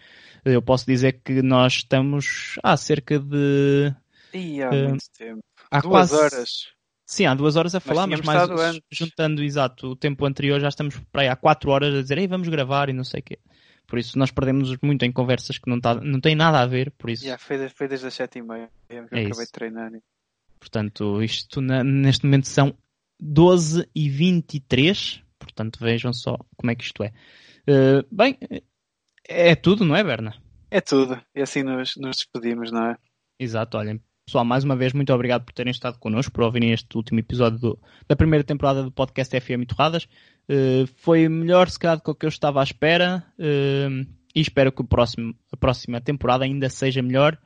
Eu 0.45 0.61
posso 0.61 0.85
dizer 0.85 1.21
que 1.25 1.41
nós 1.41 1.73
estamos 1.77 2.53
há 2.61 2.77
cerca 2.77 3.17
de. 3.17 3.91
E 4.31 4.61
há 4.61 4.69
Eh, 4.71 4.87
muito 4.89 5.05
tempo. 5.17 5.41
Há 5.71 5.81
Duas 5.81 6.09
quase, 6.09 6.15
horas. 6.15 6.49
Sim, 7.05 7.25
há 7.25 7.33
duas 7.33 7.55
horas 7.55 7.73
a 7.73 7.79
falar, 7.79 8.05
mas, 8.05 8.19
tínhamos 8.21 8.49
mais 8.51 8.79
juntando 8.91 9.43
exato 9.43 9.87
o 9.87 9.95
tempo 9.95 10.25
anterior, 10.25 10.59
já 10.59 10.67
estamos 10.67 10.95
para 11.11 11.23
aí 11.23 11.27
há 11.27 11.35
quatro 11.35 11.71
horas 11.71 11.93
a 11.95 12.01
dizer 12.01 12.19
Ei, 12.19 12.27
vamos 12.27 12.47
gravar 12.49 12.87
e 12.89 12.93
não 12.93 13.03
sei 13.03 13.19
o 13.21 13.23
quê. 13.23 13.39
Por 13.87 13.97
isso 13.97 14.17
nós 14.19 14.29
perdemos 14.29 14.77
muito 14.83 15.03
em 15.03 15.11
conversas 15.11 15.57
que 15.57 15.67
não, 15.67 15.79
tá, 15.81 15.95
não 15.95 16.21
têm 16.21 16.35
nada 16.35 16.59
a 16.59 16.67
ver, 16.67 16.91
por 16.91 17.09
isso. 17.09 17.25
Já 17.25 17.37
foi, 17.39 17.67
foi 17.69 17.87
desde 17.87 18.05
as 18.05 18.13
sete 18.13 18.37
e 18.37 18.43
meia 18.43 18.69
que 18.87 18.93
eu 18.95 18.97
É 18.99 19.01
acabei 19.05 19.29
isso. 19.31 19.45
de 19.45 19.51
treinar. 19.51 19.91
Portanto, 20.59 21.23
isto 21.23 21.61
na- 21.61 21.83
neste 21.83 22.25
momento 22.25 22.47
são 22.47 22.77
12 23.19 23.89
e 23.95 24.07
23. 24.09 25.23
Portanto, 25.39 25.79
vejam 25.81 26.13
só 26.13 26.37
como 26.55 26.69
é 26.69 26.75
que 26.75 26.83
isto 26.83 27.03
é. 27.03 27.11
Eh, 27.65 28.03
bem, 28.11 28.37
é 29.27 29.55
tudo, 29.55 29.83
não 29.83 29.95
é, 29.95 30.03
Berna? 30.03 30.35
É 30.69 30.79
tudo. 30.81 31.19
E 31.33 31.41
assim 31.41 31.63
nos, 31.63 31.93
nos 31.97 32.17
despedimos, 32.17 32.71
não 32.71 32.91
é? 32.91 32.97
Exato, 33.39 33.77
olhem. 33.77 33.99
Pessoal, 34.29 34.45
mais 34.45 34.63
uma 34.63 34.75
vez, 34.75 34.93
muito 34.93 35.11
obrigado 35.11 35.43
por 35.43 35.51
terem 35.53 35.71
estado 35.71 35.97
connosco, 35.97 36.31
por 36.31 36.43
ouvirem 36.43 36.71
este 36.71 36.95
último 36.95 37.19
episódio 37.19 37.57
do- 37.57 37.79
da 38.07 38.15
primeira 38.15 38.43
temporada 38.43 38.83
do 38.83 38.91
podcast 38.91 39.35
FM 39.35 39.65
Torradas. 39.65 40.07
Eh, 40.47 40.85
foi 40.97 41.27
melhor, 41.27 41.67
se 41.67 41.79
calhar, 41.79 41.99
do 41.99 42.13
que 42.13 42.27
eu 42.27 42.29
estava 42.29 42.59
à 42.61 42.63
espera. 42.63 43.25
eh, 43.39 44.05
e 44.35 44.39
espero 44.39 44.71
que 44.71 44.83
próximo, 44.83 45.33
a 45.51 45.57
próxima 45.57 45.99
temporada 45.99 46.43
ainda 46.45 46.69
seja 46.69 47.01
melhor. 47.01 47.39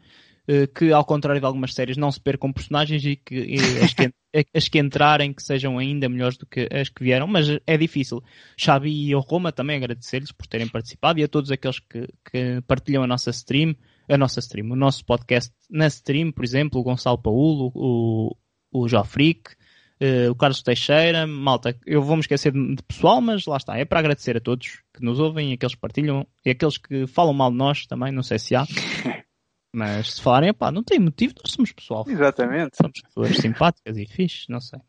eh, 0.46 0.68
que, 0.68 0.92
ao 0.92 1.06
contrário 1.06 1.40
de 1.40 1.46
algumas 1.48 1.74
séries, 1.74 1.96
não 1.96 2.12
se 2.12 2.20
percam 2.20 2.52
personagens 2.52 3.06
e 3.06 3.16
que 3.16 3.34
e 3.34 3.56
as, 3.82 3.94
que 3.94 4.12
as 4.54 4.68
que 4.68 4.78
entrarem 4.78 5.32
que 5.32 5.42
sejam 5.42 5.78
ainda 5.80 6.10
melhores 6.10 6.38
do 6.38 6.46
que 6.46 6.68
as 6.70 6.90
que 6.90 7.02
vieram. 7.02 7.28
Mas 7.28 7.48
é 7.66 7.78
difícil. 7.78 8.22
Xavi 8.58 8.92
e 9.08 9.16
o 9.16 9.22
Roma 9.22 9.54
também 9.54 9.78
agradecer-lhes 9.78 10.34
por 10.34 10.46
terem 10.46 10.68
participado 10.68 11.18
e 11.18 11.24
a 11.24 11.30
todos 11.30 11.50
aqueles 11.50 11.80
que, 11.80 12.10
que 12.30 12.60
partilham 12.68 13.04
a 13.04 13.08
nossa 13.08 13.30
stream 13.30 13.74
a 14.10 14.18
nossa 14.18 14.40
stream, 14.40 14.72
o 14.72 14.76
nosso 14.76 15.06
podcast 15.06 15.52
na 15.70 15.88
stream, 15.88 16.32
por 16.32 16.44
exemplo, 16.44 16.80
o 16.80 16.84
Gonçalo 16.84 17.18
Paulo, 17.18 17.72
o, 17.74 18.36
o 18.72 18.88
Jofric, 18.88 19.52
eh, 20.00 20.30
o 20.30 20.36
Carlos 20.36 20.62
Teixeira, 20.62 21.26
malta, 21.26 21.78
eu 21.86 22.02
vou-me 22.02 22.22
esquecer 22.22 22.52
de, 22.52 22.76
de 22.76 22.84
pessoal, 22.84 23.22
mas 23.22 23.46
lá 23.46 23.58
está, 23.58 23.78
é 23.78 23.86
para 23.86 24.00
agradecer 24.00 24.36
a 24.36 24.42
todos 24.42 24.82
que 24.94 25.04
nos 25.04 25.20
ouvem 25.20 25.54
aqueles 25.54 25.76
que 25.76 25.82
partilham 25.82 26.28
e 26.46 26.50
aqueles 26.50 26.78
que 26.78 27.08
falam 27.08 27.34
mal 27.34 27.52
de 27.52 27.58
nós 27.58 27.86
também, 27.86 28.12
não 28.12 28.24
sei 28.24 28.40
se 28.40 28.56
há, 28.56 28.66
mas 29.74 30.16
se 30.16 30.22
falarem, 30.22 30.54
pá, 30.54 30.72
não 30.72 30.84
tem 30.84 31.00
motivo, 31.00 31.36
nós 31.44 31.54
somos 31.54 31.72
pessoal, 31.72 32.06
Exatamente. 32.08 32.76
somos 32.76 33.02
pessoas 33.02 33.38
simpáticas 33.38 33.98
e 33.98 34.06
fixe, 34.06 34.50
não 34.50 34.60
sei. 34.60 34.80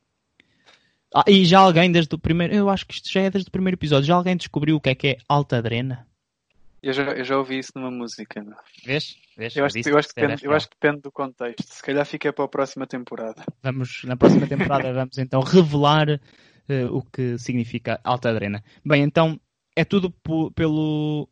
Ah, 1.14 1.24
e 1.28 1.44
já 1.44 1.60
alguém 1.60 1.92
desde 1.92 2.12
o 2.12 2.18
primeiro. 2.18 2.52
Eu 2.52 2.68
acho 2.68 2.84
que 2.84 2.94
isto 2.94 3.08
já 3.08 3.20
é 3.20 3.30
desde 3.30 3.48
o 3.48 3.52
primeiro 3.52 3.76
episódio. 3.76 4.04
Já 4.04 4.16
alguém 4.16 4.36
descobriu 4.36 4.74
o 4.74 4.80
que 4.80 4.90
é 4.90 4.94
que 4.96 5.06
é 5.06 5.16
alta 5.28 5.58
adrena? 5.58 6.08
Eu 6.86 6.92
já, 6.92 7.02
eu 7.12 7.24
já 7.24 7.38
ouvi 7.38 7.58
isso 7.58 7.72
numa 7.74 7.90
música. 7.90 8.42
meu. 8.42 8.56
Vês? 8.84 9.16
Vês? 9.36 9.56
Eu, 9.56 9.64
acho, 9.64 9.76
eu, 9.88 9.98
acho 9.98 10.08
que 10.08 10.20
depende, 10.20 10.44
eu 10.44 10.52
acho 10.52 10.68
que 10.68 10.76
depende 10.80 11.02
do 11.02 11.10
contexto. 11.10 11.62
Se 11.66 11.82
calhar 11.82 12.04
fica 12.04 12.32
para 12.32 12.44
a 12.44 12.48
próxima 12.48 12.86
temporada. 12.86 13.42
Vamos, 13.62 14.02
na 14.04 14.16
próxima 14.16 14.46
temporada 14.46 14.92
vamos 14.94 15.16
então 15.18 15.40
revelar 15.40 16.20
eh, 16.68 16.84
o 16.90 17.02
que 17.02 17.38
significa 17.38 18.00
alta 18.04 18.28
adrena. 18.30 18.62
Bem, 18.84 19.02
então 19.02 19.40
é 19.74 19.84
tudo 19.84 20.10
po- 20.10 20.50
pelo 20.52 21.28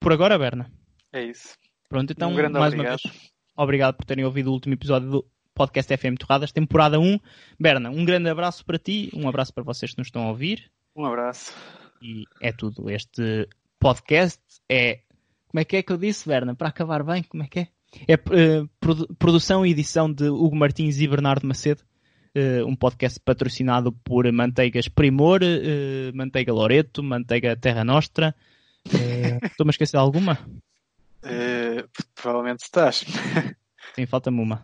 por 0.00 0.12
agora, 0.12 0.38
Berna. 0.38 0.70
É 1.12 1.22
isso. 1.24 1.56
Pronto, 1.88 2.10
então 2.12 2.30
um 2.30 2.34
grande 2.34 2.58
mais 2.58 2.72
obrigado. 2.72 3.00
uma 3.04 3.12
vez, 3.12 3.30
obrigado 3.56 3.96
por 3.96 4.04
terem 4.06 4.24
ouvido 4.24 4.48
o 4.48 4.52
último 4.54 4.74
episódio 4.74 5.10
do 5.10 5.26
podcast 5.54 5.94
FM 5.96 6.16
Torradas, 6.18 6.52
temporada 6.52 6.98
1. 6.98 7.18
Berna, 7.60 7.90
um 7.90 8.04
grande 8.04 8.30
abraço 8.30 8.64
para 8.64 8.78
ti, 8.78 9.10
um 9.14 9.28
abraço 9.28 9.52
para 9.52 9.62
vocês 9.62 9.92
que 9.92 9.98
nos 9.98 10.06
estão 10.08 10.22
a 10.22 10.28
ouvir 10.30 10.70
Um 10.96 11.04
abraço. 11.04 11.52
e 12.00 12.24
é 12.40 12.50
tudo. 12.50 12.88
Este 12.88 13.46
podcast 13.82 14.40
é. 14.68 15.00
Como 15.48 15.60
é 15.60 15.64
que 15.64 15.76
é 15.76 15.82
que 15.82 15.92
eu 15.92 15.96
disse, 15.98 16.28
Berna? 16.28 16.54
Para 16.54 16.68
acabar 16.68 17.02
bem, 17.02 17.22
como 17.24 17.42
é 17.42 17.48
que 17.48 17.58
é? 17.58 17.68
É 18.08 18.12
eh, 18.14 18.64
produ- 18.80 19.12
produção 19.18 19.66
e 19.66 19.70
edição 19.72 20.10
de 20.10 20.28
Hugo 20.28 20.54
Martins 20.56 20.98
e 21.00 21.08
Bernardo 21.08 21.46
Macedo. 21.46 21.82
eh, 22.34 22.62
um 22.64 22.74
podcast 22.76 23.18
patrocinado 23.20 23.92
por 24.04 24.30
Manteigas 24.32 24.88
Primor, 24.88 25.40
eh, 25.42 26.12
Manteiga 26.14 26.52
Loreto, 26.52 27.02
Manteiga 27.02 27.56
Terra 27.56 27.84
Nostra. 27.84 28.34
Estou-me 29.42 29.70
a 29.70 29.72
esquecer 29.72 29.96
de 29.98 30.02
alguma? 30.02 30.38
Provavelmente 32.14 32.60
estás. 32.62 33.04
Sim, 33.94 34.06
falta-me 34.06 34.40
uma. 34.40 34.56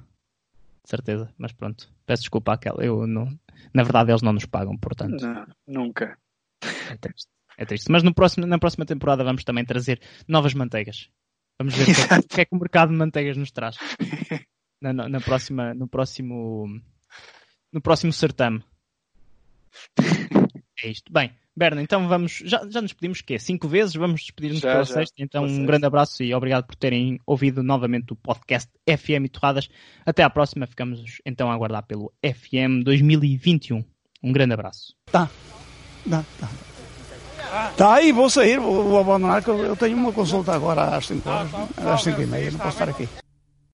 De 0.85 0.91
certeza, 0.91 1.29
mas 1.37 1.53
pronto. 1.53 1.91
Peço 2.07 2.23
desculpa 2.23 2.53
àquela. 2.55 2.83
Eu 2.85 3.07
não... 3.07 3.29
Na 3.75 3.83
verdade, 3.83 4.11
eles 4.13 4.23
não 4.23 4.33
nos 4.33 4.47
pagam, 4.47 4.77
portanto. 4.79 5.21
Não, 5.21 5.47
nunca. 5.67 6.17
É 6.63 6.97
triste. 6.97 7.29
É 7.59 7.65
triste. 7.67 7.91
Mas 7.91 8.03
no 8.05 8.15
próximo, 8.15 8.47
na 8.47 8.59
próxima 8.59 8.87
temporada 8.87 9.25
vamos 9.25 9.43
também 9.45 9.65
trazer 9.65 10.01
novas 10.29 10.55
manteigas. 10.55 11.09
Vamos 11.61 11.75
ver 11.75 11.83
o 11.83 11.87
que, 11.87 11.91
é, 12.01 12.07
que- 12.07 12.15
o 12.15 12.29
que 12.29 12.41
é 12.41 12.45
que 12.45 12.55
o 12.55 12.59
mercado 12.59 12.91
de 12.93 12.97
manteigas 12.97 13.37
nos 13.37 13.51
traz. 13.51 13.77
Na, 14.81 14.93
na- 14.93 15.09
na 15.09 15.21
próxima, 15.21 15.75
no 15.75 15.89
próximo. 15.89 16.81
No 17.73 17.81
próximo 17.83 18.13
certame. 18.13 18.63
É 20.81 20.89
isto. 20.89 21.13
Bem, 21.13 21.33
Berna, 21.57 21.83
então 21.83 22.07
vamos. 22.07 22.41
Já, 22.45 22.65
já 22.71 22.81
nos 22.81 22.93
pedimos 22.93 23.19
o 23.19 23.25
quê? 23.25 23.39
Cinco 23.41 23.67
vezes? 23.67 23.95
Vamos 23.97 24.21
despedir-nos 24.21 24.61
pela 24.61 24.85
já. 24.85 24.95
sexta. 24.95 25.15
Então, 25.19 25.45
um 25.45 25.67
grande 25.67 25.85
abraço 25.85 26.23
e 26.23 26.33
obrigado 26.33 26.65
por 26.65 26.77
terem 26.77 27.19
ouvido 27.27 27.61
novamente 27.65 28.13
o 28.13 28.17
podcast 28.17 28.71
FM 28.89 29.29
Torradas. 29.33 29.69
Até 30.07 30.23
à 30.23 30.31
próxima. 30.31 30.67
Ficamos 30.69 31.21
então 31.27 31.51
a 31.51 31.55
aguardar 31.55 31.85
pelo 31.85 32.13
FM 32.25 32.85
2021. 32.85 33.85
Um 34.23 34.31
grande 34.33 34.55
abraço. 34.55 34.95
Tá, 35.11 35.29
tá. 36.09 36.25
Tá 36.39 36.68
aí, 37.93 38.13
vou 38.13 38.29
sair, 38.31 38.59
vou, 38.59 38.85
vou 38.85 39.01
abandonar, 39.01 39.43
que 39.43 39.49
eu 39.51 39.59
eu 39.65 39.77
tenho 39.77 39.97
uma 39.97 40.13
consulta 40.13 40.53
agora 40.55 40.97
às 40.97 41.07
5 41.07 41.29
horas, 41.29 41.51
às 41.87 42.03
5 42.03 42.23
e 42.23 42.27
meia, 42.27 42.51
não 42.51 42.59
posso 42.59 42.71
estar 42.71 42.89
aqui. 42.89 43.09